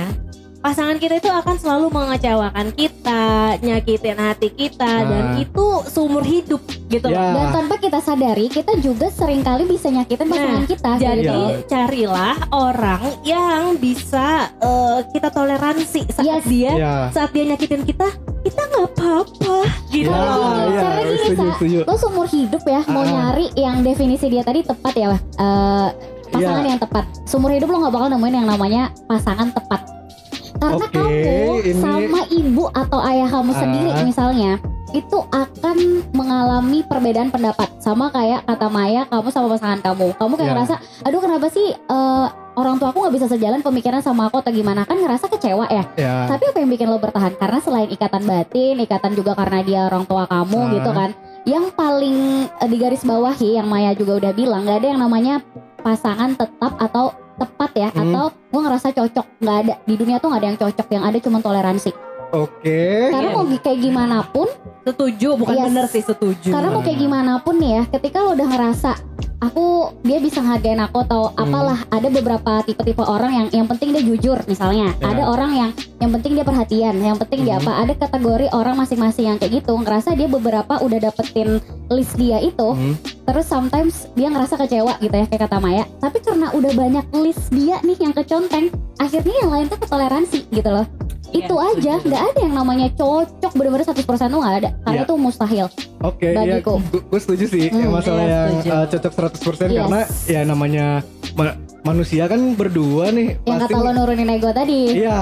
pasangan 0.58 0.96
kita 0.96 1.14
itu 1.16 1.28
akan 1.28 1.54
selalu 1.54 1.86
mengecewakan 1.88 2.68
kita, 2.72 3.24
nyakitin 3.58 4.18
hati 4.18 4.50
kita, 4.50 4.92
dan 5.00 5.24
Nah. 5.28 5.38
itu 5.38 5.66
seumur 5.86 6.20
hidup 6.20 6.58
gitu 6.84 7.06
loh. 7.06 7.14
Ya. 7.14 7.30
Dan 7.32 7.46
tanpa 7.54 7.74
kita 7.76 7.98
sadari, 7.98 8.46
kita 8.48 8.74
juga 8.76 9.06
sering 9.08 9.40
kali 9.40 9.64
bisa 9.64 9.86
nyakitin 9.88 10.26
pasangan 10.26 10.64
kita. 10.64 10.90
Jadi 10.98 11.22
Iya. 11.24 11.62
carilah 11.64 12.36
orang 12.50 13.02
yang 13.22 13.76
bisa 13.76 14.50
eh, 14.58 14.98
kita 15.08 15.30
toleransi 15.30 16.10
saat 16.10 16.26
Yes. 16.26 16.44
dia 16.44 16.70
ya 16.74 16.94
saat 17.08 17.30
dia 17.30 17.46
nyakitin 17.46 17.82
kita, 17.84 18.06
kita 18.40 18.60
nggak 18.64 18.84
apa-apa 18.90 19.56
gitu 19.88 20.06
ya, 20.06 20.18
loh. 20.26 20.58
ya, 20.66 20.80
Karena 20.80 21.00
gini, 21.00 21.18
setuju, 21.24 21.38
Sa, 21.38 21.54
setuju. 21.54 21.78
lo 21.80 21.94
seumur 21.96 22.26
hidup 22.26 22.62
ya 22.64 22.80
mau 22.86 23.02
Ah. 23.02 23.06
nyari 23.06 23.46
yang 23.54 23.76
definisi 23.80 24.26
dia 24.26 24.42
tadi 24.42 24.60
tepat 24.62 24.94
ya 24.94 25.08
Eh, 25.14 25.88
pasangan 26.28 26.60
Iya. 26.60 26.70
yang 26.72 26.80
tepat 26.80 27.04
seumur 27.24 27.50
hidup 27.50 27.68
lo 27.68 27.78
nggak 27.78 27.94
bakal 27.94 28.08
nemuin 28.10 28.34
yang 28.36 28.48
namanya 28.48 28.82
pasangan 29.04 29.48
tepat 29.48 29.80
karena 30.58 30.76
Oke, 30.76 30.88
kamu 30.90 31.52
ini- 31.62 31.78
sama 31.78 32.20
ibu 32.28 32.64
atau 32.68 32.98
ayah 33.04 33.28
kamu 33.28 33.50
Ah. 33.50 33.58
sendiri 33.58 33.90
misalnya 34.02 34.52
itu 34.88 35.18
akan 35.20 35.76
mengalami 36.10 36.80
perbedaan 36.80 37.28
pendapat 37.28 37.68
sama 37.78 38.08
kayak 38.08 38.42
kata 38.42 38.66
Maya 38.66 39.04
kamu 39.04 39.28
sama 39.28 39.52
pasangan 39.52 39.80
kamu 39.80 40.16
kamu 40.16 40.32
kayak 40.34 40.44
Iya. 40.44 40.54
ngerasa 40.56 40.74
aduh 41.04 41.20
kenapa 41.20 41.46
sih 41.48 41.68
eh, 41.70 42.26
orang 42.56 42.74
tua 42.74 42.90
aku 42.90 42.98
nggak 42.98 43.14
bisa 43.14 43.26
sejalan 43.28 43.60
pemikiran 43.60 44.00
sama 44.00 44.26
aku 44.26 44.40
atau 44.40 44.50
gimana 44.50 44.82
kan 44.82 44.98
ngerasa 44.98 45.28
kecewa 45.28 45.68
ya. 45.68 45.84
Ya. 45.94 46.26
Tapi 46.26 46.42
apa 46.44 46.58
yang 46.58 46.66
bikin 46.68 46.90
lo 46.90 46.98
bertahan? 46.98 47.38
Karena 47.38 47.62
selain 47.62 47.86
ikatan 47.86 48.26
batin, 48.26 48.74
ikatan 48.76 49.14
juga 49.14 49.38
karena 49.38 49.62
dia 49.62 49.80
orang 49.86 50.02
tua 50.02 50.26
kamu 50.26 50.58
Ah. 50.58 50.70
gitu 50.74 50.90
kan. 50.90 51.10
Yang 51.44 51.64
paling 51.72 52.18
eh, 52.50 52.66
di 52.66 52.76
garis 52.76 53.06
bawahi 53.06 53.54
yang 53.54 53.68
Maya 53.68 53.94
juga 53.94 54.18
udah 54.18 54.32
bilang 54.32 54.66
nggak 54.66 54.78
ada 54.80 54.88
yang 54.88 54.98
namanya 54.98 55.34
pasangan 55.78 56.34
tetap 56.34 56.74
atau 56.76 57.14
tepat 57.38 57.70
ya 57.72 57.88
Hmm. 57.88 58.02
atau 58.04 58.24
gue 58.28 58.60
ngerasa 58.60 58.88
cocok 58.90 59.26
nggak 59.38 59.56
ada 59.58 59.74
di 59.80 59.94
dunia 59.94 60.16
tuh 60.18 60.28
nggak 60.28 60.40
ada 60.40 60.48
yang 60.48 60.58
cocok 60.58 60.86
yang 60.90 61.04
ada 61.04 61.18
cuma 61.18 61.38
toleransi 61.38 61.90
Oke. 62.28 63.08
karena 63.08 63.28
mau 63.32 63.46
kayak 63.48 63.78
gimana 63.78 64.20
pun 64.26 64.48
Setuju, 64.84 65.36
bukan 65.36 65.54
Yes. 65.54 65.64
bener 65.66 65.86
sih 65.86 66.02
setuju. 66.02 66.48
karena 66.48 66.68
mau 66.70 66.80
kayak 66.80 66.98
gimana 66.98 67.32
pun 67.38 67.56
nih 67.56 67.72
ya 67.74 67.82
ketika 67.90 68.20
lo 68.20 68.32
udah 68.32 68.46
ngerasa 68.46 68.90
aku 69.38 69.66
dia 70.02 70.18
bisa 70.18 70.38
ngargain 70.38 70.80
aku 70.80 70.98
atau 71.00 71.30
Hmm. 71.30 71.42
apalah 71.44 71.78
ada 71.88 72.08
beberapa 72.08 72.58
tipe-tipe 72.62 73.00
orang 73.00 73.32
yang 73.32 73.46
yang 73.54 73.66
penting 73.66 73.94
dia 73.94 74.02
jujur 74.02 74.34
misalnya 74.44 74.90
Ya. 74.96 75.06
ada 75.08 75.22
orang 75.24 75.50
yang 75.52 75.70
yang 75.98 76.10
penting 76.10 76.34
dia 76.34 76.42
perhatian 76.42 76.98
yang 76.98 77.14
penting 77.16 77.44
dia 77.44 77.56
Hmm. 77.56 77.62
apa 77.62 77.72
ada 77.80 77.94
kategori 77.96 78.50
orang 78.50 78.74
masing-masing 78.76 79.26
yang 79.26 79.38
kayak 79.38 79.62
gitu 79.62 79.72
ngerasa 79.72 80.12
dia 80.12 80.26
beberapa 80.26 80.78
udah 80.78 80.98
dapetin 81.00 81.62
list 81.88 82.14
dia 82.14 82.38
itu 82.40 82.68
Hmm. 82.68 82.98
terus 83.24 83.46
sometimes 83.46 84.10
dia 84.12 84.26
ngerasa 84.26 84.58
kecewa 84.58 84.98
gitu 84.98 85.14
ya 85.14 85.24
kayak 85.24 85.42
kata 85.46 85.58
Maya 85.58 85.86
tapi 85.96 86.18
karena 86.18 86.50
udah 86.50 86.72
banyak 86.72 87.04
list 87.14 87.48
dia 87.48 87.78
nih 87.80 87.96
yang 87.96 88.12
keconteng 88.12 88.68
akhirnya 88.96 89.34
yang 89.38 89.50
lain 89.50 89.66
tuh 89.66 89.78
ketoleransi 89.78 90.50
gitu 90.50 90.68
loh 90.68 90.86
Iya, 91.28 91.44
itu 91.44 91.54
aja 91.54 91.94
nggak 92.00 92.22
ada 92.26 92.38
yang 92.40 92.54
namanya 92.56 92.88
cocok 92.90 93.52
bener-bener 93.52 93.84
100% 93.84 94.00
tuh 94.32 94.40
nggak 94.40 94.56
ada 94.58 94.70
karena 94.80 94.98
Iya. 94.98 95.04
itu 95.04 95.14
mustahil 95.14 95.66
Oke, 96.00 96.30
ya 96.30 96.62
Bagiku. 96.62 96.78
gue 96.80 97.18
setuju 97.18 97.44
sih 97.48 97.66
Hmm, 97.68 97.80
yang 97.80 97.92
masalah 97.92 98.22
iya, 98.22 98.38
yang 98.44 98.56
setuju. 98.56 98.70
uh, 98.70 98.86
cocok 98.86 99.12
100% 99.12 99.66
Yes. 99.66 99.78
karena 99.80 100.00
ya 100.24 100.40
namanya 100.42 100.86
ma- 101.34 101.54
manusia 101.84 102.24
kan 102.24 102.38
berdua 102.52 103.10
nih 103.10 103.34
yang 103.40 103.58
pasti 103.58 103.72
kata 103.72 103.82
lo 103.82 103.90
nurunin 103.96 104.30
ego 104.30 104.50
tadi 104.52 104.94
Iya, 104.94 105.18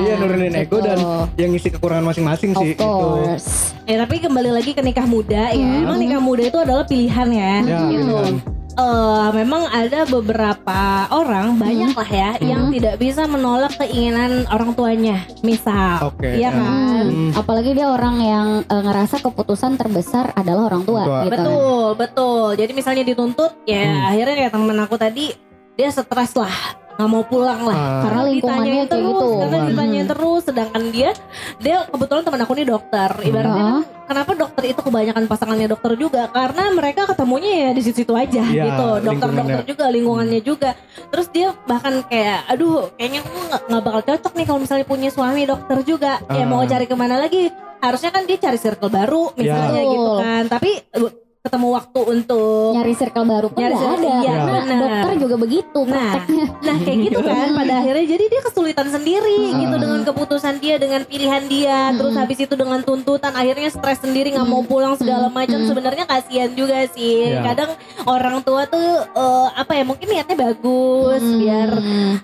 iya, 0.00 0.14
nurunin 0.16 0.54
ego 0.56 0.76
dan 0.78 0.98
yang 1.36 1.50
ngisi 1.50 1.70
kekurangan 1.70 2.02
masing-masing 2.04 2.50
of 2.52 2.60
sih 2.60 2.72
itu. 2.72 2.82
course 2.82 3.70
Ya 3.84 3.96
tapi 3.98 4.18
kembali 4.18 4.50
lagi 4.50 4.70
ke 4.70 4.82
nikah 4.82 5.06
muda 5.06 5.46
ya. 5.48 5.62
Hmm. 5.62 5.84
Emang 5.84 5.98
nikah 6.00 6.18
muda 6.18 6.42
itu 6.42 6.58
adalah 6.58 6.82
pilihan 6.82 7.28
ya. 7.28 7.54
Ya, 7.62 7.78
gitu. 7.86 8.02
pilihan. 8.02 8.34
Eh, 8.76 9.28
memang 9.32 9.72
ada 9.72 10.04
beberapa 10.04 10.80
orang 11.08 11.56
banyak 11.56 11.96
lah 11.96 12.10
ya 12.12 12.30
yang 12.44 12.68
tidak 12.68 13.00
bisa 13.00 13.24
menolak 13.24 13.72
keinginan 13.80 14.44
orang 14.52 14.76
tuanya. 14.76 15.24
Misal, 15.40 16.12
Oke, 16.12 16.36
iya 16.36 16.52
ya. 16.52 16.60
kan? 16.60 17.04
Hmm, 17.08 17.32
apalagi 17.32 17.72
dia 17.72 17.88
orang 17.88 18.20
yang 18.20 18.48
eh, 18.62 18.82
ngerasa 18.84 19.24
keputusan 19.24 19.80
terbesar 19.80 20.36
adalah 20.36 20.68
orang 20.68 20.84
tua, 20.84 21.02
tua. 21.02 21.20
gitu 21.24 21.32
Betul, 21.32 21.86
betul. 21.96 22.46
Jadi 22.52 22.72
misalnya 22.76 23.02
dituntut, 23.02 23.64
ya 23.64 23.80
Hmm. 23.80 24.10
akhirnya 24.12 24.34
kayak 24.36 24.52
temen 24.52 24.76
aku 24.76 24.96
tadi, 25.00 25.32
dia 25.72 25.88
stres 25.88 26.36
lah, 26.36 26.52
nggak 26.96 27.08
mau 27.08 27.22
pulang 27.22 27.60
lah. 27.62 27.76
Ah. 27.76 28.02
Karena 28.02 28.20
lingkungannya 28.26 28.72
kayak 28.74 28.88
terus, 28.88 29.04
gitu. 29.06 29.28
Karena 29.38 29.56
Hmm. 29.56 29.68
ditanyain 29.68 30.06
terus, 30.06 30.42
sedangkan 30.42 30.82
dia, 30.88 31.10
dia 31.58 31.76
kebetulan 31.84 32.22
teman 32.22 32.40
aku 32.40 32.52
nih 32.54 32.66
dokter. 32.66 33.10
Ibaratnya 33.20 33.60
Ah. 33.60 33.68
kan, 33.68 33.80
kenapa 34.06 34.30
dokter 34.34 34.62
itu 34.66 34.80
kebanyakan 34.80 35.24
pasangannya 35.26 35.68
dokter 35.68 35.92
juga? 35.94 36.22
Karena 36.26 36.62
mereka 36.70 37.04
ketemunya 37.06 37.52
ya 37.58 37.70
di 37.70 37.80
situ-situ 37.80 38.12
aja 38.12 38.42
Iya, 38.42 38.64
gitu. 38.64 38.86
Dokter-dokter 39.02 39.28
lingkungannya. 39.28 39.68
juga, 39.68 39.84
lingkungannya 39.86 40.40
juga. 40.40 40.70
Terus 41.06 41.26
dia 41.28 41.48
bahkan 41.62 42.00
kayak, 42.02 42.48
aduh, 42.48 42.88
kayaknya 42.96 43.20
aku 43.20 43.38
nggak 43.46 43.62
nggak 43.66 43.82
bakal 43.82 44.02
cocok 44.02 44.32
nih 44.32 44.44
kalau 44.44 44.60
misalnya 44.60 44.86
punya 44.86 45.08
suami 45.08 45.42
dokter 45.44 45.78
juga. 45.82 46.12
Ya 46.28 46.42
Ah. 46.42 46.48
mau 46.48 46.64
cari 46.64 46.84
ke 46.84 46.94
mana 46.94 47.16
lagi? 47.16 47.52
Harusnya 47.76 48.08
kan 48.08 48.24
dia 48.24 48.40
cari 48.40 48.56
circle 48.56 48.88
baru, 48.88 49.36
misalnya 49.36 49.78
Iya. 49.78 49.92
gitu 49.92 50.12
kan. 50.16 50.42
Tapi 50.48 50.70
uh, 50.96 51.12
ketemu 51.46 51.68
waktu 51.72 52.00
untuk 52.04 52.70
nyari 52.72 52.92
circle 52.92 53.24
baru 53.24 53.46
pun 53.46 53.58
Nyari 53.58 53.74
circle, 53.74 53.94
ada 53.96 54.10
iya, 54.18 54.34
karena 54.36 54.60
benar. 54.60 54.80
dokter 54.82 55.10
juga 55.16 55.36
begitu 55.38 55.78
Nah, 55.78 55.92
prakteknya 56.12 56.44
nah 56.58 56.76
kayak 56.76 56.98
gitu 57.00 57.18
kan 57.20 57.46
pada 57.58 57.72
akhirnya 57.76 58.06
jadi 58.08 58.24
dia 58.26 58.40
kesulitan 58.42 58.86
sendiri 58.88 59.38
Ah. 59.46 59.56
gitu 59.56 59.76
dengan 59.76 60.00
keputusan 60.02 60.54
dia 60.56 60.74
dengan 60.76 61.02
pilihan 61.02 61.42
dia 61.46 61.78
terus 61.92 62.10
Mm-mm. 62.10 62.22
habis 62.22 62.38
itu 62.38 62.54
dengan 62.54 62.80
tuntutan 62.80 63.32
akhirnya 63.32 63.68
stres 63.68 63.98
sendiri 63.98 64.30
nggak 64.30 64.44
mau 64.44 64.62
pulang 64.62 64.94
segala 64.94 65.28
macam 65.28 65.56
Mm-mm. 65.56 65.68
sebenarnya 65.68 66.04
kasihan 66.04 66.50
juga 66.50 66.84
sih 66.88 67.06
Iya. 67.28 67.42
kadang 67.44 67.70
orang 68.04 68.40
tua 68.40 68.66
tuh 68.66 68.82
eh, 69.06 69.48
apa 69.52 69.72
ya 69.72 69.84
mungkin 69.84 70.06
niatnya 70.08 70.36
bagus 70.36 70.74
Hmm. 71.18 71.38
biar 71.38 71.70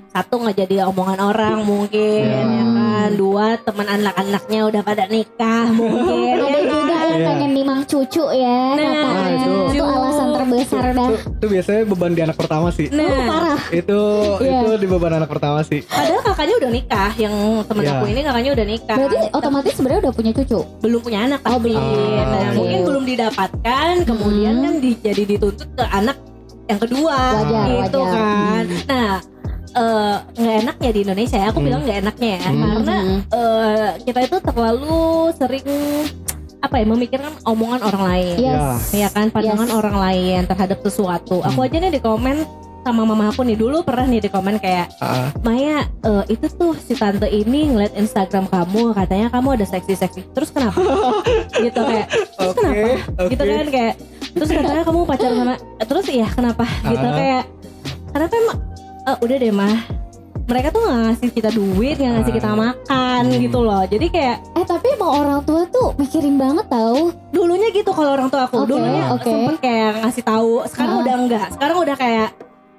satu 0.09 0.35
nggak 0.39 0.57
jadi 0.59 0.85
omongan 0.85 1.21
orang 1.23 1.63
mungkin 1.63 2.25
Iya. 2.25 2.43
ya 2.43 2.65
kan 2.67 3.11
dua 3.15 3.47
teman 3.59 3.87
anak-anaknya 3.87 4.61
udah 4.65 4.83
pada 4.83 5.05
nikah 5.07 5.67
mungkin 5.71 6.35
ada 6.35 6.49
ya 6.49 6.61
kan? 6.61 6.65
juga 6.67 6.97
yang 7.03 7.13
Iya. 7.15 7.29
pengen 7.29 7.51
nimang 7.53 7.81
cucu 7.83 8.25
ya 8.33 8.61
Nah, 8.75 8.93
katanya 9.15 9.39
itu. 9.39 9.53
itu 9.73 9.85
alasan 9.85 10.29
terbesar 10.33 10.85
dah 10.89 11.09
Itu, 11.09 11.17
itu 11.31 11.47
biasanya 11.49 11.81
beban 11.85 12.13
di 12.13 12.23
anak 12.23 12.37
pertama 12.37 12.69
sih. 12.69 12.87
nah 12.89 13.09
parah 13.25 13.59
Itu 13.71 13.99
Iya. 14.39 14.59
itu 14.59 14.71
di 14.77 14.87
beban 14.87 15.13
anak 15.15 15.29
pertama 15.29 15.61
sih. 15.63 15.81
padahal 15.83 16.21
kakaknya 16.23 16.55
udah 16.59 16.71
nikah 16.71 17.11
yang 17.17 17.35
temen 17.63 17.83
Iya. 17.83 17.93
aku 17.93 18.05
ini 18.07 18.21
kakaknya 18.23 18.51
udah 18.53 18.67
nikah 18.67 18.97
berarti 18.97 19.19
otomatis 19.33 19.73
sebenarnya 19.73 20.01
udah 20.01 20.15
punya 20.15 20.33
cucu 20.33 20.61
belum 20.81 21.01
punya 21.01 21.19
anak 21.25 21.41
Oh, 21.43 21.51
tapi 21.53 21.63
belum. 21.69 21.83
nah, 21.83 22.27
Oke. 22.43 22.55
mungkin 22.55 22.79
belum 22.83 23.05
didapatkan 23.05 23.93
kemudian 24.05 24.55
Hmm. 24.55 24.65
kan 24.65 24.75
di- 24.79 25.01
jadi 25.01 25.23
dituntut 25.27 25.69
ke 25.73 25.85
anak 25.85 26.17
yang 26.65 26.79
kedua 26.79 27.17
Wajar, 27.35 27.67
gitu 27.69 27.99
wajar. 27.99 28.13
kan 28.13 28.65
nah 28.87 29.13
eh, 29.73 30.17
nggak 30.35 30.57
enaknya 30.63 30.91
di 30.91 31.01
Indonesia 31.03 31.39
ya 31.39 31.47
aku 31.49 31.59
Hmm. 31.59 31.67
bilang 31.67 31.81
nggak 31.83 31.99
enaknya 32.03 32.31
ya 32.31 32.41
Hmm. 32.45 32.61
karena 32.73 32.97
Hmm. 32.99 33.19
eh, 33.27 33.89
kita 34.03 34.21
itu 34.23 34.37
terlalu 34.43 35.01
sering 35.35 35.67
apa 36.63 36.75
ya 36.77 36.87
memikirkan 36.87 37.35
omongan 37.43 37.81
orang 37.83 38.03
lain. 38.05 38.35
Yes. 38.39 38.95
Ya. 38.95 39.09
Kan 39.09 39.29
pandangan 39.29 39.67
Yes. 39.67 39.75
orang 39.75 39.97
lain 39.99 40.41
terhadap 40.47 40.79
sesuatu. 40.81 41.43
Aku 41.43 41.59
Hmm. 41.59 41.67
aja 41.67 41.77
nih 41.77 41.91
di 41.91 42.01
komen 42.01 42.47
sama 42.81 43.03
mama 43.05 43.31
aku 43.31 43.43
nih 43.43 43.55
dulu 43.55 43.83
pernah 43.83 44.07
nih 44.07 44.19
di 44.19 44.29
komen 44.29 44.59
kayak 44.59 44.91
Ah, 44.99 45.31
Maya 45.41 45.87
eh, 46.01 46.25
itu 46.29 46.47
tuh 46.49 46.75
si 46.77 46.95
tante 46.95 47.27
ini 47.27 47.67
ngeliat 47.69 47.95
Instagram 47.95 48.47
kamu 48.47 48.91
katanya 48.93 49.27
kamu 49.29 49.49
ada 49.53 49.67
seksi-seksi. 49.69 50.23
Terus 50.29 50.51
kenapa? 50.51 50.79
Gitu 51.61 51.79
kayak 51.79 52.07
terus 52.09 52.49
Oke, 52.49 52.59
kenapa? 52.59 52.87
oke. 53.17 53.29
gitu 53.29 53.43
kan 53.45 53.67
kayak 53.69 53.95
terus 54.33 54.49
katanya 54.49 54.83
kamu 54.83 54.99
pacaran 55.05 55.37
sama 55.37 55.55
terus 55.79 56.07
iya 56.09 56.27
kenapa? 56.27 56.65
Gitu 56.85 57.05
Ah. 57.05 57.13
kayak 57.13 57.43
kenapa 58.11 58.33
emang 58.37 58.59
eh, 59.03 59.17
udah 59.21 59.37
deh 59.37 59.53
mah 59.53 59.77
mereka 60.53 60.69
tuh 60.69 60.81
nggak 60.83 61.01
ngasih 61.03 61.29
kita 61.33 61.49
duit 61.51 61.97
nggak 61.97 62.13
ngasih 62.15 62.33
kita 62.35 62.47
Ah. 62.47 62.57
makan 62.61 63.23
Hmm. 63.25 63.41
gitu 63.41 63.59
loh 63.59 63.83
jadi 63.85 64.07
kayak 64.07 64.37
eh 64.53 64.65
tapi 64.65 64.87
emang 64.93 65.13
orang 65.17 65.41
tua 65.43 65.65
tuh 65.67 65.97
mikirin 65.97 66.37
banget 66.37 66.69
tau 66.69 67.01
dulunya 67.31 67.69
gitu 67.71 67.91
kalau 67.91 68.13
orang 68.13 68.29
tua 68.29 68.45
aku 68.45 68.61
Oke, 68.61 68.69
dulunya 68.69 69.05
oke. 69.11 69.25
sempet 69.25 69.57
kayak 69.59 69.93
ngasih 69.99 70.23
tahu 70.23 70.53
sekarang 70.67 70.93
Ah. 70.93 71.01
udah 71.01 71.15
enggak 71.17 71.47
sekarang 71.51 71.77
udah 71.79 71.97
kayak 71.97 72.29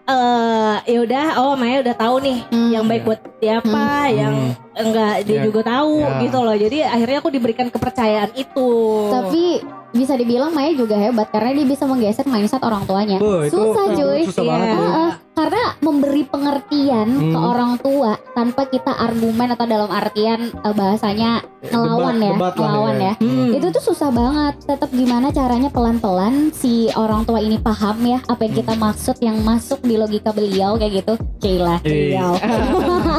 eh 0.03 0.75
ya 0.85 0.99
udah 1.01 1.25
oh 1.39 1.55
Maya 1.55 1.79
udah 1.79 1.95
tahu 1.95 2.15
nih 2.21 2.39
Hmm. 2.45 2.69
yang 2.69 2.85
baik 2.85 3.03
buat 3.03 3.19
siapa 3.39 3.83
yang 4.11 4.35
enggak 4.73 5.23
dia 5.23 5.35
Ya. 5.35 5.43
juga 5.43 5.61
tahu 5.63 5.95
Ya. 5.97 6.19
gitu 6.21 6.37
loh 6.39 6.55
jadi 6.55 6.77
akhirnya 6.85 7.17
aku 7.17 7.31
diberikan 7.31 7.67
kepercayaan 7.67 8.35
itu 8.35 8.69
tapi 9.09 9.63
bisa 9.93 10.13
dibilang 10.13 10.49
Maya 10.49 10.73
juga 10.73 10.97
hebat 10.97 11.29
karena 11.29 11.53
dia 11.53 11.65
bisa 11.67 11.85
menggeser 11.85 12.25
mindset 12.25 12.59
orang 12.59 12.83
tuanya 12.83 13.17
Bu, 13.17 13.41
itu 13.43 13.53
susah 13.53 13.85
cuy 13.91 14.21
susah 14.25 14.43
banget. 14.43 14.67
Bu. 14.67 14.81
Heeh, 14.83 15.11
karena 15.33 15.61
memberi 15.79 16.23
pengertian 16.23 17.07
ke 17.09 17.33
Hmm. 17.33 17.45
orang 17.47 17.71
tua 17.77 18.13
tanpa 18.31 18.65
kita 18.65 18.91
argumen 18.91 19.49
atau 19.49 19.65
dalam 19.65 19.87
artian 19.87 20.49
eh, 20.51 20.73
bahasanya 20.75 21.41
ngelawan 21.63 22.15
Debat- 22.15 22.23
ya, 22.23 22.31
debat 22.31 22.53
lah 22.53 22.67
ngelawan 22.67 22.95
ya. 22.95 23.05
ya. 23.05 23.13
Hmm. 23.19 23.49
Itu 23.51 23.67
tuh 23.69 23.83
susah 23.83 24.09
banget. 24.09 24.53
Tetap 24.63 24.89
gimana 24.91 25.29
caranya 25.29 25.69
pelan-pelan 25.69 26.33
si 26.51 26.73
orang 26.91 27.23
tua 27.23 27.39
ini 27.39 27.57
paham 27.57 27.97
ya 28.03 28.19
apa 28.23 28.41
yang 28.41 28.53
kita 28.55 28.73
maksud 28.75 29.15
yang 29.19 29.37
masuk 29.41 29.79
di 29.79 29.95
logika 29.95 30.29
beliau 30.29 30.73
kayak 30.75 30.93
gitu. 30.99 31.13
Cila, 31.39 31.77
Iya. 31.79 31.89
beliau. 32.23 32.31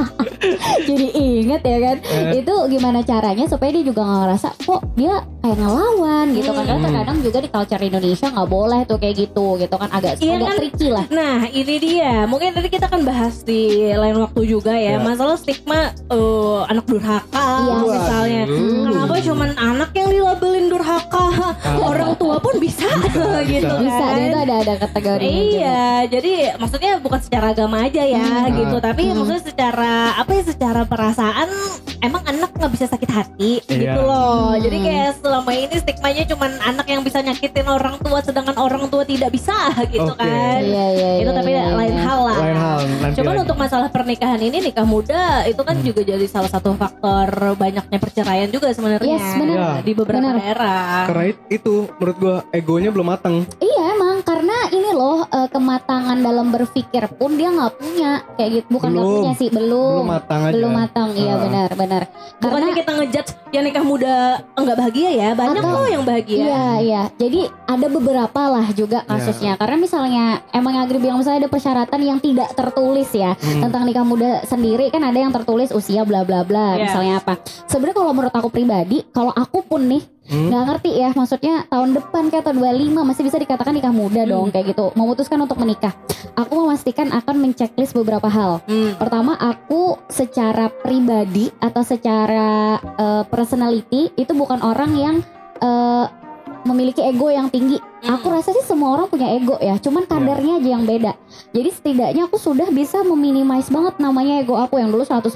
Jadi 0.84 1.06
inget 1.14 1.62
ya 1.62 1.78
kan. 1.80 1.96
Eh. 2.04 2.40
Itu 2.40 2.54
gimana 2.68 3.00
caranya 3.00 3.44
supaya 3.46 3.70
dia 3.70 3.82
juga 3.82 4.02
nggak 4.02 4.20
ngerasa 4.22 4.48
kok 4.60 4.82
dia 4.94 5.14
kayak 5.40 5.56
ngelawan 5.56 6.26
gitu 6.32 6.50
kan. 6.50 6.63
Karena 6.64 6.74
Hmm. 6.74 6.86
terkadang 6.86 7.18
juga 7.20 7.38
di 7.38 7.48
culture 7.48 7.82
Indonesia 7.84 8.26
nggak 8.26 8.48
boleh 8.50 8.80
tuh 8.84 8.96
kayak 8.96 9.14
gitu 9.18 9.46
gitu 9.56 9.74
kan 9.74 9.88
agak 9.90 10.12
Iya 10.16 10.32
agak 10.34 10.48
kan? 10.48 10.56
tricky 10.58 10.88
lah. 10.88 11.04
Nah 11.08 11.38
ini 11.46 11.74
dia 11.76 12.12
Mungkin 12.24 12.48
nanti 12.52 12.68
kita 12.68 12.86
akan 12.86 13.02
bahas 13.02 13.34
di 13.42 13.60
lain 13.86 14.16
waktu 14.18 14.40
juga 14.44 14.72
ya, 14.72 14.82
Ya. 14.86 14.98
Masalah 14.98 15.34
stigma 15.34 15.80
eh, 15.90 16.60
anak 16.66 16.84
durhaka 16.86 17.44
Iya. 17.60 17.74
misalnya 17.84 18.42
Waduh. 18.44 18.84
Kenapa 18.84 19.14
cuman 19.20 19.50
anak 19.54 19.90
yang 19.92 20.08
dilabelin 20.10 20.66
durhaka 20.68 21.26
Orang 21.76 22.16
tua 22.16 22.36
pun 22.38 22.56
bisa, 22.56 22.88
gitu 23.44 23.66
kan 23.66 23.82
Bisa 23.82 24.04
dia 24.14 24.26
tuh 24.30 24.40
ada 24.42 24.54
ada 24.60 24.74
kategori 24.78 25.26
Iya, 25.54 25.84
jadi 26.08 26.32
maksudnya 26.56 26.92
bukan 26.98 27.20
secara 27.20 27.50
agama 27.50 27.82
aja 27.82 28.02
ya 28.02 28.22
Hmm. 28.44 28.56
gitu, 28.56 28.76
tapi 28.78 29.02
Hmm. 29.04 29.16
maksudnya 29.16 29.42
secara 29.44 29.92
apa 30.14 30.30
ya 30.32 30.42
secara 30.44 30.80
perasaan 30.84 31.48
emang 32.00 32.22
anak 32.24 32.50
nggak 32.52 32.70
bisa 32.70 32.86
sakit 32.86 33.10
hati 33.10 33.52
Iya. 33.64 33.76
gitu 33.90 34.00
loh. 34.02 34.52
Hmm. 34.52 34.60
Jadi 34.60 34.76
kayak 34.80 35.10
selama 35.18 35.50
ini 35.52 35.76
stigmanya 35.76 36.24
cuman 36.26 36.50
anak 36.60 36.86
yang 36.86 37.00
bisa 37.00 37.18
nyakitin 37.18 37.64
orang 37.64 37.96
tua 37.98 38.18
sedangkan 38.18 38.56
orang 38.56 38.86
tua 38.86 39.02
tidak 39.02 39.30
bisa 39.30 39.54
gitu 39.88 40.06
Oke. 40.06 40.20
kan. 40.20 40.60
Iya 40.60 40.86
iya. 40.90 41.10
Itu 41.18 41.26
iya, 41.26 41.32
tapi 41.34 41.50
iya, 41.50 41.64
lain 41.70 41.90
iya. 41.90 42.02
hal 42.02 42.18
lah. 42.20 42.36
Lain 42.36 42.56
hal 42.56 42.78
nanti 43.00 43.16
Cuman 43.16 43.32
lagi. 43.32 43.42
untuk 43.42 43.56
masalah 43.56 43.88
pernikahan 43.88 44.40
ini 44.40 44.58
nikah 44.60 44.84
muda 44.84 45.22
itu 45.44 45.58
kan 45.58 45.74
Hmm. 45.74 45.84
juga 45.84 46.00
jadi 46.02 46.26
salah 46.26 46.46
satu 46.46 46.72
faktor 46.74 47.26
banyaknya 47.54 47.98
perceraian 47.98 48.48
juga 48.48 48.70
sebenarnya 48.70 49.16
Yes, 49.16 49.26
benar. 49.34 49.56
Ya. 49.56 49.70
di 49.80 49.92
beberapa 49.92 50.22
Benar. 50.22 50.34
daerah. 50.36 51.04
karena 51.06 51.24
it- 51.26 51.44
itu 51.52 51.74
menurut 51.94 52.16
gua 52.16 52.36
egonya 52.50 52.88
belum 52.88 53.06
matang. 53.06 53.36
Iya 53.58 53.86
loh 54.94 55.26
eh, 55.26 55.48
kematangan 55.48 56.16
dalam 56.16 56.48
berpikir 56.48 57.04
pun 57.12 57.34
dia 57.34 57.50
nggak 57.50 57.72
punya 57.74 58.10
kayak 58.34 58.50
gitu 58.54 58.66
bukan 58.70 58.88
nggak 58.90 59.08
punya 59.10 59.32
sih 59.34 59.48
belum 59.48 59.94
belum 60.00 60.08
matang 60.08 60.40
aja 60.40 60.54
belum 60.54 60.72
matang 60.72 61.08
iya 61.12 61.32
Ah. 61.32 61.40
benar 61.40 61.68
benar 61.74 62.02
Bukannya 62.36 62.72
kita 62.74 62.90
ngejudge 62.92 63.30
yang 63.50 63.64
nikah 63.64 63.80
muda 63.82 64.14
enggak 64.52 64.76
bahagia 64.76 65.08
ya. 65.08 65.28
Banyak 65.32 65.56
Atau- 65.56 65.72
loh 65.72 65.88
yang 65.88 66.04
bahagia. 66.04 66.36
Iya 66.36 66.66
iya. 66.78 67.02
Jadi 67.14 67.40
ada 67.64 67.86
beberapa 67.88 68.42
lah 68.44 68.66
juga 68.70 69.00
kasusnya. 69.02 69.54
Karena 69.54 69.76
misalnya 69.78 70.24
emang 70.50 70.74
yang 70.74 70.84
Agri 70.84 70.98
bilang 70.98 71.16
misalnya 71.16 71.40
ada 71.40 71.50
persyaratan 71.50 72.00
yang 72.00 72.18
tidak 72.18 72.52
tertulis 72.52 73.08
ya 73.10 73.32
Hmm. 73.32 73.64
tentang 73.64 73.82
nikah 73.82 74.02
muda 74.02 74.44
sendiri 74.44 74.90
kan 74.90 75.00
ada 75.00 75.16
yang 75.16 75.32
tertulis 75.32 75.72
usia 75.72 76.02
bla 76.02 76.20
bla 76.20 76.42
bla. 76.42 76.76
Iya. 76.76 76.84
Misalnya 76.84 77.14
apa? 77.18 77.40
Sebenarnya 77.64 77.96
kalau 77.96 78.12
menurut 78.12 78.34
aku 78.34 78.48
pribadi, 78.50 79.00
kalau 79.08 79.32
aku 79.32 79.62
pun 79.62 79.80
nih 79.82 80.02
Hmm. 80.24 80.48
nggak 80.48 80.64
ngerti 80.72 80.90
ya 80.96 81.12
maksudnya 81.12 81.68
tahun 81.68 82.00
depan 82.00 82.32
kayak 82.32 82.48
tahun 82.48 82.56
25 82.56 82.96
masih 83.12 83.22
bisa 83.28 83.36
dikatakan 83.36 83.76
nikah 83.76 83.92
muda 83.92 84.24
dong 84.24 84.48
kayak 84.48 84.72
gitu. 84.72 84.88
Memutuskan 84.96 85.36
untuk 85.44 85.60
menikah. 85.60 85.92
Aku 86.32 86.64
memastikan 86.64 87.12
akan 87.12 87.36
menceklis 87.44 87.92
beberapa 87.92 88.26
hal. 88.32 88.64
Hmm. 88.64 88.96
Pertama 88.96 89.36
aku 89.36 90.00
secara 90.08 90.72
pribadi 90.72 91.52
atau 91.60 91.84
secara 91.84 92.80
eh, 92.80 93.24
personality 93.28 94.16
itu 94.16 94.32
bukan 94.32 94.64
orang 94.64 94.90
yang 94.96 95.16
eh, 95.60 96.06
memiliki 96.64 97.04
ego 97.04 97.28
yang 97.28 97.52
tinggi. 97.52 97.76
Hmm. 98.04 98.20
Aku 98.20 98.28
rasa 98.28 98.52
sih 98.52 98.60
semua 98.62 98.92
orang 98.92 99.08
punya 99.08 99.32
ego 99.32 99.56
ya, 99.56 99.80
cuman 99.80 100.04
kadarnya 100.04 100.60
aja 100.60 100.68
yang 100.70 100.84
beda. 100.84 101.16
Jadi 101.50 101.68
setidaknya 101.72 102.28
aku 102.28 102.36
sudah 102.36 102.68
bisa 102.68 103.00
meminimais 103.00 103.66
banget 103.66 103.96
namanya 103.96 104.38
ego 104.38 104.54
aku 104.54 104.76
yang 104.76 104.92
dulu 104.92 105.02
100% 105.02 105.32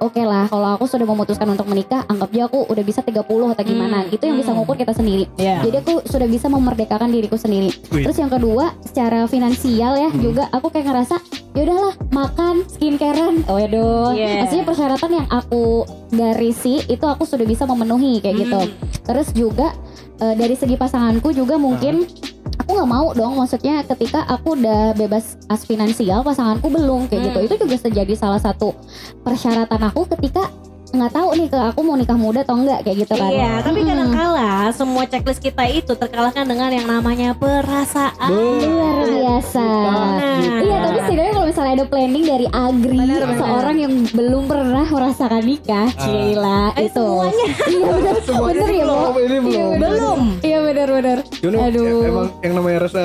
oke 0.00 0.22
lah 0.24 0.48
kalau 0.48 0.74
aku 0.74 0.88
sudah 0.88 1.04
memutuskan 1.04 1.44
untuk 1.46 1.68
menikah, 1.68 2.08
anggap 2.08 2.32
aja 2.32 2.48
aku 2.48 2.64
udah 2.64 2.80
bisa 2.80 3.04
30 3.04 3.20
atau 3.52 3.62
gimana. 3.62 4.02
Hmm. 4.02 4.14
Itu 4.16 4.24
yang 4.24 4.36
bisa 4.36 4.50
Hmm. 4.50 4.64
ngukur 4.64 4.74
kita 4.74 4.92
sendiri. 4.92 5.28
Iya. 5.36 5.60
Jadi 5.60 5.76
aku 5.78 5.94
sudah 6.08 6.24
bisa 6.24 6.48
memerdekakan 6.48 7.12
diriku 7.12 7.36
sendiri. 7.36 7.68
Terus 7.84 8.16
yang 8.16 8.32
kedua, 8.32 8.72
secara 8.80 9.28
finansial 9.28 9.92
ya 9.94 10.08
Hmm. 10.08 10.24
juga 10.24 10.48
aku 10.48 10.72
kayak 10.72 10.88
ngerasa 10.88 11.20
ya 11.50 11.60
udahlah 11.66 11.94
makan 12.08 12.64
skincarean. 12.64 13.44
Oh 13.44 13.58
ya 13.58 13.68
dong. 13.68 14.16
Yeah. 14.16 14.40
Maksudnya 14.40 14.64
persyaratan 14.64 15.10
yang 15.12 15.26
aku 15.28 15.84
garisi 16.10 16.80
itu 16.86 17.04
aku 17.04 17.22
sudah 17.22 17.44
bisa 17.44 17.64
memenuhi 17.64 18.18
kayak 18.18 18.36
gitu. 18.40 18.56
Hmm. 18.56 18.72
Terus 19.04 19.28
juga 19.32 19.68
eh, 20.20 20.36
dari 20.36 20.52
segi 20.52 20.76
pasanganku 20.76 21.32
juga 21.32 21.56
mungkin 21.56 21.89
aku 22.60 22.70
nggak 22.76 22.90
mau 22.90 23.10
dong 23.16 23.34
maksudnya 23.34 23.82
ketika 23.82 24.22
aku 24.30 24.54
udah 24.54 24.94
bebas 24.94 25.34
as 25.50 25.66
finansial 25.66 26.22
pasanganku 26.22 26.70
belum 26.70 27.10
kayak 27.10 27.32
gitu. 27.32 27.38
Hmm. 27.42 27.46
Itu 27.50 27.54
juga 27.66 27.76
jadi 27.90 28.14
salah 28.14 28.38
satu 28.38 28.76
persyaratan 29.26 29.80
aku 29.90 30.06
ketika 30.16 30.46
nggak 30.90 31.12
tahu 31.12 31.28
nih 31.32 31.46
ke 31.46 31.58
aku 31.64 31.80
mau 31.80 31.94
nikah 31.94 32.14
muda 32.14 32.40
atau 32.40 32.56
enggak 32.56 32.82
kayak 32.82 32.96
gitu 33.00 33.14
kan. 33.14 33.28
Iya, 33.28 33.50
tapi 33.60 33.78
Mm-mm. 33.78 33.90
kadang-kala 33.90 34.50
semua 34.70 35.02
checklist 35.04 35.38
kita 35.38 35.64
itu 35.64 35.92
terkalahkan 35.92 36.44
dengan 36.44 36.68
yang 36.68 36.84
namanya 36.84 37.30
perasaan. 37.32 38.30
luar 38.30 38.96
biasa. 39.02 39.66
Nah. 40.16 40.60
Iya, 40.60 40.76
tapi 40.80 40.98
setidaknya 41.00 41.32
kalau 41.32 41.46
misalnya 41.46 41.72
ada 41.74 41.86
planning 41.86 42.24
dari 42.24 42.46
Agri, 42.48 42.98
Benar, 42.98 43.22
benar. 43.24 43.38
seorang 43.38 43.76
yang 43.78 43.92
belum 44.08 44.42
pernah 44.44 44.84
merasakan 44.84 45.42
nikah, 45.42 45.88
Ah. 45.88 46.00
Cila 46.00 46.62
Eh, 46.74 46.84
itu. 46.84 46.98
semuanya. 47.00 47.46
Iya 47.70 47.88
benar, 47.88 48.14
Semuanya 48.26 48.46
benar 48.52 48.68
ya, 48.68 48.82
belum, 48.82 48.98
Bo? 49.06 49.18
ini 49.18 49.36
Iya, 49.46 49.64
belum. 49.76 50.20
Iya 50.40 50.58
benar 50.60 50.88
benar. 50.90 51.18
You 51.40 51.48
know, 51.48 51.60
Aduh. 51.62 52.02
emang 52.04 52.26
yang 52.40 52.54
namanya 52.54 52.78
rasa 52.82 53.04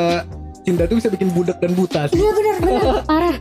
cinta 0.65 0.83
tuh 0.83 0.97
bisa 0.97 1.07
bikin 1.07 1.29
budak 1.29 1.57
dan 1.57 1.71
buta 1.71 2.09
sih 2.09 2.17
Iya 2.17 2.31
benar 2.31 2.55
benar 2.59 2.81
parah. 3.09 3.35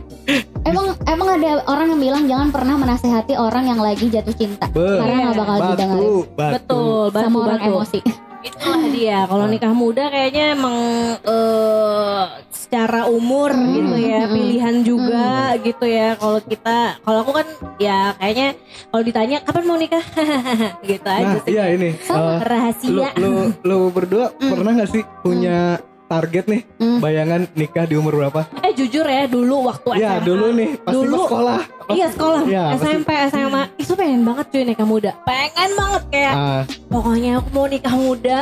Emang 0.63 0.85
emang 1.03 1.29
ada 1.31 1.49
orang 1.65 1.87
yang 1.89 2.01
bilang 2.01 2.23
jangan 2.25 2.49
pernah 2.49 2.75
menasehati 2.75 3.33
orang 3.35 3.65
yang 3.65 3.77
lagi 3.79 4.05
jatuh 4.07 4.33
cinta 4.33 4.65
Be- 4.67 4.97
karena 4.97 5.15
nggak 5.25 5.35
bakal 5.35 5.55
batu 5.55 5.69
didengarin 5.71 6.09
batu 6.31 6.53
Betul, 6.55 7.01
batu, 7.07 7.23
sama 7.23 7.37
orang 7.43 7.59
batu. 7.59 7.69
emosi. 7.71 7.99
Itulah 8.43 8.83
dia. 8.95 9.19
Kalau 9.25 9.45
nikah 9.47 9.73
muda 9.73 10.03
kayaknya 10.07 10.53
emang 10.53 10.77
eh, 11.19 12.21
secara 12.47 13.05
umur 13.07 13.49
Hmm, 13.51 13.73
gitu 13.73 13.95
ya, 13.99 14.21
hmm, 14.21 14.31
pilihan 14.31 14.75
juga 14.81 15.29
gitu 15.59 15.85
ya. 15.87 16.09
Kalau 16.13 16.39
kita, 16.39 16.77
kalau 16.99 17.19
aku 17.19 17.31
kan 17.35 17.47
ya 17.77 18.13
kayaknya 18.15 18.47
kalau 18.87 19.03
ditanya 19.03 19.37
kapan 19.39 19.63
mau 19.63 19.77
nikah, 19.77 20.05
gitu 20.83 21.07
aja 21.07 21.25
nah 21.27 21.41
sih. 21.41 21.51
iya 21.51 21.65
ini 21.71 21.89
Sama. 21.99 22.17
eh, 22.17 22.25
lu, 22.33 22.41
Rahasia. 22.43 23.09
lu, 23.15 23.31
lu 23.61 23.77
berdua 23.89 24.25
pernah 24.35 24.71
gak 24.75 24.89
sih 24.91 25.03
punya 25.21 25.77
target 26.05 26.45
nih 26.45 26.61
Hmm. 26.75 26.99
bayangan 26.99 27.41
nikah 27.53 27.83
di 27.83 27.95
umur 27.95 28.13
berapa? 28.15 28.45
Eh 28.61 28.73
jujur 28.73 29.03
ya 29.03 29.25
dulu 29.25 29.65
waktu 29.65 29.87
Ya 29.97 30.15
SMA. 30.15 30.23
dulu 30.23 30.47
nih 30.51 30.69
pasti 30.79 30.95
Dulu. 30.95 31.11
pas 31.11 31.25
sekolah. 31.25 31.59
Iya 31.87 32.07
sekolah, 32.09 32.41
Iya, 32.43 32.63
pasti. 32.71 32.81
SMP, 32.83 33.09
SMA 33.29 33.63
Itu 33.75 33.93
pengen 33.93 34.21
banget 34.21 34.45
cuy 34.49 34.63
nikah 34.63 34.87
muda. 34.87 35.11
Pengen 35.21 35.69
banget 35.73 36.03
kayak 36.09 36.33
Ah, 36.33 36.61
Pokoknya 36.87 37.31
aku 37.37 37.49
mau 37.51 37.65
nikah 37.65 37.95
muda. 37.95 38.39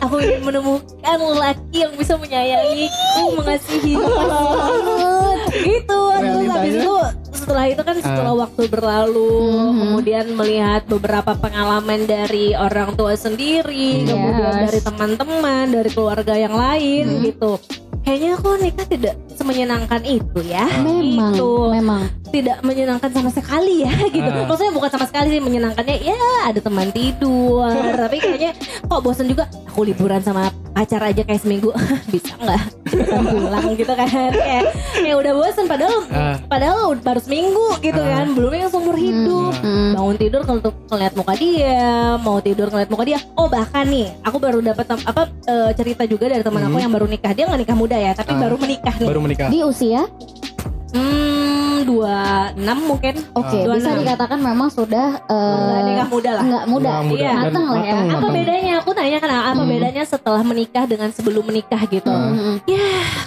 Aku 0.00 0.14
ingin 0.18 0.42
menemukan 0.42 1.18
laki 1.34 1.76
yang 1.76 1.94
bisa 1.94 2.14
menyayangiku 2.14 3.22
Mengasihiku 3.34 4.12
Gitu 5.52 6.00
Terus 6.12 6.46
habis 6.48 6.74
itu 6.76 6.94
Setelah 7.36 7.64
itu 7.66 7.82
kan 7.82 7.96
setelah 7.96 8.34
waktu 8.36 8.62
berlalu 8.66 9.30
Mhm. 9.36 9.78
Kemudian 9.78 10.26
melihat 10.32 10.82
beberapa 10.86 11.32
pengalaman 11.34 12.04
dari 12.04 12.52
orang 12.52 12.94
tua 12.94 13.14
sendiri 13.14 14.02
Yes. 14.02 14.10
Kemudian 14.10 14.54
dari 14.62 14.80
teman-teman 14.80 15.64
Dari 15.68 15.90
keluarga 15.90 16.34
yang 16.34 16.54
lain 16.54 17.04
Mhm. 17.08 17.22
gitu 17.24 17.52
Kayaknya 18.06 18.38
aku 18.38 18.48
nikah 18.56 18.86
tidak 18.86 19.14
semenyenangkan 19.34 19.98
itu 20.06 20.38
ya 20.40 20.62
Memang, 20.78 21.34
Gitu 21.34 21.50
memang. 21.68 22.02
tidak 22.30 22.62
menyenangkan 22.62 23.10
sama 23.10 23.28
sekali 23.28 23.82
ya 23.82 23.90
gitu. 24.14 24.22
Ah. 24.24 24.46
Maksudnya 24.46 24.70
bukan 24.70 24.90
sama 24.94 25.06
sekali 25.06 25.34
sih 25.34 25.42
menyenangkannya 25.42 25.96
ya 25.98 26.14
ada 26.46 26.60
teman 26.62 26.94
tidur. 26.94 27.66
Tapi 28.06 28.16
kayaknya 28.16 28.54
kok 28.80 29.02
bosan 29.02 29.26
juga 29.26 29.50
aku 29.66 29.82
liburan 29.82 30.22
sama 30.22 30.46
pacar 30.76 31.00
aja 31.02 31.24
kayak 31.24 31.40
seminggu. 31.40 31.72
Bisa 32.12 32.36
nggak? 32.36 32.62
Pulang 33.24 33.66
gitu 33.72 33.88
kan. 33.90 34.04
Kayak 34.30 34.64
ya 35.00 35.14
udah 35.16 35.32
bosan 35.32 35.64
padahal 35.64 35.96
ah, 36.12 36.36
padahal 36.44 36.92
baru 36.96 37.16
seminggu 37.18 37.80
gitu 37.80 37.96
Ah. 37.96 38.20
kan. 38.20 38.36
Belum 38.36 38.52
yang 38.52 38.68
seumur 38.68 38.92
hidup. 38.94 39.56
Hmm. 39.56 39.96
bangun 39.96 40.16
tidur 40.20 40.44
kalau 40.44 40.60
ngeliat 40.86 41.14
muka 41.16 41.32
dia 41.34 41.80
mau 42.20 42.36
tidur 42.38 42.68
ngeliat 42.68 42.90
muka 42.92 43.04
dia. 43.04 43.18
Oh 43.34 43.48
bahkan 43.48 43.88
nih 43.88 44.12
aku 44.20 44.36
baru 44.36 44.60
dapat 44.60 44.84
apa 44.84 45.22
eh, 45.48 45.70
cerita 45.72 46.04
juga 46.04 46.28
dari 46.28 46.44
teman 46.44 46.60
aku 46.62 46.76
Hmm. 46.76 46.84
yang 46.84 46.92
baru 46.92 47.06
nikah. 47.08 47.32
Dia 47.32 47.48
nggak 47.48 47.60
nikah 47.64 47.76
muda 47.76 47.96
ya 47.96 48.12
tapi 48.12 48.36
Ah. 48.36 48.38
baru 48.38 48.56
menikah 48.60 48.94
nih. 48.94 49.08
Baru 49.08 49.20
menikah. 49.24 49.48
Di 49.48 49.64
usia, 49.64 50.04
hmm 50.92 51.54
dua 51.84 52.18
enam 52.52 52.78
mungkin 52.84 53.14
oke, 53.32 53.46
Ah. 53.62 53.74
bisa 53.74 53.94
26. 53.94 54.02
dikatakan 54.02 54.38
memang 54.38 54.68
sudah 54.68 55.08
eh, 55.22 55.54
Nggak 55.62 55.82
nikah 55.84 56.08
muda 56.08 56.30
lah 56.32 56.44
nggak 56.44 56.64
muda, 56.66 56.88
Nggak 56.88 57.04
muda. 57.04 57.16
Iya. 57.16 57.30
Dan 57.30 57.42
matang 57.44 57.64
lah 57.64 57.76
ya. 57.78 57.94
matang, 57.94 58.08
apa 58.12 58.28
bedanya 58.28 58.72
aku 58.76 58.90
tanya 58.92 59.18
kan 59.18 59.30
apa 59.30 59.52
Hmm. 59.56 59.68
bedanya 59.68 60.02
setelah 60.04 60.42
menikah 60.42 60.84
dengan 60.84 61.08
sebelum 61.10 61.44
menikah 61.44 61.80
gitu 61.86 62.10
Ah. 62.10 62.30
Hmm. 62.30 62.56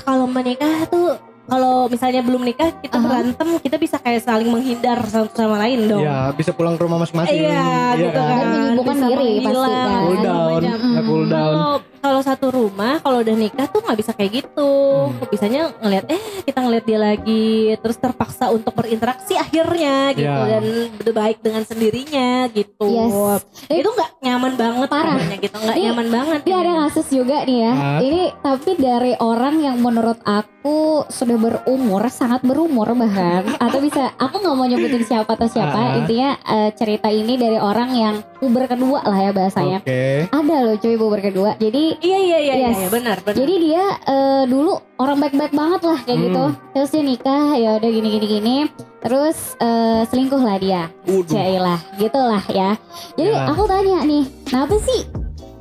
kalau 0.04 0.26
menikah 0.26 0.74
tuh 0.86 1.08
kalau 1.46 1.90
misalnya 1.90 2.22
belum 2.22 2.44
nikah 2.44 2.70
kita 2.78 2.94
Aha. 2.94 3.02
berantem 3.02 3.58
kita 3.58 3.76
bisa 3.76 3.98
kayak 3.98 4.22
saling 4.22 4.46
menghindar 4.46 5.02
satu 5.04 5.34
sama 5.34 5.58
lain 5.60 5.88
dong 5.88 6.04
Iya, 6.04 6.30
bisa 6.32 6.52
pulang 6.52 6.76
ke 6.76 6.84
rumah 6.84 7.00
masing-masing. 7.00 7.42
Iya, 7.42 7.66
gitu 7.98 8.20
kan. 8.20 8.38
Dan 8.38 8.48
menyibukkan 8.54 8.98
diri 9.02 9.32
pasti 9.42 9.58
kan. 9.66 10.00
Cool 10.00 10.18
down, 10.22 10.62
ya 10.62 10.76
cool 11.02 11.24
down. 11.26 11.54
Kalau 11.58 11.74
kalau 12.00 12.22
satu 12.24 12.48
rumah 12.50 13.04
kalau 13.04 13.22
udah 13.22 13.36
nikah 13.36 13.68
tuh 13.68 13.84
nggak 13.84 14.00
bisa 14.00 14.12
kayak 14.16 14.44
gitu. 14.44 14.72
Hmm. 15.12 15.30
Bisanya 15.30 15.72
ngelihat 15.84 16.06
eh 16.10 16.22
kita 16.48 16.60
ngelihat 16.64 16.86
dia 16.88 17.00
lagi 17.00 17.48
terus 17.80 17.98
terpaksa 18.00 18.50
untuk 18.50 18.74
berinteraksi 18.74 19.36
akhirnya 19.36 20.16
gitu 20.16 20.28
Ya. 20.30 20.60
dan 20.60 20.66
baik 21.14 21.38
dengan 21.44 21.64
sendirinya 21.68 22.48
gitu. 22.54 22.88
Yes. 22.88 23.44
Itu 23.68 23.90
nggak 23.92 24.12
nyaman 24.24 24.54
banget 24.56 24.88
Parah. 24.88 25.16
pokoknya 25.20 25.38
gitu, 25.42 25.56
nggak 25.60 25.78
nyaman 25.80 26.08
banget. 26.12 26.40
Ini 26.48 26.56
ada 26.56 26.74
kasus 26.88 27.08
juga 27.12 27.38
nih 27.44 27.58
ya. 27.60 27.74
Ah. 27.74 28.00
Ini 28.00 28.22
tapi 28.40 28.72
dari 28.80 29.14
orang 29.20 29.56
yang 29.60 29.78
menurut 29.80 30.20
aku 30.24 31.08
sudah 31.08 31.38
berumur, 31.40 32.04
sangat 32.12 32.44
berumur 32.44 32.88
bahkan. 32.96 33.48
Atau 33.64 33.80
bisa, 33.84 34.12
aku 34.16 34.40
nggak 34.40 34.56
mau 34.56 34.68
nyebutin 34.68 35.04
siapa 35.04 35.36
atau 35.36 35.48
siapa. 35.48 35.76
Ah. 35.76 35.98
Intinya 36.00 36.36
eh, 36.36 36.70
cerita 36.76 37.08
ini 37.12 37.36
dari 37.40 37.58
orang 37.60 37.90
yang 37.96 38.16
puber 38.40 38.68
kedua 38.68 39.04
lah 39.04 39.20
ya 39.20 39.32
bahasanya. 39.32 39.80
Oke. 39.84 40.28
Ada 40.30 40.56
loh 40.64 40.76
cuy 40.80 40.96
puber 40.96 41.20
kedua. 41.24 41.52
Jadi 41.60 41.89
Iya 41.98 42.20
iya 42.20 42.38
iya 42.40 42.54
iya, 42.56 42.70
Yes. 42.70 42.78
iya, 42.78 42.88
benar 42.90 43.18
benar. 43.20 43.36
jadi 43.36 43.54
dia 43.58 43.84
eh, 44.06 44.44
dulu 44.46 44.74
orang 44.96 45.18
baik-baik 45.20 45.52
banget 45.52 45.82
lah 45.82 46.00
kayak 46.00 46.16
Hmm. 46.16 46.26
gitu. 46.26 46.44
Terus 46.72 46.90
dia 46.90 47.04
nikah, 47.04 47.48
ya 47.56 47.70
udah 47.76 47.90
gini 47.90 48.08
gini 48.12 48.28
gini. 48.30 48.56
Terus 49.00 49.38
eh, 49.58 50.02
selingkuh 50.06 50.40
lah 50.40 50.58
dia. 50.58 50.84
Cailah, 51.26 51.80
gitulah 51.96 52.44
ya. 52.48 52.76
Jadi 53.14 53.32
Ya. 53.32 53.48
aku 53.48 53.64
tanya 53.66 54.04
nih, 54.04 54.24
kenapa 54.44 54.76
sih 54.80 55.02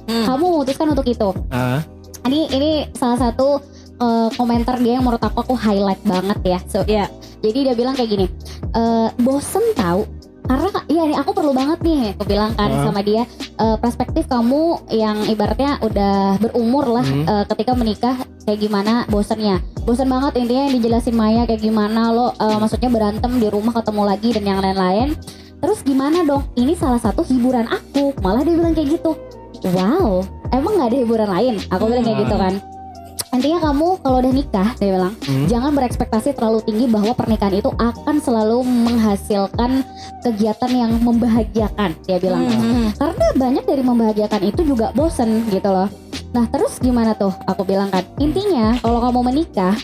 Hmm. 0.04 0.24
kamu 0.26 0.44
memutuskan 0.50 0.88
untuk 0.88 1.04
itu? 1.04 1.28
Ah, 1.48 1.80
ini 2.24 2.48
ini 2.48 2.70
salah 2.92 3.18
satu 3.20 3.60
eh, 3.96 4.28
komentar 4.32 4.78
dia 4.78 4.94
yang 4.94 5.02
menurut 5.02 5.18
aku 5.20 5.42
aku 5.42 5.54
highlight 5.54 5.98
banget 6.02 6.38
ya. 6.44 6.58
So, 6.64 6.82
Iya. 6.82 7.10
Jadi 7.38 7.58
dia 7.64 7.74
bilang 7.74 7.94
kayak 7.94 8.10
gini, 8.10 8.26
eh, 8.72 9.08
bosen 9.16 9.62
tahu 9.74 10.02
karena 10.48 10.68
iya 10.88 11.02
nih 11.04 11.16
aku 11.16 11.30
perlu 11.30 11.52
banget 11.52 11.78
nih, 11.80 12.16
aku 12.16 12.24
bilang 12.24 12.50
kan 12.54 12.70
Ah. 12.70 12.82
sama 12.82 13.00
dia 13.00 13.28
eh, 13.54 13.76
perspektif 13.76 14.24
kamu 14.24 14.62
yang 14.88 15.22
ibaratnya 15.24 15.76
udah 15.78 16.38
berumur 16.38 16.88
lah 16.88 17.04
Hmm. 17.04 17.22
eh, 17.22 17.44
ketika 17.46 17.72
menikah 17.72 18.16
kayak 18.42 18.58
gimana 18.58 19.04
bosennya. 19.06 19.60
Bosen 19.84 20.06
banget 20.06 20.36
intinya 20.36 20.62
yang 20.66 20.74
dijelasin 20.74 21.12
Maya 21.12 21.44
kayak 21.44 21.60
gimana 21.60 22.08
lo 22.08 22.32
eh, 22.32 22.56
maksudnya 22.56 22.88
berantem 22.88 23.36
di 23.36 23.46
rumah 23.46 23.72
ketemu 23.72 24.02
lagi 24.04 24.28
dan 24.32 24.44
yang 24.46 24.60
lain-lain. 24.60 25.08
Terus 25.58 25.82
gimana 25.82 26.22
dong? 26.22 26.46
Ini 26.54 26.72
salah 26.72 26.98
satu 26.98 27.20
hiburan 27.22 27.66
aku. 27.66 28.14
Malah 28.18 28.40
dia 28.40 28.54
bilang 28.54 28.72
kayak 28.72 28.94
gitu. 28.94 29.18
Wow, 29.74 30.22
emang 30.48 30.78
nggak 30.78 30.88
ada 30.88 30.98
hiburan 30.98 31.28
lain? 31.28 31.54
Aku 31.68 31.82
bilang 31.84 32.02
kayak 32.02 32.14
Hmm. 32.14 32.24
gitu 32.24 32.36
kan. 32.38 32.54
Intinya 33.30 33.60
kamu 33.62 33.86
kalau 33.98 34.18
udah 34.18 34.32
nikah 34.32 34.68
dia 34.74 34.90
bilang 34.90 35.14
Hmm. 35.20 35.44
jangan 35.46 35.70
berekspektasi 35.70 36.32
terlalu 36.32 36.60
tinggi 36.62 36.86
bahwa 36.86 37.12
pernikahan 37.12 37.54
itu 37.54 37.70
akan 37.70 38.16
selalu 38.18 38.64
menghasilkan 38.64 39.84
kegiatan 40.20 40.70
yang 40.70 40.92
membahagiakan 40.98 41.92
dia 42.02 42.16
bilang 42.16 42.44
Hmm. 42.44 42.88
karena 42.94 43.26
banyak 43.34 43.64
dari 43.64 43.82
membahagiakan 43.82 44.42
itu 44.44 44.60
juga 44.64 44.90
bosen 44.92 45.44
gitu 45.46 45.68
loh 45.68 45.88
nah 46.28 46.44
terus 46.46 46.76
gimana 46.78 47.12
tuh 47.12 47.32
aku 47.42 47.64
bilang 47.64 47.88
kan 47.88 48.04
intinya 48.16 48.76
kalau 48.78 49.00
kamu 49.02 49.20
menikah 49.26 49.76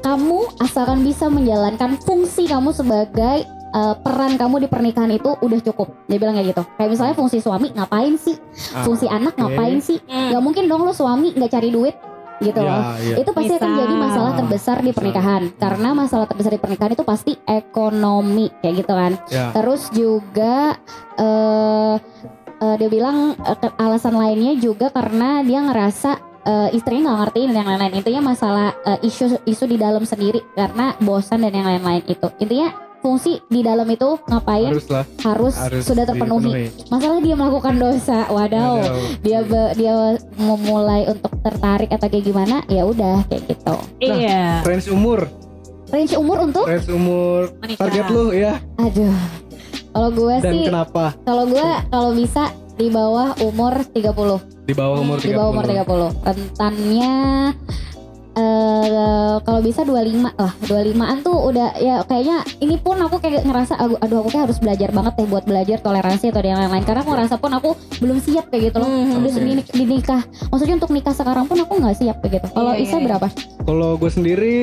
kamu 0.00 0.40
asalkan 0.58 1.00
bisa 1.00 1.26
menjalankan 1.26 1.96
fungsi 1.98 2.44
kamu 2.44 2.70
sebagai 2.70 3.42
eh, 3.46 3.94
peran 3.96 4.36
kamu 4.36 4.60
di 4.60 4.68
pernikahan 4.68 5.10
itu 5.10 5.34
udah 5.34 5.60
cukup 5.62 5.90
dia 6.04 6.18
bilang 6.18 6.36
kayak 6.36 6.52
gitu 6.52 6.62
kayak 6.72 6.90
misalnya 6.92 7.14
fungsi 7.14 7.38
suami 7.38 7.72
ngapain 7.72 8.14
sih 8.14 8.36
Ah, 8.70 8.82
fungsi 8.82 9.06
anak 9.06 9.34
oke. 9.34 9.40
ngapain 9.40 9.78
sih 9.80 9.98
Hmm. 10.04 10.30
Gak 10.30 10.42
mungkin 10.42 10.64
dong 10.64 10.82
lo 10.82 10.92
suami 10.92 11.32
nggak 11.32 11.50
cari 11.50 11.70
duit 11.70 11.94
gitu 12.36 12.58
loh 12.58 12.82
Ya, 12.96 13.14
ya. 13.14 13.16
itu 13.18 13.30
pasti 13.30 13.52
akan 13.52 13.62
Misal. 13.68 13.80
jadi 13.80 13.94
masalah 13.96 14.32
terbesar 14.34 14.76
di 14.76 14.82
Misal. 14.84 14.96
pernikahan 14.96 15.42
karena 15.54 15.88
masalah 15.92 16.26
terbesar 16.26 16.50
di 16.50 16.60
pernikahan 16.60 16.92
itu 16.92 17.04
pasti 17.04 17.32
ekonomi 17.44 18.46
kayak 18.58 18.74
gitu 18.76 18.92
kan 18.92 19.12
Ya. 19.28 19.46
terus 19.50 19.82
juga 19.90 20.74
eh 21.14 21.94
eh, 22.56 22.74
dia 22.76 22.88
bilang 22.88 23.16
ke- 23.36 23.74
alasan 23.76 24.14
lainnya 24.14 24.54
juga 24.56 24.88
karena 24.88 25.40
dia 25.40 25.60
ngerasa 25.60 26.10
eh, 26.42 26.68
istrinya 26.72 27.08
nggak 27.08 27.20
ngertiin 27.22 27.48
dan 27.48 27.56
yang 27.56 27.68
lain-lain 27.68 27.94
intinya 27.96 28.22
masalah 28.26 28.68
eh, 28.84 28.98
isu 29.02 29.24
isu 29.44 29.64
di 29.64 29.76
dalam 29.76 30.02
sendiri 30.02 30.42
karena 30.52 30.92
bosan 30.98 31.40
dan 31.40 31.52
yang 31.52 31.66
lain-lain 31.66 32.04
itu 32.04 32.28
intinya 32.36 32.68
fungsi 33.04 33.44
di 33.44 33.60
dalam 33.60 33.84
itu 33.84 34.16
ngapain? 34.24 34.72
Harus, 34.72 34.88
Haruslah. 35.20 35.52
Harus 35.68 35.84
sudah 35.84 36.08
terpenuhi. 36.08 36.72
masalah 36.88 37.20
dia 37.20 37.36
melakukan 37.36 37.76
dosa. 37.76 38.24
Wadaw. 38.32 38.80
Waduh. 38.80 39.04
dia 39.20 39.38
be- 39.44 39.72
dia 39.76 39.94
memulai 40.40 41.04
untuk 41.04 41.28
tertarik 41.44 41.92
atau 41.92 42.08
kayak 42.08 42.24
gimana? 42.24 42.64
Ya 42.66 42.88
udah 42.88 43.20
kayak 43.28 43.44
gitu. 43.44 43.76
Iya. 44.00 44.64
Range 44.64 44.88
umur, 44.88 45.28
range 45.92 46.16
umur 46.16 46.48
untuk? 46.48 46.64
Range 46.64 46.88
umur. 46.88 47.52
Menikah. 47.60 47.80
target 47.84 48.04
lu 48.08 48.32
ya. 48.32 48.56
Aduh. 48.80 49.12
Kalau 49.94 50.10
gue 50.10 50.34
dan 50.42 50.50
sih 50.50 50.66
kenapa? 50.66 51.14
kalau 51.22 51.44
gue 51.46 51.66
kalau 51.86 52.10
bisa 52.18 52.50
di 52.74 52.90
bawah 52.90 53.30
umur 53.38 53.78
30 53.94 54.66
di 54.66 54.74
bawah 54.74 54.96
umur 54.98 55.22
30? 55.22 55.30
di 55.30 55.34
bawah 55.38 55.50
umur 55.54 55.64
30 55.70 56.26
rentannya 56.26 57.14
eh 58.34 58.94
kalau 59.40 59.60
bisa 59.60 59.80
25 59.80 59.94
lah 60.34 60.52
25an 60.60 61.18
tuh 61.20 61.36
udah 61.44 61.78
ya 61.78 62.02
kayaknya 62.02 62.42
ini 62.58 62.76
pun 62.76 62.96
aku 62.96 63.18
kayak 63.18 63.42
ngerasa 63.42 63.78
aduh, 63.78 64.18
aku 64.18 64.28
kayak 64.28 64.44
harus 64.46 64.58
belajar 64.58 64.90
banget 64.90 65.12
deh 65.14 65.26
buat 65.26 65.44
belajar 65.44 65.78
toleransi 65.78 66.28
atau 66.28 66.42
yang 66.42 66.58
lain-lain 66.58 66.82
karena 66.82 67.00
aku 67.00 67.12
ngerasa 67.12 67.34
pun 67.36 67.52
aku 67.52 67.70
belum 67.98 68.18
siap 68.18 68.48
kayak 68.48 68.62
gitu 68.68 68.76
loh 68.76 68.86
Hmm. 68.86 69.16
udah 69.16 69.30
Oke. 69.30 69.40
di, 69.40 69.52
di 69.64 69.84
nikah 69.88 70.22
maksudnya 70.48 70.74
untuk 70.76 70.90
nikah 70.90 71.12
sekarang 71.12 71.44
pun 71.44 71.56
aku 71.56 71.72
nggak 71.76 71.96
siap 71.96 72.16
kayak 72.18 72.32
gitu 72.36 72.46
kalau 72.50 72.72
Iya, 72.72 72.82
Isa 72.82 72.96
iya. 72.96 73.04
berapa 73.04 73.26
Kalau 73.60 73.90
gue 73.94 74.10
sendiri 74.10 74.54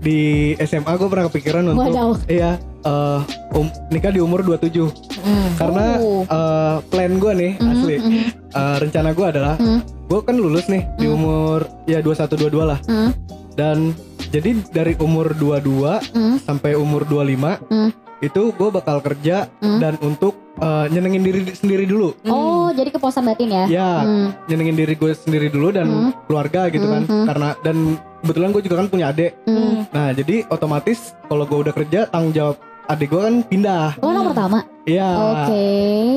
di 0.00 0.20
SMA 0.58 0.92
gue 0.92 1.06
pernah 1.06 1.26
kepikiran 1.26 1.62
untuk 1.68 1.84
Wadaw. 1.86 2.10
iya 2.26 2.56
eh, 2.80 3.20
um- 3.54 3.70
nikah 3.88 4.10
di 4.10 4.18
umur 4.18 4.40
27 4.42 4.88
Hmm. 5.20 5.50
karena 5.54 5.86
Oh. 6.00 6.24
eh, 6.24 6.76
plan 6.86 7.12
gue 7.14 7.32
nih 7.34 7.52
Mhm, 7.54 7.70
asli 7.70 7.96
mhm, 7.98 8.22
eh, 8.50 8.76
rencana 8.78 9.10
gue 9.12 9.26
adalah 9.26 9.54
Hmm. 9.54 9.80
Gue 10.10 10.20
kan 10.20 10.34
lulus 10.34 10.66
nih 10.66 10.82
di 10.98 11.06
Hmm. 11.06 11.14
umur 11.16 11.58
ya 11.86 12.02
21 12.02 12.34
22 12.34 12.66
lah 12.66 12.78
mhm, 12.82 13.10
dan 13.54 13.94
jadi 14.28 14.58
dari 14.68 14.98
umur 14.98 15.30
22 15.32 16.02
mhm, 16.10 16.42
sampai 16.42 16.74
umur 16.74 17.06
25 17.06 17.62
Hmm. 17.62 17.94
itu 18.18 18.50
gue 18.50 18.68
bakal 18.68 18.98
kerja 19.00 19.46
Hmm. 19.58 19.78
dan 19.78 19.94
untuk 20.02 20.34
eh, 20.58 20.86
nyenengin 20.90 21.22
diri 21.22 21.40
sendiri 21.54 21.86
dulu 21.86 22.12
oh 22.26 22.74
jadi 22.74 22.90
kepuasan 22.90 23.22
batin 23.24 23.48
ya 23.48 23.64
ya 23.70 23.90
Hmm. 24.02 24.28
nyenengin 24.44 24.76
diri 24.76 24.92
gue 24.92 25.14
sendiri 25.14 25.46
dulu 25.46 25.70
dan 25.70 25.86
Hmm. 25.86 26.10
keluarga 26.26 26.66
gitu 26.68 26.84
kan 26.84 27.06
Hmm, 27.06 27.14
hmm. 27.14 27.26
karena 27.30 27.48
dan 27.62 27.76
kebetulan 28.20 28.50
gue 28.50 28.62
juga 28.66 28.76
kan 28.76 28.86
punya 28.90 29.06
adik 29.08 29.32
Hmm. 29.46 29.86
nah 29.88 30.10
jadi 30.10 30.42
otomatis 30.50 31.14
kalau 31.24 31.46
gue 31.46 31.58
udah 31.60 31.72
kerja 31.72 32.10
tanggung 32.10 32.34
jawab 32.34 32.58
adik 32.90 33.08
gue 33.08 33.22
kan 33.22 33.34
pindah 33.40 33.94
Lo 33.96 34.10
anak 34.10 34.34
pertama 34.34 34.58
iya 34.84 35.06
oke 35.06 35.64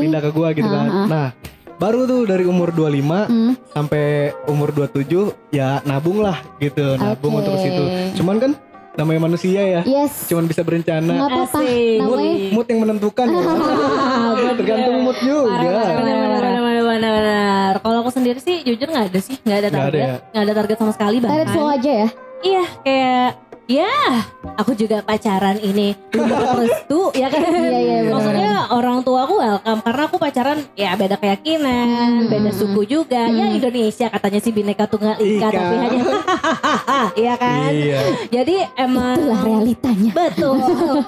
pindah 0.01 0.19
ke 0.19 0.29
gue 0.33 0.47
gitu 0.57 0.67
kan 0.67 0.87
Ah, 0.87 0.97
ah. 0.97 1.05
nah 1.07 1.27
baru 1.83 2.07
tuh 2.07 2.21
dari 2.23 2.47
umur 2.47 2.71
25 2.71 3.27
Hmm. 3.27 3.53
sampai 3.69 4.03
umur 4.47 4.71
27 4.71 5.35
ya 5.51 5.83
nabung 5.83 6.23
lah 6.23 6.39
gitu 6.57 6.95
nabung 6.95 7.35
Oke. 7.35 7.39
untuk 7.43 7.55
situ. 7.59 7.83
Cuman 8.15 8.39
kan 8.39 8.51
namanya 8.93 9.25
manusia 9.25 9.57
ya 9.59 9.81
yes. 9.83 10.29
cuman 10.29 10.45
bisa 10.45 10.61
berencana. 10.61 11.27
Apa-apa 11.27 11.59
namanya 11.59 12.53
mood 12.53 12.67
yang 12.69 12.79
menentukan 12.79 13.25
ya. 13.27 13.41
Tergantung 14.59 14.97
mood 15.01 15.17
juga. 15.19 15.59
Benar, 15.59 15.97
benar, 15.99 16.27
benar, 16.29 16.39
benar, 16.63 16.83
benar, 16.87 17.11
benar. 17.19 17.73
Kalau 17.81 17.97
aku 17.99 18.11
sendiri 18.13 18.39
sih 18.39 18.63
jujur 18.63 18.87
nggak 18.87 19.11
ada 19.11 19.19
sih, 19.19 19.35
nggak 19.41 19.57
ada 19.57 19.67
Nggak 19.67 19.83
ada 19.83 19.89
target, 19.91 20.07
ya? 20.31 20.39
ada 20.39 20.51
target 20.53 20.77
sama 20.77 20.91
sekali 20.93 21.17
bahkan. 21.19 21.47
flow 21.49 21.67
aja 21.67 21.91
ya? 21.99 22.09
Iya, 22.43 22.63
kayak 22.79 23.27
ya 23.65 23.87
aku 24.53 24.73
juga 24.73 24.99
pacaran 24.99 25.55
ini 25.57 25.95
belum 26.09 26.27
dapat 26.31 26.49
restu 26.61 27.01
ya 27.13 27.27
kan. 27.27 27.41
Iya, 27.41 27.79
iya. 27.79 27.97
Maksudnya 28.05 28.51
orang 28.69 29.01
tua 29.01 29.23
aku 29.23 29.35
welcome 29.35 29.79
karena 29.81 30.01
aku 30.03 30.17
pacaran 30.17 30.59
ya 30.73 30.93
beda 30.93 31.15
keyakinan, 31.15 31.87
Hmm. 31.87 32.27
beda 32.27 32.51
suku 32.51 32.81
juga. 32.83 33.23
Ya 33.25 33.45
Hmm. 33.45 33.55
Indonesia 33.55 34.07
katanya 34.07 34.39
sih 34.39 34.51
bineka 34.51 34.85
tunggal 34.85 35.15
ika 35.15 35.47
Ika. 35.47 35.47
tapi 35.49 35.75
hanya 35.77 36.01
Iya 37.23 37.33
kan? 37.35 37.69
iya 37.69 37.99
Jadi 38.29 38.55
emang 38.75 39.15
itulah 39.15 39.41
realitanya 39.41 40.11
Betul. 40.11 40.55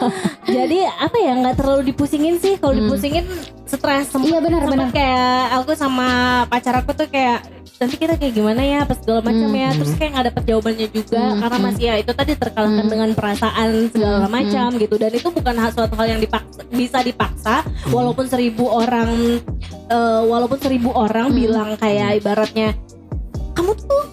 Jadi 0.55 0.79
apa 0.85 1.17
ya 1.17 1.31
nggak 1.35 1.55
terlalu 1.55 1.81
dipusingin 1.89 2.35
sih. 2.37 2.55
Kalau 2.55 2.71
Hmm. 2.71 2.87
dipusingin 2.87 3.25
stres. 3.65 4.13
Iya, 4.15 4.39
benar, 4.39 4.63
benar. 4.63 4.89
kayak 4.89 5.33
aku 5.57 5.73
sama 5.73 6.07
pacar 6.45 6.77
aku 6.77 6.93
tuh 6.93 7.07
kayak 7.07 7.41
nanti 7.75 7.95
kita 7.99 8.15
kayak 8.15 8.33
gimana 8.33 8.61
ya 8.63 8.79
pas 8.88 8.95
segala 8.95 9.19
macam 9.19 9.47
Hmm. 9.47 9.59
ya 9.59 9.69
terus 9.75 9.91
kayak 9.93 10.11
nggak 10.15 10.25
dapet 10.31 10.43
jawabannya 10.47 10.88
juga 10.89 11.19
Hmm, 11.21 11.39
karena 11.43 11.57
hmm. 11.59 11.65
masih 11.67 11.83
ya 11.83 11.95
itu 11.99 12.11
tadi 12.11 12.31
terkalahkan 12.33 12.81
Hmm. 12.81 12.93
dengan 12.93 13.09
perasaan 13.11 13.69
segala 13.91 14.25
Hmm, 14.25 14.31
macam 14.31 14.67
gitu 14.75 14.95
dan 14.95 15.11
itu 15.11 15.27
bukan 15.29 15.55
hal 15.55 15.71
suatu 15.71 15.93
hal 15.93 16.07
yang 16.07 16.21
dipaksa, 16.23 16.61
bisa 16.71 16.97
dipaksa 17.01 17.55
walaupun 17.91 18.25
seribu 18.25 18.63
orang 18.65 19.11
eh, 19.85 20.21
walaupun 20.23 20.57
seribu 20.57 20.89
orang 20.89 21.29
Hmm. 21.29 21.38
bilang 21.38 21.69
kayak 21.75 22.23
ibaratnya 22.23 22.71
kamu 23.53 23.71
tuh 23.75 24.03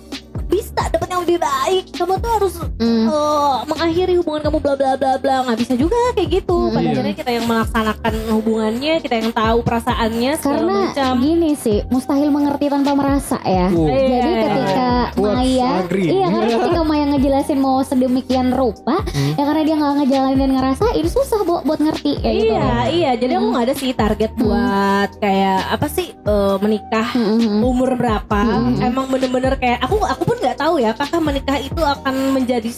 lebih 1.22 1.38
baik 1.38 1.84
kamu 1.92 2.14
tuh 2.16 2.30
harus 2.32 2.54
Hmm. 2.74 3.06
eh, 3.06 3.56
mengakhiri 3.64 4.14
hubungan 4.16 4.42
kamu 4.42 4.58
bla 4.58 4.74
bla 4.74 4.92
bla 4.94 5.12
bla 5.16 5.36
nggak 5.44 5.58
bisa 5.58 5.74
juga 5.74 5.94
kayak 6.12 6.28
gitu 6.32 6.56
Hmm. 6.58 6.72
pada 6.72 6.82
Iya. 6.82 6.90
akhirnya 6.92 7.14
kita 7.14 7.30
yang 7.32 7.46
melaksanakan 7.46 8.12
hubungannya 8.32 8.94
kita 8.98 9.14
yang 9.16 9.30
tahu 9.32 9.58
perasaannya 9.62 10.32
karena 10.36 10.74
macam 10.84 11.12
gini 11.18 11.50
sih 11.54 11.78
mustahil 11.88 12.28
mengerti 12.28 12.66
tanpa 12.68 12.92
merasa 12.92 13.38
ya 13.40 13.66
Oh. 13.68 13.86
Iya. 13.86 14.00
Jadi 14.12 14.32
ketika 14.36 14.88
Quotes, 15.12 15.36
Maya, 15.36 15.70
agree. 15.78 16.08
iya 16.10 16.26
karena 16.26 16.48
ketika 16.56 16.80
Maya 16.82 17.04
ngejelasin 17.06 17.58
mau 17.58 17.78
sedemikian 17.82 18.48
rupa, 18.50 18.96
Hmm. 19.04 19.32
ya 19.32 19.44
karena 19.44 19.62
dia 19.62 19.74
nggak 19.76 19.92
ngejalanin 19.98 20.38
dan 20.38 20.50
ngerasain 20.52 21.06
susah 21.06 21.40
bu 21.42 21.54
buat 21.62 21.78
ngerti 21.78 22.12
kayak 22.18 22.34
gitu. 22.34 22.50
iya 22.50 22.66
iya 22.88 23.10
jadi 23.14 23.32
aku 23.34 23.40
Hmm. 23.40 23.52
nggak 23.52 23.64
ada 23.64 23.74
sih 23.74 23.90
target 23.92 24.30
buat 24.34 25.10
kayak 25.18 25.60
apa 25.70 25.86
sih 25.86 26.08
eh, 26.12 26.56
menikah 26.58 27.08
Hmm, 27.08 27.26
hmm, 27.28 27.40
hmm. 27.40 27.60
umur 27.62 27.90
berapa 27.94 28.40
Hmm. 28.40 28.80
emang 28.80 29.06
bener-bener 29.06 29.54
kayak 29.56 29.78
aku 29.80 30.00
aku 30.00 30.22
pun 30.24 30.36
nggak 30.38 30.56
tahu 30.56 30.74
ya 30.76 30.90
apakah 31.12 31.28
menikah 31.28 31.60
itu 31.60 31.82
akan 31.84 32.32
menjadi 32.32 32.72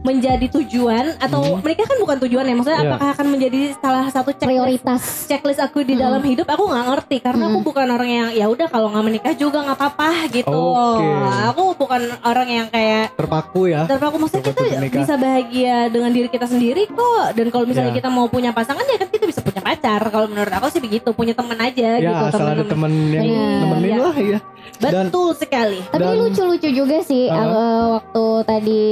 menjadi 0.00 0.46
tujuan 0.52 1.18
atau 1.18 1.42
Hmm. 1.42 1.60
menikah 1.60 1.84
kan 1.84 1.98
bukan 1.98 2.16
tujuan 2.20 2.42
ya 2.42 2.54
maksudnya 2.54 2.78
Iya. 2.78 2.88
apakah 2.88 3.08
akan 3.12 3.26
menjadi 3.28 3.60
salah 3.76 4.06
satu 4.06 4.30
checklist 4.30 4.48
Prioritas. 4.78 5.02
checklist 5.26 5.60
aku 5.60 5.82
di 5.82 5.92
Hmm. 5.92 6.02
dalam 6.04 6.22
hidup 6.22 6.46
aku 6.46 6.64
nggak 6.64 6.84
ngerti 6.86 7.16
karena 7.20 7.44
aku 7.44 7.58
Hmm. 7.58 7.66
bukan 7.66 7.86
orang 7.88 8.08
yang 8.08 8.28
ya 8.30 8.46
udah 8.46 8.66
kalau 8.66 8.88
nggak 8.88 9.04
menikah 9.04 9.34
juga 9.34 9.58
nggak 9.60 9.76
apa-apa 9.76 10.08
gitu 10.30 10.54
Oke. 10.54 11.06
aku 11.44 11.62
bukan 11.76 12.00
orang 12.22 12.48
yang 12.48 12.66
kayak 12.68 13.10
terpaku 13.12 13.60
ya 13.68 13.84
terpaku 13.84 14.16
maksudnya 14.16 14.44
kita 14.46 14.62
menikah. 14.78 14.98
bisa 14.98 15.14
bahagia 15.14 15.76
dengan 15.88 16.10
diri 16.10 16.28
kita 16.28 16.46
sendiri 16.46 16.82
kok 16.86 17.26
dan 17.32 17.46
kalau 17.48 17.64
misalnya 17.64 17.90
Ya. 17.90 17.98
kita 17.98 18.08
mau 18.08 18.26
punya 18.26 18.50
pasangan 18.50 18.84
ya 18.84 18.96
kan 18.96 19.08
kita 19.08 19.24
bisa 19.24 19.40
punya 19.40 19.60
pacar 19.60 20.00
kalau 20.04 20.26
menurut 20.26 20.52
aku 20.52 20.66
sih 20.68 20.80
begitu 20.80 21.10
punya 21.10 21.34
temen 21.34 21.58
aja 21.58 21.98
ya 21.98 22.06
gitu 22.06 22.24
asal 22.30 22.46
ada 22.46 22.62
temen-temen. 22.62 22.70
temen 22.70 22.92
yang 23.10 23.24
Benar. 23.26 23.58
nemenin 23.60 23.90
Iya. 23.90 23.98
lah 24.00 24.16
ya 24.16 24.40
Dan- 24.78 25.10
betul 25.10 25.34
sekali 25.34 25.80
Tapi 25.84 25.98
Dan- 25.98 26.18
lucu-lucu 26.20 26.68
juga 26.70 27.02
sih 27.02 27.26
eh, 27.26 27.46
waktu 27.90 28.24
tadi 28.44 28.82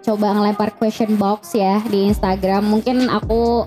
coba 0.00 0.28
ngelempar 0.54 0.78
question 0.78 1.18
box 1.18 1.58
ya 1.58 1.82
di 1.90 2.06
Instagram. 2.06 2.62
Mungkin 2.70 3.10
aku 3.10 3.66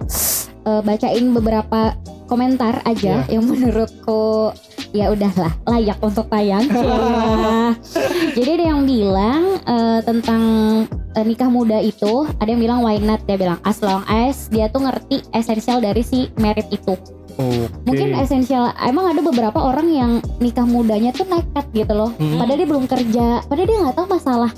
eh, 0.64 0.82
bacain 0.88 1.36
beberapa 1.36 1.92
komentar 2.32 2.80
aja 2.88 3.28
Iya. 3.28 3.40
yang 3.40 3.44
menurutku 3.44 4.56
ya 4.96 5.12
udahlah 5.12 5.52
layak 5.68 6.00
untuk 6.00 6.32
tayang. 6.32 6.64
Ya. 6.64 7.76
Jadi 8.40 8.50
ada 8.56 8.66
yang 8.72 8.88
bilang 8.88 9.60
eh, 9.68 10.00
tentang 10.08 10.44
eh, 10.88 11.26
nikah 11.28 11.52
muda 11.52 11.84
itu, 11.84 12.24
ada 12.40 12.48
yang 12.48 12.64
bilang 12.64 12.80
why 12.88 12.96
not 13.04 13.20
dia 13.28 13.36
bilang 13.36 13.60
as 13.68 13.84
long 13.84 14.08
as 14.08 14.48
dia 14.48 14.72
tuh 14.72 14.88
ngerti 14.88 15.28
esensial 15.36 15.84
dari 15.84 16.08
si 16.08 16.32
merit 16.40 16.72
itu. 16.72 16.96
Oke. 17.38 17.70
Mungkin 17.86 18.18
esensial 18.18 18.74
emang 18.80 19.14
ada 19.14 19.22
beberapa 19.22 19.62
orang 19.62 19.88
yang 19.88 20.12
nikah 20.38 20.66
mudanya 20.66 21.14
tuh 21.14 21.26
nekat 21.26 21.66
gitu 21.72 21.94
loh. 21.94 22.12
Hmm. 22.18 22.38
Padahal 22.38 22.58
dia 22.58 22.68
belum 22.68 22.86
kerja, 22.86 23.28
padahal 23.46 23.68
dia 23.68 23.78
nggak 23.80 23.96
tahu 23.96 24.08
masalah 24.10 24.52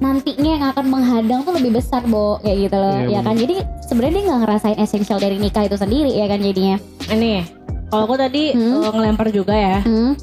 nantinya 0.00 0.50
yang 0.50 0.64
akan 0.66 0.86
menghadang 0.88 1.40
tuh 1.46 1.54
lebih 1.54 1.78
besar, 1.78 2.02
Bo, 2.02 2.42
kayak 2.42 2.66
gitu 2.66 2.74
loh. 2.74 2.96
Iya, 3.06 3.06
ya 3.06 3.20
kan? 3.22 3.34
Jadi 3.38 3.54
sebenarnya 3.86 4.12
dia 4.12 4.24
nggak 4.26 4.40
ngerasain 4.42 4.78
esensial 4.80 5.18
dari 5.20 5.36
nikah 5.38 5.62
itu 5.62 5.76
sendiri 5.76 6.10
ya 6.10 6.26
kan 6.26 6.40
jadinya. 6.40 6.76
ini 7.06 7.44
kalau 7.86 8.08
aku 8.08 8.16
tadi 8.16 8.56
Hmm. 8.56 8.80
eh, 8.80 8.90
ngelempar 8.90 9.28
juga 9.28 9.52
ya 9.52 9.78
Hmm. 9.84 10.16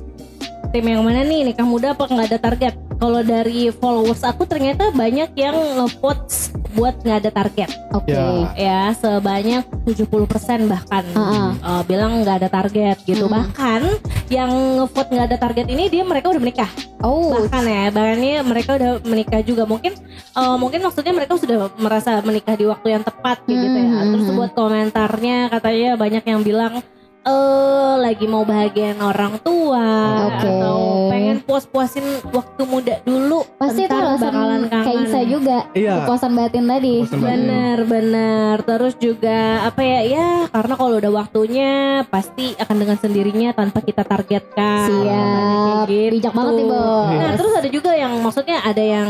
tim 0.73 0.83
yang 0.83 1.05
mana 1.05 1.21
nih 1.21 1.53
nikah 1.53 1.63
muda 1.63 1.93
apa 1.93 2.01
nggak 2.03 2.27
ada 2.27 2.39
target 2.41 2.73
kalau 2.99 3.23
dari 3.23 3.71
followers 3.71 4.21
aku 4.27 4.43
ternyata 4.43 4.91
banyak 4.91 5.31
yang 5.39 5.55
ngevote 5.55 6.51
buat 6.75 7.01
nggak 7.01 7.17
ada 7.25 7.31
target. 7.33 7.69
Oke. 7.95 8.13
Ya. 8.13 8.53
Ya, 8.53 8.81
sebanyak 8.93 9.65
70% 9.87 10.69
bahkan 10.69 11.03
Heeh. 11.07 11.47
eh, 11.57 11.81
bilang 11.89 12.21
nggak 12.21 12.45
ada 12.45 12.49
target 12.51 13.01
gitu. 13.07 13.25
Mm. 13.25 13.33
Bahkan 13.33 13.81
yang 14.29 14.51
ngevote 14.77 15.09
nggak 15.09 15.27
ada 15.33 15.37
target 15.41 15.65
ini 15.71 15.89
dia 15.89 16.03
mereka 16.05 16.29
udah 16.29 16.41
menikah. 16.43 16.69
Oh, 17.01 17.31
Bahkan 17.31 17.63
ya, 17.65 17.83
bahkan 17.89 18.19
ini 18.21 18.31
mereka 18.43 18.75
udah 18.77 18.91
menikah 19.07 19.41
juga. 19.41 19.63
Mungkin 19.65 19.95
eh, 20.35 20.55
mungkin 20.59 20.79
maksudnya 20.85 21.13
mereka 21.15 21.39
sudah 21.39 21.73
merasa 21.79 22.21
menikah 22.21 22.53
di 22.53 22.69
waktu 22.69 22.99
yang 22.99 23.03
tepat 23.07 23.41
kayak 23.47 23.57
gitu 23.57 23.77
ya. 23.79 23.89
Terus 24.13 24.27
buat 24.35 24.51
komentarnya 24.53 25.37
katanya 25.49 25.89
banyak 25.97 26.23
yang 26.27 26.41
bilang 26.45 26.73
eh 27.19 27.93
lagi 27.99 28.25
mau 28.31 28.47
bahagian 28.47 28.95
orang 29.03 29.37
tua 29.43 29.83
Oke. 30.31 30.47
atau 30.47 30.79
pengen 31.11 31.37
puas-puasin 31.43 32.05
waktu 32.31 32.61
muda 32.63 32.95
dulu 33.03 33.43
pasti 33.59 33.85
itu 33.85 33.91
alasan 33.91 34.31
bakalan 34.31 34.63
kangen. 34.71 34.85
kayak 34.87 35.01
Isa 35.03 35.19
juga. 35.27 35.57
Iya. 35.75 35.95
Kepuasan 36.07 36.31
batin 36.33 36.65
tadi. 36.65 36.95
Kepuasan 37.03 37.19
batin. 37.19 37.27
Bener 37.27 37.77
bener 37.85 38.55
terus 38.63 38.93
juga 38.97 39.39
apa 39.67 39.81
ya 39.83 39.99
ya 40.07 40.29
karena 40.47 40.73
kalau 40.79 40.95
udah 40.97 41.11
waktunya 41.11 41.71
pasti 42.07 42.55
akan 42.55 42.75
dengan 42.79 42.97
sendirinya 42.97 43.49
tanpa 43.51 43.83
kita 43.83 44.07
targetkan 44.07 44.87
Siap. 44.87 45.85
Kayak 45.91 46.11
Bijak 46.15 46.33
banget 46.33 46.53
nih, 46.55 46.65
Bo. 46.71 46.87
Nah 47.13 47.31
terus 47.35 47.53
ada 47.53 47.69
juga 47.69 47.91
yang 47.93 48.13
maksudnya 48.23 48.57
ada 48.63 48.83
yang 48.83 49.09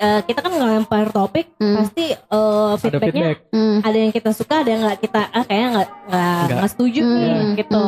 eh, 0.00 0.20
kita 0.22 0.40
kan 0.40 0.52
ngelempar 0.52 1.06
topik 1.10 1.46
Hmm. 1.54 1.76
pasti 1.76 2.04
eh, 2.10 2.16
Ada 2.16 2.80
feedbacknya 2.80 3.12
feedback. 3.30 3.38
Hmm. 3.50 3.78
ada 3.80 3.98
yang 3.98 4.10
kita 4.10 4.30
suka 4.30 4.54
ada 4.58 4.70
yang 4.70 4.82
nggak 4.82 4.98
kita 4.98 5.20
ah 5.28 5.42
kayaknya 5.42 5.68
nggak 5.70 5.88
nggak 6.50 6.70
setuju 6.70 7.00
nih 7.02 7.28
Hmm, 7.30 7.50
gitu 7.54 7.82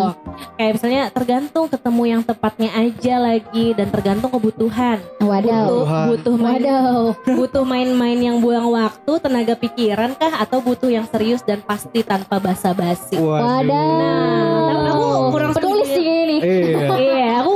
kayak 0.55 0.73
misalnya 0.73 1.03
tergantung 1.09 1.67
ketemu 1.67 2.03
yang 2.07 2.23
tepatnya 2.23 2.71
aja 2.75 3.15
lagi 3.19 3.67
dan 3.73 3.89
tergantung 3.89 4.31
kebutuhan 4.31 4.99
Wadaw. 5.19 5.67
butuh 5.67 5.87
butuh 6.07 6.37
main 6.37 6.61
Wadaw. 6.61 7.01
butuh 7.39 7.65
main-main 7.65 8.19
yang 8.19 8.37
buang 8.39 8.69
waktu 8.69 9.13
tenaga 9.19 9.55
pikiran 9.55 10.13
kah 10.13 10.39
atau 10.39 10.61
butuh 10.61 10.89
yang 10.89 11.07
serius 11.07 11.41
dan 11.41 11.61
pasti 11.61 12.03
tanpa 12.03 12.37
basa-basi 12.37 13.17
Wadaw. 13.17 13.65
Nah, 13.65 14.91
aku 14.91 15.05
kurang 15.31 15.53
setuju. 15.53 15.85
sih 15.89 16.05
ini. 16.05 16.37
Iya. 16.39 16.87
iya 16.95 17.33
aku 17.39 17.51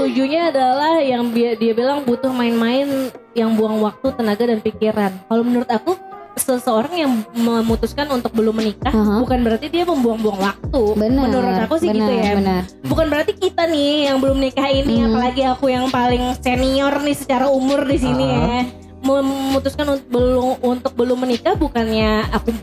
setujunya 0.00 0.48
adalah 0.48 0.96
yang 1.04 1.28
dia, 1.30 1.52
dia 1.54 1.72
bilang 1.76 2.02
butuh 2.02 2.32
main-main 2.32 3.12
yang 3.36 3.52
buang 3.54 3.84
waktu 3.84 4.16
tenaga 4.16 4.48
dan 4.48 4.58
pikiran 4.58 5.12
kalau 5.28 5.42
menurut 5.44 5.68
aku 5.68 5.92
seseorang 6.40 6.94
yang 6.96 7.12
memutuskan 7.36 8.08
untuk 8.08 8.32
belum 8.32 8.56
menikah 8.56 8.94
Aha. 8.94 9.20
bukan 9.20 9.44
berarti 9.44 9.68
dia 9.68 9.84
membuang-buang 9.84 10.40
waktu. 10.40 10.82
Benar. 10.96 11.26
Menurut 11.28 11.56
aku 11.68 11.74
sih 11.76 11.90
benar, 11.92 12.08
gitu 12.08 12.12
ya. 12.16 12.32
Benar. 12.38 12.62
Bukan 12.86 13.06
berarti 13.12 13.32
kita 13.36 13.62
nih 13.68 14.08
yang 14.08 14.16
belum 14.24 14.38
nikah 14.40 14.68
ini, 14.72 15.04
Hmm. 15.04 15.06
apalagi 15.12 15.42
aku 15.44 15.68
yang 15.68 15.92
paling 15.92 16.32
senior 16.40 16.96
nih 17.04 17.16
secara 17.18 17.50
umur 17.52 17.84
di 17.84 17.98
sini 18.00 18.24
Ah. 18.24 18.32
ya, 18.32 18.58
memutuskan 19.04 19.86
untuk 19.98 20.08
belum 20.08 20.46
untuk 20.64 20.92
belum 20.96 21.18
menikah 21.18 21.54
bukannya 21.60 22.30
aku 22.32 22.56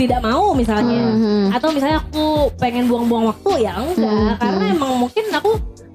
tidak 0.00 0.24
mau 0.24 0.56
misalnya, 0.56 1.02
Mhm. 1.12 1.44
atau 1.52 1.68
misalnya 1.68 1.98
aku 2.00 2.48
pengen 2.56 2.88
buang-buang 2.88 3.28
waktu 3.28 3.66
ya 3.66 3.76
enggak, 3.76 4.08
Hmm. 4.08 4.38
karena 4.40 4.64
emang 4.72 4.92
mungkin 4.96 5.24
aku 5.30 5.50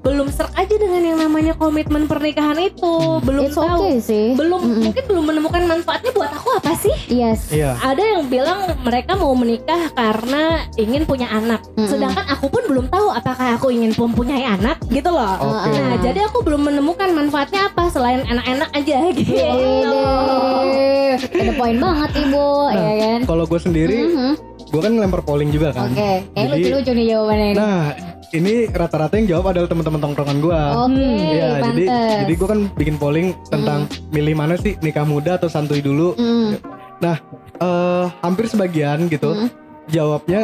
belum 0.07 0.27
serk 0.29 0.55
aja 0.55 0.71
dengan 0.73 1.01
yang 1.03 1.17
namanya 1.19 1.51
komitmen 1.53 2.07
pernikahan 2.07 2.55
itu, 2.57 2.95
belum 3.19 3.43
It's 3.45 3.53
tahu, 3.53 3.67
okay 3.83 3.95
sih. 3.99 4.27
belum 4.33 4.61
Mm-mm. 4.61 4.81
mungkin 4.81 5.03
belum 5.05 5.23
menemukan 5.25 5.63
manfaatnya 5.65 6.11
buat 6.11 6.31
aku 6.31 6.49
apa 6.55 6.71
sih? 6.73 6.95
Yes. 7.09 7.49
Iya. 7.49 7.75
ada 7.77 7.99
yang 7.99 8.23
bilang 8.25 8.55
mereka 8.79 9.13
mau 9.13 9.33
menikah 9.33 9.91
karena 9.91 10.43
ingin 10.75 11.03
punya 11.03 11.27
anak. 11.27 11.59
Mm-mm. 11.73 11.85
Sedangkan 11.85 12.23
aku 12.25 12.47
pun 12.47 12.63
belum 12.65 12.87
tahu 12.87 13.11
apakah 13.11 13.53
aku 13.53 13.67
ingin 13.69 13.91
mempunyai 13.93 14.43
anak 14.43 14.79
gitu 14.87 15.09
loh. 15.09 15.35
Oke. 15.37 15.75
Nah, 15.75 15.99
jadi 15.99 16.19
aku 16.23 16.39
belum 16.41 16.63
menemukan 16.63 17.11
manfaatnya 17.11 17.67
apa 17.67 17.89
selain 17.89 18.23
enak-enak 18.23 18.69
aja 18.71 18.97
gitu. 19.17 19.35
Ada 21.17 21.51
poin 21.53 21.77
banget 21.77 22.11
ibu, 22.19 22.47
ya 22.69 22.93
kan? 22.97 23.19
Kalau 23.25 23.43
gue 23.43 23.59
sendiri, 23.59 23.97
Mhm. 24.07 24.31
gue 24.67 24.81
kan 24.81 24.91
ngelempar 24.93 25.21
polling 25.21 25.49
juga 25.49 25.71
kan. 25.71 25.89
Oke, 25.89 26.23
Jadi- 26.29 26.51
lucu-lucu 26.53 26.91
nih 26.93 27.05
jawabannya 27.09 27.47
ini. 27.47 27.57
Nah, 27.57 27.83
ini 28.29 28.67
rata-rata 28.67 29.15
yang 29.15 29.27
jawab 29.29 29.55
adalah 29.55 29.67
teman-teman 29.67 30.01
tongkrongan 30.01 30.37
gue. 30.37 30.59
Oke, 30.75 31.07
Iya, 31.31 31.49
jadi 31.63 31.83
pantes. 31.87 32.17
jadi 32.21 32.33
gue 32.35 32.47
kan 32.47 32.59
bikin 32.75 32.95
polling 32.97 33.27
tentang 33.47 33.79
milih 34.09 34.35
mana 34.35 34.55
sih 34.55 34.75
nikah 34.79 35.03
muda 35.03 35.35
atau 35.35 35.47
santuy 35.47 35.79
dulu. 35.79 36.11
Mm. 36.15 36.59
Eh, 37.57 38.05
hampir 38.21 38.45
sebagian 38.45 39.07
gitu 39.07 39.33
Mm. 39.33 39.47
jawabnya 39.87 40.41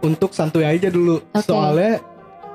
untuk 0.00 0.32
santuy 0.32 0.64
aja 0.64 0.88
dulu. 0.88 1.20
Oke. 1.30 1.46
Soalnya 1.46 2.00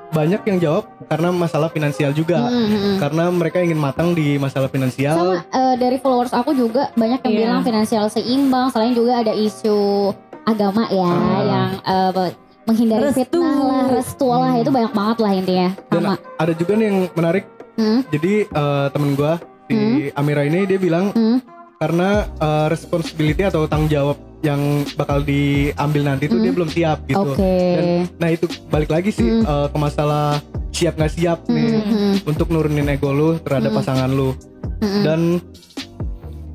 banyak 0.08 0.40
yang 0.44 0.58
jawab 0.58 0.84
karena 1.04 1.28
masalah 1.30 1.68
finansial 1.68 2.12
juga. 2.12 2.48
Mm, 2.48 2.54
mm, 2.54 2.68
mm. 2.72 2.96
Karena 2.98 3.24
mereka 3.28 3.58
ingin 3.60 3.76
matang 3.76 4.12
di 4.12 4.36
masalah 4.36 4.68
finansial. 4.68 5.16
Sama 5.16 5.36
eh, 5.44 5.74
dari 5.76 5.96
followers 5.96 6.32
aku 6.32 6.52
juga 6.52 6.90
banyak 6.94 7.20
yang 7.24 7.32
Iya. 7.32 7.40
bilang 7.42 7.60
finansial 7.62 8.04
seimbang. 8.08 8.70
Selain 8.70 8.92
juga 8.92 9.20
ada 9.20 9.32
isu 9.32 10.10
agama 10.44 10.88
ya 10.88 11.04
Ah. 11.04 11.42
yang 11.42 11.70
eh, 11.78 12.30
menghindari 12.68 13.02
Restu. 13.06 13.18
fitnah 13.18 13.56
lah, 13.58 13.84
restu 13.88 14.26
lah 14.28 14.50
Hmm. 14.50 14.60
itu 14.60 14.70
banyak 14.70 14.92
banget 14.92 15.16
lah 15.18 15.32
intinya. 15.32 15.68
Dan 15.88 16.02
Sama. 16.04 16.14
ada 16.36 16.52
juga 16.52 16.72
nih 16.74 16.86
yang 16.86 16.98
menarik. 17.10 17.44
Hmm. 17.74 18.00
Jadi 18.06 18.32
eh, 18.44 18.86
temen 18.90 19.10
gue 19.14 19.32
di 19.66 19.80
Amira 20.12 20.42
ini 20.42 20.60
dia 20.64 20.76
bilang 20.76 21.10
Hmm. 21.10 21.38
karena 21.76 22.08
eh, 22.30 22.66
responsibility 22.68 23.42
atau 23.42 23.64
tanggung 23.64 23.88
jawab 23.88 24.16
yang 24.38 24.60
bakal 24.94 25.18
diambil 25.20 26.02
nanti 26.04 26.26
tuh 26.26 26.36
Hmm. 26.36 26.44
dia 26.44 26.52
belum 26.52 26.68
siap 26.68 26.98
gitu. 27.06 27.18
Oke. 27.24 27.54
Dan- 27.74 28.06
Nah 28.16 28.28
itu 28.28 28.46
balik 28.68 28.88
lagi 28.88 29.10
sih 29.10 29.24
Hmm. 29.24 29.42
eh, 29.42 29.66
ke 29.68 29.78
masalah 29.78 30.38
siap 30.70 30.94
nggak 30.94 31.10
siap 31.10 31.38
nih 31.48 31.64
Hmm, 31.74 31.82
hmm, 31.82 32.14
untuk 32.24 32.46
nurunin 32.48 32.86
ego 32.86 33.10
lu 33.10 33.40
terhadap 33.40 33.72
Hmm. 33.72 33.78
pasangan 33.80 34.10
lu. 34.10 34.30
hmm. 34.78 35.02
Dan 35.02 35.20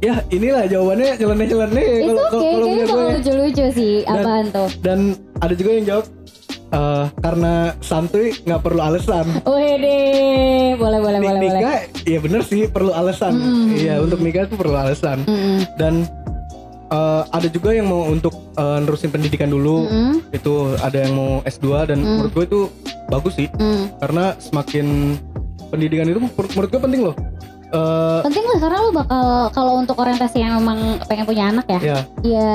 ya 0.04 0.20
inilah 0.28 0.68
jawabannya 0.68 1.16
nyeleneh-nyeleneh 1.16 1.88
Itu 2.02 2.12
kalau 2.12 2.20
oke, 2.20 2.28
kalau- 2.28 2.44
kalau 2.44 2.66
kayaknya 2.66 2.86
bakal 2.86 3.00
gue. 3.00 3.14
lucu-lucu 3.16 3.66
sih. 3.72 3.94
Dan- 4.02 4.20
Apaan 4.20 4.46
tuh? 4.50 4.70
Dan 4.80 5.00
ada 5.40 5.54
juga 5.54 5.72
yang 5.72 5.86
jawab 5.88 6.06
eh, 6.74 7.06
karena 7.20 7.54
santuy 7.80 8.28
nggak 8.40 8.62
perlu 8.62 8.82
alasan. 8.82 9.26
Wede, 9.46 10.00
boleh 10.76 11.00
boleh 11.00 11.18
Nik- 11.18 11.30
boleh 11.30 11.40
boleh. 11.40 11.52
nikah 11.56 11.78
ya 12.04 12.18
bener 12.20 12.42
sih 12.44 12.66
perlu 12.66 12.92
alasan. 12.92 13.34
Hmm. 13.34 13.70
Iya 13.72 13.96
untuk 14.00 14.20
nikah 14.20 14.44
tuh 14.46 14.58
perlu 14.58 14.74
alasan. 14.74 15.22
Mm-mm. 15.24 15.64
Dan 15.76 16.04
eh, 16.90 17.24
ada 17.28 17.48
juga 17.48 17.72
yang 17.72 17.88
mau 17.88 18.04
untuk 18.06 18.34
eh, 18.54 18.78
nerusin 18.80 19.08
pendidikan 19.08 19.48
dulu. 19.48 19.86
Mm-mm. 19.86 20.14
Itu 20.32 20.74
ada 20.78 20.98
yang 21.00 21.14
mau 21.14 21.32
S2 21.44 21.66
dan 21.86 21.98
Hmm. 21.98 22.10
menurut 22.20 22.34
gue 22.34 22.46
itu 22.46 22.62
bagus 23.06 23.34
sih 23.36 23.48
Mm. 23.52 23.84
karena 24.00 24.34
semakin 24.38 24.88
pendidikan 25.70 26.06
itu 26.06 26.20
menur- 26.20 26.52
menurut 26.52 26.70
gue 26.70 26.82
penting 26.82 27.02
loh. 27.04 27.16
Eh, 27.74 28.20
Penting 28.22 28.46
lah 28.46 28.60
karena 28.60 28.78
lu 28.80 28.92
bakal 28.94 29.26
kalau 29.50 29.74
untuk 29.76 29.98
orientasi 29.98 30.38
yang 30.38 30.62
memang 30.62 31.02
pengen 31.04 31.26
punya 31.26 31.50
anak 31.50 31.66
ya, 31.68 31.80
ya 31.82 31.98
ya 32.24 32.50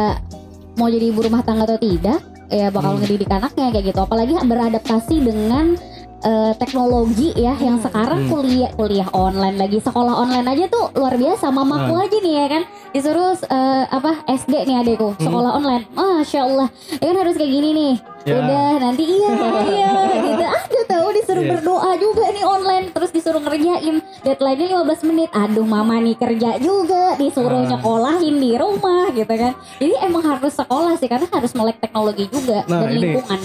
mau 0.75 0.87
jadi 0.87 1.11
ibu 1.11 1.21
rumah 1.21 1.43
tangga 1.43 1.66
atau 1.66 1.75
tidak, 1.77 2.23
ya 2.49 2.71
bakal 2.71 2.95
Hmm. 2.95 3.03
ngedidik 3.03 3.27
anaknya 3.29 3.66
kayak 3.69 3.87
gitu. 3.89 4.01
Apalagi 4.01 4.39
beradaptasi 4.39 5.16
dengan 5.19 5.75
eh, 6.19 6.51
teknologi 6.57 7.31
ya 7.33 7.55
yang 7.57 7.79
sekarang 7.79 8.27
Hmm. 8.27 8.31
kuliah 8.33 8.71
kuliah 8.73 9.07
online 9.09 9.55
lagi 9.57 9.79
sekolah 9.79 10.19
online 10.19 10.47
aja 10.49 10.66
tuh 10.66 10.91
luar 10.93 11.14
biasa 11.14 11.47
mamaku 11.49 11.95
Nah. 11.95 12.03
aja 12.05 12.19
nih 12.19 12.35
ya 12.35 12.47
kan 12.49 12.62
disuruh 12.91 13.39
eh, 13.39 13.85
apa 13.87 14.27
SD 14.27 14.66
nih 14.66 14.83
adekku 14.83 15.14
Hmm. 15.14 15.23
sekolah 15.25 15.51
online 15.53 15.87
masya 15.95 16.43
Allah 16.43 16.69
ya 16.93 17.07
kan 17.07 17.16
harus 17.16 17.35
kayak 17.35 17.53
gini 17.53 17.69
nih 17.71 17.95
Ya. 18.29 18.39
udah 18.39 18.70
nanti 18.79 19.03
iya 19.05 19.31
iya 19.70 19.91
gitu 20.18 20.45
aduh 20.45 20.85
tahu 20.87 21.07
disuruh 21.12 21.37
Yes. 21.39 21.53
berdoa 21.55 21.91
juga 21.97 22.24
nih 22.29 22.45
online 22.45 22.87
terus 22.91 23.11
disuruh 23.11 23.39
ngerjain 23.39 23.95
deadline-nya 24.20 24.66
15 24.76 25.07
menit 25.07 25.29
aduh 25.33 25.62
mama 25.64 25.97
nih 25.97 26.14
kerja 26.14 26.59
juga 26.59 27.14
disuruh 27.14 27.47
Ah. 27.59 27.68
nyekolahin 27.68 28.37
di 28.37 28.53
rumah 28.55 29.09
gitu 29.11 29.31
kan 29.31 29.53
jadi 29.76 29.95
emang 30.03 30.22
harus 30.24 30.53
sekolah 30.53 30.95
sih 30.95 31.07
karena 31.07 31.26
harus 31.29 31.53
melek 31.53 31.79
teknologi 31.79 32.26
juga 32.26 32.64
Nah, 32.64 32.83
dan 32.83 32.91
ini. 32.91 33.01
lingkungan 33.14 33.41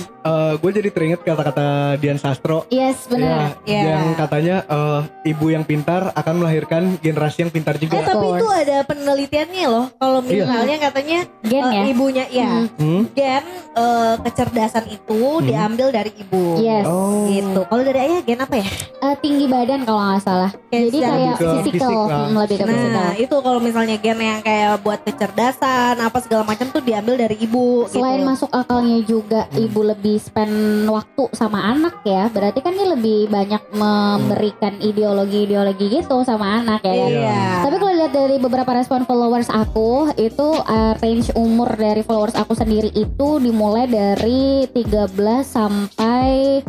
gue 0.55 0.71
jadi 0.73 0.89
teringat 0.89 1.21
kata-kata 1.21 1.65
Dian 1.95 2.17
Sastro 2.17 2.65
yes 2.67 3.05
benar 3.05 3.53
Ya, 3.63 3.75
Ya. 3.75 3.81
yang 3.93 4.15
katanya 4.15 4.55
eh, 4.65 4.99
ibu 5.27 5.45
yang 5.47 5.61
pintar 5.61 6.09
akan 6.11 6.33
melahirkan 6.37 6.97
generasi 6.97 7.43
yang 7.43 7.51
pintar 7.51 7.75
Eh 7.75 7.79
juga. 7.79 8.01
tapi 8.01 8.17
course. 8.17 8.39
itu 8.39 8.47
ada 8.49 8.77
penelitiannya 8.83 9.65
loh. 9.65 9.85
Kalau 9.93 10.19
Iya. 10.21 10.43
misalnya 10.43 10.77
katanya 10.81 11.19
gen 11.41 11.61
eh, 11.61 11.71
ya 11.71 11.83
ibunya 11.85 12.25
ya 12.27 12.49
Hmm. 12.49 12.67
Hmm? 12.73 13.03
gen 13.11 13.43
eh, 13.73 14.13
kecerdasan 14.19 14.72
itu 14.83 15.21
diambil 15.43 15.87
dari 15.89 16.09
ibu. 16.11 16.57
yes 16.57 16.81
Oh. 16.83 17.29
Gitu. 17.29 17.61
Kalau 17.63 17.83
dari 17.83 17.99
ayah 18.01 18.19
gen 18.21 18.39
apa 18.39 18.55
ya? 18.57 18.67
Eh, 19.03 19.15
tinggi 19.19 19.45
badan 19.45 19.83
kalau 19.83 19.99
nggak 20.01 20.21
salah 20.21 20.51
Kayak 20.67 20.83
jadi 20.87 20.97
kayak 20.99 21.13
Lebih 21.13 21.35
ke 21.35 21.45
physical 21.53 21.69
fisik 21.69 21.93
lah. 21.93 22.17
hmm, 22.23 22.33
lebih 22.35 22.55
ke 22.55 22.65
physical 22.65 22.91
Nah 22.93 23.11
itu 23.13 23.35
kalau 23.37 23.59
misalnya 23.59 23.95
gen 23.97 24.17
yang 24.17 24.39
kayak 24.41 24.73
buat 24.79 24.99
kecerdasan 25.03 25.95
apa 25.99 26.17
segala 26.17 26.43
macam 26.43 26.65
tuh 26.67 26.81
diambil 26.81 27.15
dari 27.15 27.35
ibu. 27.37 27.85
Selain 27.85 28.17
gitu. 28.17 28.27
masuk 28.27 28.49
akalnya 28.49 28.97
juga 29.03 29.41
Hmm. 29.45 29.59
ibu 29.59 29.79
lebih 29.83 30.17
spend 30.17 30.55
waktu 30.85 31.23
sama 31.31 31.59
anak 31.67 31.99
ya, 32.01 32.25
berarti 32.27 32.59
kan 32.59 32.73
dia 32.73 32.87
lebih 32.87 33.27
banyak 33.27 33.61
memberikan 33.73 34.73
ideologi-ideologi 34.79 35.85
gitu 35.91 36.23
sama 36.23 36.59
anak 36.59 36.79
ya. 36.81 36.89
kan? 36.89 37.09
Iya. 37.09 37.41
Tapi 37.61 37.75
kalau 37.77 37.93
lihat 37.93 38.11
dari 38.11 38.35
beberapa 38.37 38.71
respon 38.71 39.03
followers 39.03 39.49
aku, 39.49 39.91
itu 40.15 40.47
uh, 40.57 40.93
range 40.97 41.29
umur 41.33 41.69
dari 41.73 42.01
followers 42.01 42.33
aku 42.33 42.53
sendiri 42.53 42.89
itu 42.89 43.27
dimulai 43.37 43.85
dari 43.85 44.62
13 44.67 45.11
sampai 45.43 46.61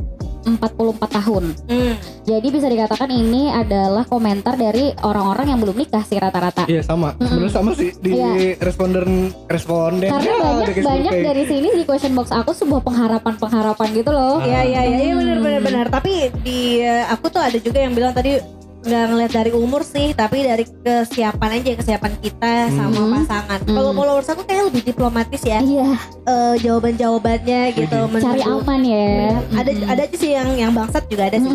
44 0.44 1.08
tahun. 1.08 1.44
Hmm. 1.72 1.94
Jadi 2.28 2.48
bisa 2.52 2.68
dikatakan 2.68 3.08
ini 3.08 3.48
adalah 3.48 4.04
komentar 4.04 4.60
dari 4.60 4.92
orang-orang 5.00 5.56
yang 5.56 5.60
belum 5.60 5.76
nikah 5.76 6.04
sih 6.04 6.20
rata-rata. 6.20 6.68
Iya 6.68 6.84
sama, 6.84 7.16
sebenarnya 7.16 7.52
sama 7.52 7.70
sih 7.72 7.96
di 7.96 8.12
Iya. 8.12 8.60
responden 8.60 9.32
responden. 9.48 10.12
Karena 10.12 10.32
Ya, 10.34 10.40
banyak 10.44 10.84
banyak 10.84 11.14
dari 11.24 11.42
sini 11.48 11.68
di 11.72 11.82
question 11.88 12.12
box 12.12 12.28
aku 12.28 12.52
sebuah 12.52 12.84
pengharapan-pengharapan 12.84 13.88
gitu 13.96 14.10
loh. 14.12 14.44
Iya 14.44 14.60
iya 14.68 14.80
iya 14.84 14.98
iya 15.00 15.14
benar 15.16 15.38
benar 15.40 15.60
benar. 15.64 15.86
Tapi 15.88 16.28
di 16.44 16.84
eh, 16.84 17.04
aku 17.08 17.32
tuh 17.32 17.40
ada 17.40 17.56
juga 17.56 17.80
yang 17.80 17.96
bilang 17.96 18.12
tadi 18.12 18.36
nggak 18.84 19.04
ngeliat 19.08 19.32
dari 19.32 19.50
umur 19.50 19.80
sih, 19.80 20.12
tapi 20.12 20.40
dari 20.40 20.62
kesiapan 20.62 21.50
aja 21.56 21.72
kesiapan 21.74 22.12
kita 22.18 22.52
sama 22.70 23.00
Hmm. 23.00 23.12
pasangan. 23.16 23.58
Hmm. 23.60 23.74
Kalau 23.74 23.90
followers 23.92 24.28
aku 24.28 24.42
kayak 24.44 24.64
lebih 24.68 24.82
diplomatis 24.86 25.42
ya. 25.42 25.58
Iya, 25.58 25.88
eh, 26.22 26.54
jawaban-jawabannya 26.60 27.60
gitu. 27.74 27.98
Widih. 28.06 28.20
cari 28.20 28.42
aman 28.42 28.80
ya. 28.80 29.08
Ada 29.54 29.70
Mm-mm. 29.70 29.88
ada 29.88 30.02
aja 30.04 30.14
sih 30.14 30.30
yang 30.30 30.48
yang 30.54 30.70
bangsat 30.70 31.04
juga 31.06 31.26
ada 31.26 31.36
sih. 31.36 31.48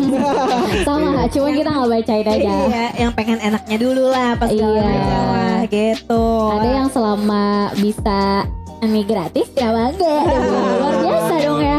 sama, 0.86 1.24
cuma 1.26 1.48
kita 1.50 1.68
nggak 1.68 1.88
bacain 1.88 2.26
aja. 2.26 2.50
Iya, 2.66 2.84
yang 2.98 3.12
pengen 3.12 3.38
enaknya 3.38 3.76
dulu 3.78 4.04
lah 4.06 4.34
pas 4.34 4.50
Iya. 4.50 4.66
lah, 4.66 5.58
gitu. 5.66 6.24
Ada 6.50 6.68
yang 6.76 6.88
selama 6.88 7.44
bisa 7.76 8.20
ini 8.80 9.04
gratis 9.04 9.48
ya 9.54 9.70
bangga. 9.70 10.16
Luar 10.80 10.94
biasa 10.98 11.34
dong 11.38 11.60
ya. 11.60 11.78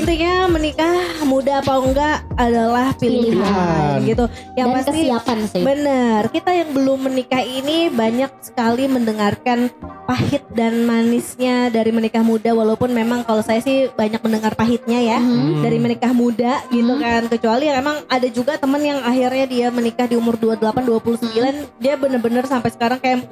Ya 0.00 0.06
intinya 0.06 0.34
menikah 0.48 0.96
muda 1.22 1.60
apa 1.60 1.72
enggak 1.76 2.16
adalah 2.34 2.96
pilihan, 2.96 3.36
Pilihan. 3.36 3.98
gitu. 4.02 4.24
Yang 4.54 4.66
Dan 4.66 4.74
pasti 4.74 4.90
kesiapan 4.96 5.38
sih. 5.46 5.62
benar. 5.62 6.20
Kita 6.26 6.50
yang 6.50 6.70
belum 6.72 6.98
menikah 7.04 7.42
ini 7.42 7.92
banyak 7.92 8.32
sekali 8.40 8.88
mendengarkan 8.88 9.68
pahit 10.06 10.40
dan 10.50 10.82
manisnya 10.82 11.68
dari 11.68 11.90
menikah 11.90 12.20
muda 12.20 12.50
walaupun 12.50 12.90
memang 12.90 13.22
kalau 13.22 13.40
saya 13.40 13.60
sih 13.60 13.92
banyak 13.92 14.18
mendengar 14.18 14.52
pahitnya 14.54 14.98
ya. 14.98 15.18
Mhm. 15.20 15.60
dari 15.60 15.76
menikah 15.76 16.12
muda 16.12 16.64
gitu 16.66 16.88
Hmm. 16.90 17.02
kan 17.02 17.22
kecuali 17.26 17.66
ya 17.66 17.76
emang 17.76 18.00
ada 18.06 18.26
juga 18.26 18.56
temen 18.56 18.80
yang 18.80 19.00
akhirnya 19.00 19.44
dia 19.44 19.68
menikah 19.68 20.06
di 20.06 20.16
umur 20.16 20.34
28 20.34 20.80
29 20.82 21.28
Hmm. 21.52 21.68
dia 21.76 21.94
bener-bener 21.94 22.42
sampai 22.42 22.70
sekarang 22.70 22.96
kayak 22.98 23.28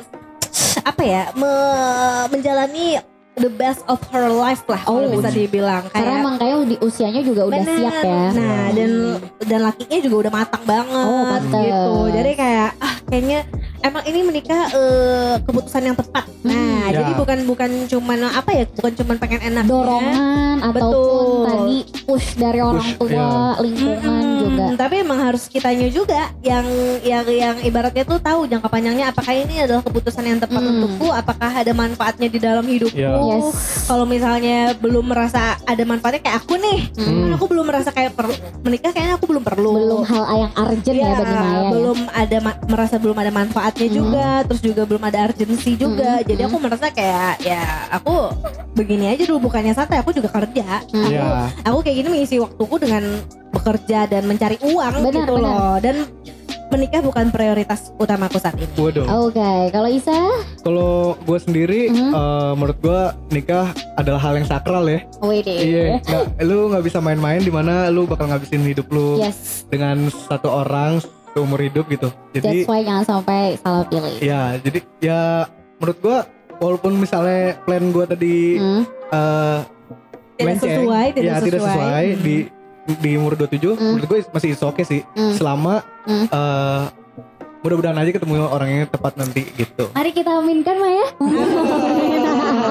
apa 0.84 1.02
ya 1.02 1.22
me- 1.32 2.28
menjalani 2.28 3.00
the 3.36 3.48
best 3.48 3.86
of 3.86 4.02
her 4.10 4.26
life 4.26 4.66
lah 4.66 4.82
kalau 4.82 5.06
Oh, 5.06 5.10
bisa 5.12 5.30
dibilang 5.30 5.86
Karena 5.86 6.02
kayak 6.04 6.20
emang 6.20 6.34
kayak 6.36 6.47
di 6.68 6.76
usianya 6.78 7.22
juga 7.24 7.48
udah 7.48 7.60
Bener. 7.64 7.76
siap 7.80 7.94
ya. 8.04 8.24
Nah, 8.32 8.64
dan 8.70 8.90
dan 9.42 9.60
lakinya 9.64 9.98
juga 9.98 10.16
udah 10.26 10.32
matang 10.32 10.64
banget 10.64 11.04
Oh, 11.08 11.36
gitu. 11.40 11.92
Jadi 12.12 12.30
kayak 12.36 12.70
ah 12.78 12.94
kayaknya 13.08 13.38
emang 13.81 14.03
ini 14.05 14.20
menikah 14.22 14.62
eh, 14.68 15.35
keputusan 15.43 15.83
yang 15.85 15.97
tepat. 15.97 16.24
Nah, 16.41 16.55
Hmm. 16.81 16.95
jadi 16.95 17.12
Ya. 17.12 17.16
bukan 17.16 17.39
bukan 17.45 17.70
cuman 17.87 18.18
apa 18.26 18.51
ya, 18.53 18.64
bukan 18.70 18.93
cuman 18.95 19.16
pengen 19.16 19.41
enak 19.45 19.64
Dorongan 19.66 20.57
ataupun 20.61 20.74
Betul. 20.74 21.45
tadi 21.45 21.76
push 22.03 22.29
dari 22.35 22.59
orang 22.59 22.87
Push, 22.91 22.99
tua, 22.99 23.11
iya. 23.12 23.29
lingkungan 23.61 24.01
Mm-mm, 24.16 24.39
juga. 24.41 24.64
Tapi 24.79 24.95
emang 24.99 25.18
harus 25.20 25.43
kitanya 25.47 25.89
juga 25.89 26.20
yang 26.41 26.64
yang 27.03 27.24
yang 27.26 27.57
ibaratnya 27.61 28.03
tuh 28.03 28.18
tahu 28.18 28.47
jangka 28.47 28.66
panjangnya 28.66 29.07
apakah 29.09 29.35
ini 29.35 29.61
adalah 29.61 29.83
keputusan 29.83 30.24
yang 30.24 30.39
tepat 30.39 30.59
Mm. 30.59 30.70
untukku, 30.72 31.07
apakah 31.11 31.51
ada 31.53 31.72
manfaatnya 31.72 32.29
di 32.29 32.39
dalam 32.39 32.64
hidupku. 32.64 32.97
Iya. 32.97 33.12
Yes. 33.37 33.85
Kalau 33.85 34.05
misalnya 34.05 34.72
belum 34.74 35.05
merasa 35.05 35.39
ada 35.61 35.83
manfaatnya 35.85 36.22
kayak 36.22 36.39
aku 36.41 36.57
nih, 36.57 36.81
Mm. 36.97 37.20
kan 37.20 37.31
aku 37.37 37.45
belum 37.47 37.64
merasa 37.64 37.91
kayak 37.91 38.12
perlu 38.14 38.33
menikah 38.62 38.91
kayaknya 38.91 39.14
aku 39.14 39.26
belum 39.26 39.45
perlu. 39.45 39.72
Belum 39.74 40.03
hal 40.03 40.24
yang 40.41 40.53
urgent 40.57 40.97
ya, 40.97 41.05
Iya, 41.05 41.16
bagi 41.18 41.35
Maya 41.35 41.53
ya. 41.53 41.70
belum 41.70 41.99
ada 42.09 42.37
merasa 42.64 42.95
belum 42.97 43.16
ada 43.16 43.31
manfaatnya 43.31 43.66
Hmm. 43.70 43.92
juga, 43.92 44.26
terus 44.44 44.60
juga 44.60 44.82
belum 44.84 45.02
ada 45.02 45.18
urgensi 45.26 45.72
juga. 45.74 46.18
Hmm, 46.18 46.24
Jadi 46.24 46.40
hmm. 46.40 46.48
aku 46.48 46.56
merasa 46.58 46.86
kayak 46.88 47.32
ya 47.42 47.62
aku 47.90 48.14
begini 48.72 49.10
aja 49.10 49.22
dulu 49.24 49.50
bukannya 49.50 49.72
santai, 49.72 49.98
aku 49.98 50.10
juga 50.10 50.30
kerja. 50.30 50.80
Hmm. 50.88 51.06
Iya. 51.06 51.52
Aku 51.64 51.82
kayak 51.82 51.96
gini 51.96 52.08
mengisi 52.10 52.36
waktuku 52.36 52.78
dengan 52.78 53.04
bekerja 53.50 54.06
dan 54.06 54.24
mencari 54.24 54.56
uang 54.60 54.94
Benar, 55.00 55.12
gitu 55.14 55.34
benar. 55.34 55.42
loh. 55.42 55.74
Dan 55.78 55.96
menikah 56.68 57.00
bukan 57.00 57.32
prioritas 57.32 57.96
utamaku 57.96 58.36
saat 58.36 58.52
ini. 58.54 58.68
Waduh. 58.76 59.08
Oke, 59.24 59.72
kalau 59.72 59.88
Isa, 59.88 60.20
Kalau 60.60 61.16
gue 61.18 61.38
sendiri, 61.40 61.88
Mhm. 61.88 62.12
eh, 62.12 62.52
menurut 62.52 62.78
gue 62.78 63.00
nikah 63.32 63.66
adalah 63.96 64.20
hal 64.20 64.36
yang 64.36 64.44
sakral 64.44 64.84
ya. 64.84 65.00
wede. 65.18 65.48
Iya. 65.48 65.82
Nggak, 65.98 66.24
lu 66.44 66.68
nggak 66.68 66.84
bisa 66.84 67.00
main-main 67.00 67.40
di 67.40 67.48
mana 67.48 67.88
lu 67.88 68.04
bakal 68.04 68.28
ngabisin 68.28 68.60
hidup 68.62 68.84
lu 68.92 69.16
Yes, 69.16 69.64
dengan 69.66 70.12
satu 70.12 70.52
orang 70.60 71.00
seumur 71.31 71.59
hidup 71.59 71.85
gitu. 71.87 72.09
Jadi 72.31 72.45
that's 72.59 72.66
why 72.66 72.81
jangan 72.81 73.05
sampai 73.05 73.57
salah 73.57 73.85
pilih. 73.85 74.16
ya, 74.18 74.57
jadi 74.57 74.79
ya 74.99 75.20
menurut 75.76 75.99
gue 75.99 76.18
walaupun 76.59 76.93
misalnya 76.95 77.57
plan 77.62 77.85
gue 77.89 78.05
tadi 78.05 78.37
Hmm. 78.57 78.83
eh, 79.09 79.61
Tidak 80.37 80.57
sesuai, 80.57 81.07
tidak 81.12 81.24
ya, 81.24 81.35
tidak 81.41 81.61
sesuai. 81.61 81.74
sesuai 81.74 82.05
Hmm. 82.09 82.22
di 82.22 82.35
di 82.89 83.11
umur 83.14 83.33
27 83.35 83.72
Hmm. 83.72 83.95
menurut 83.95 84.09
gue 84.09 84.20
masih 84.29 84.51
oke 84.61 84.83
sih 84.83 85.03
Hmm. 85.09 85.35
selama 85.35 85.85
Hmm. 86.03 86.26
eh, 86.26 86.85
mudah-mudahan 87.59 87.99
aja 87.99 88.11
ketemu 88.12 88.35
orang 88.45 88.68
yang 88.72 88.87
tepat 88.87 89.12
nanti 89.14 89.43
gitu. 89.53 89.91
Mari 89.93 90.11
kita 90.11 90.31
aminkan 90.33 90.76
Maya. 90.76 91.07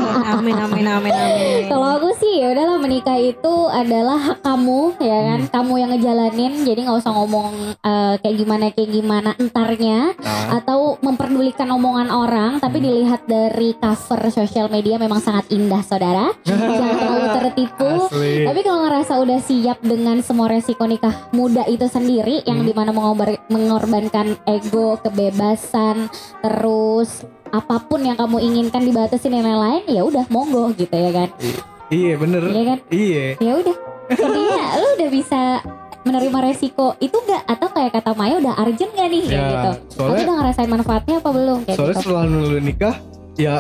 amin 0.09 0.55
amin 0.55 0.85
amin 0.85 1.11
amin. 1.11 1.61
Kalau 1.67 1.87
aku 1.93 2.09
sih 2.15 2.39
ya 2.39 2.51
udahlah 2.51 2.77
menikah 2.77 3.15
itu 3.15 3.37
adalah 3.67 4.17
hak 4.17 4.39
kamu 4.41 4.79
ya 4.97 5.17
kan, 5.25 5.39
Hmm. 5.39 5.51
kamu 5.51 5.73
yang 5.77 5.89
ngejalanin. 5.91 6.53
Jadi 6.63 6.79
nggak 6.81 6.97
usah 6.97 7.13
ngomong 7.13 7.47
eh, 7.77 8.13
kayak 8.17 8.35
gimana 8.37 8.63
kayak 8.69 8.91
gimana 8.91 9.29
entarnya 9.35 9.99
Nah, 10.17 10.57
atau 10.57 10.95
memperdulikan 10.99 11.67
omongan 11.69 12.09
orang, 12.09 12.51
tapi 12.57 12.79
dilihat 12.79 13.25
dari 13.25 13.73
cover 13.73 14.29
sosial 14.29 14.67
media 14.67 14.95
memang 14.95 15.19
sangat 15.19 15.47
indah 15.49 15.81
saudara. 15.81 16.31
Jangan 16.41 16.69
terlalu 16.93 17.27
tertipu. 17.37 17.91
asli. 18.07 18.43
Tapi 18.43 18.59
kalau 18.61 18.79
ngerasa 18.83 19.13
udah 19.17 19.39
siap 19.39 19.77
dengan 19.79 20.19
semua 20.19 20.47
resiko 20.47 20.83
nikah 20.83 21.29
muda 21.31 21.63
itu 21.65 21.85
sendiri 21.85 22.43
yang 22.43 22.57
Hmm. 22.57 22.65
di 22.65 22.73
mana 22.73 22.89
mengorban- 22.89 23.41
mengorbankan 23.47 24.27
ego, 24.45 24.97
kebebasan, 24.97 26.09
terus 26.41 27.23
apa 27.49 27.79
pun 27.79 27.99
yang 27.99 28.15
kamu 28.15 28.37
inginkan 28.41 28.81
dibatasin 28.81 29.31
dan 29.31 29.43
lain-lain, 29.43 29.83
ya 29.85 30.01
udah 30.01 30.25
monggo 30.27 30.71
gitu 30.73 30.91
ya 30.91 31.11
kan. 31.11 31.29
Iya 31.87 32.13
bener. 32.15 32.43
Iya 32.45 32.63
kan? 32.65 32.77
Iya. 32.89 33.25
Ya 33.37 33.53
udah. 33.55 33.75
Intinya 34.09 34.59
lu 34.79 34.87
udah 34.93 35.09
bisa 35.09 35.41
menerima 36.01 36.39
resiko 36.41 36.95
itu 36.97 37.15
enggak 37.17 37.43
atau 37.45 37.67
kayak 37.69 37.91
kata 37.93 38.11
Maya 38.13 38.35
udah 38.37 38.55
urgent 38.57 38.91
gak 38.91 39.07
nih 39.07 39.23
Ya, 39.25 39.43
gitu. 39.43 39.69
Aku 39.69 39.91
soalnya 39.93 40.23
udah 40.23 40.35
ngerasain 40.37 40.69
manfaatnya 40.69 41.15
apa 41.19 41.29
belum 41.29 41.57
kayak 41.61 41.75
soalnya 41.75 41.91
gitu. 41.91 42.01
setelah 42.01 42.23
lu 42.23 42.41
nikah 42.59 42.95
ya 43.35 43.53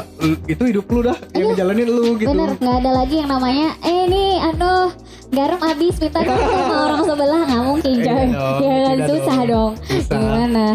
itu 0.47 0.63
hidup 0.65 0.85
lu 0.87 0.99
dah 1.03 1.17
yang 1.31 1.51
ngejalanin 1.51 1.85
lu 1.85 2.15
gitu. 2.15 2.27
Bener, 2.27 2.55
nggak 2.55 2.75
ada 2.81 2.91
lagi 2.95 3.15
yang 3.15 3.29
namanya, 3.29 3.77
eh 3.79 4.03
nih, 4.05 4.31
aduh, 4.41 4.89
garam 5.29 5.59
habis, 5.61 5.93
minta 5.99 6.17
sama 6.17 6.47
orang 6.81 7.01
sebelah 7.05 7.41
nggak 7.45 7.63
mungkin 7.63 7.93
coy. 8.01 8.25
dong, 8.25 8.29
Ya 8.57 8.75
kan 8.81 8.97
susah 9.05 9.37
dong. 9.37 9.45
dong. 9.45 9.71
Susah. 9.85 10.17
Gimana? 10.17 10.65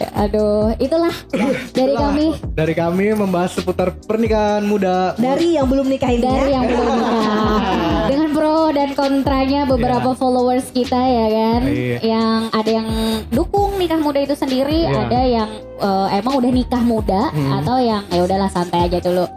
Aduh, 0.00 0.74
itulah 0.76 1.14
dari 1.28 1.54
Itulah. 1.68 2.00
kami, 2.08 2.26
Dari 2.50 2.74
kami 2.74 3.06
membahas 3.12 3.50
seputar 3.52 3.94
pernikahan 4.00 4.62
muda. 4.62 5.12
Dari 5.14 5.54
yang 5.54 5.66
belum 5.66 5.86
nikah 5.86 6.08
ini 6.08 6.22
dari 6.22 6.50
ya. 6.50 6.56
yang 6.56 6.64
belum 6.66 6.86
nikah. 6.88 8.06
Dengan 8.08 8.28
pro 8.32 8.58
dan 8.70 8.90
kontranya 8.92 9.60
beberapa 9.64 10.10
followers 10.12 10.70
kita 10.70 10.96
ya 10.96 11.26
kan, 11.28 11.60
Iya. 11.64 11.96
yang 12.00 12.40
ada 12.50 12.70
yang 12.72 12.88
dukung 13.28 13.76
nikah 13.76 13.98
muda 13.98 14.18
itu 14.18 14.32
sendiri, 14.32 14.82
Iya. 14.82 14.96
ada 14.98 15.20
yang 15.20 15.48
eh, 15.78 16.18
emang 16.18 16.34
udah 16.36 16.50
nikah 16.50 16.82
muda 16.82 17.30
Hmm. 17.30 17.54
atau 17.54 17.78
yang 17.78 18.02
ya 18.08 18.20
udahlah 18.20 18.48
santai 18.48 18.88
aja 18.88 18.98
dulu. 18.98 19.30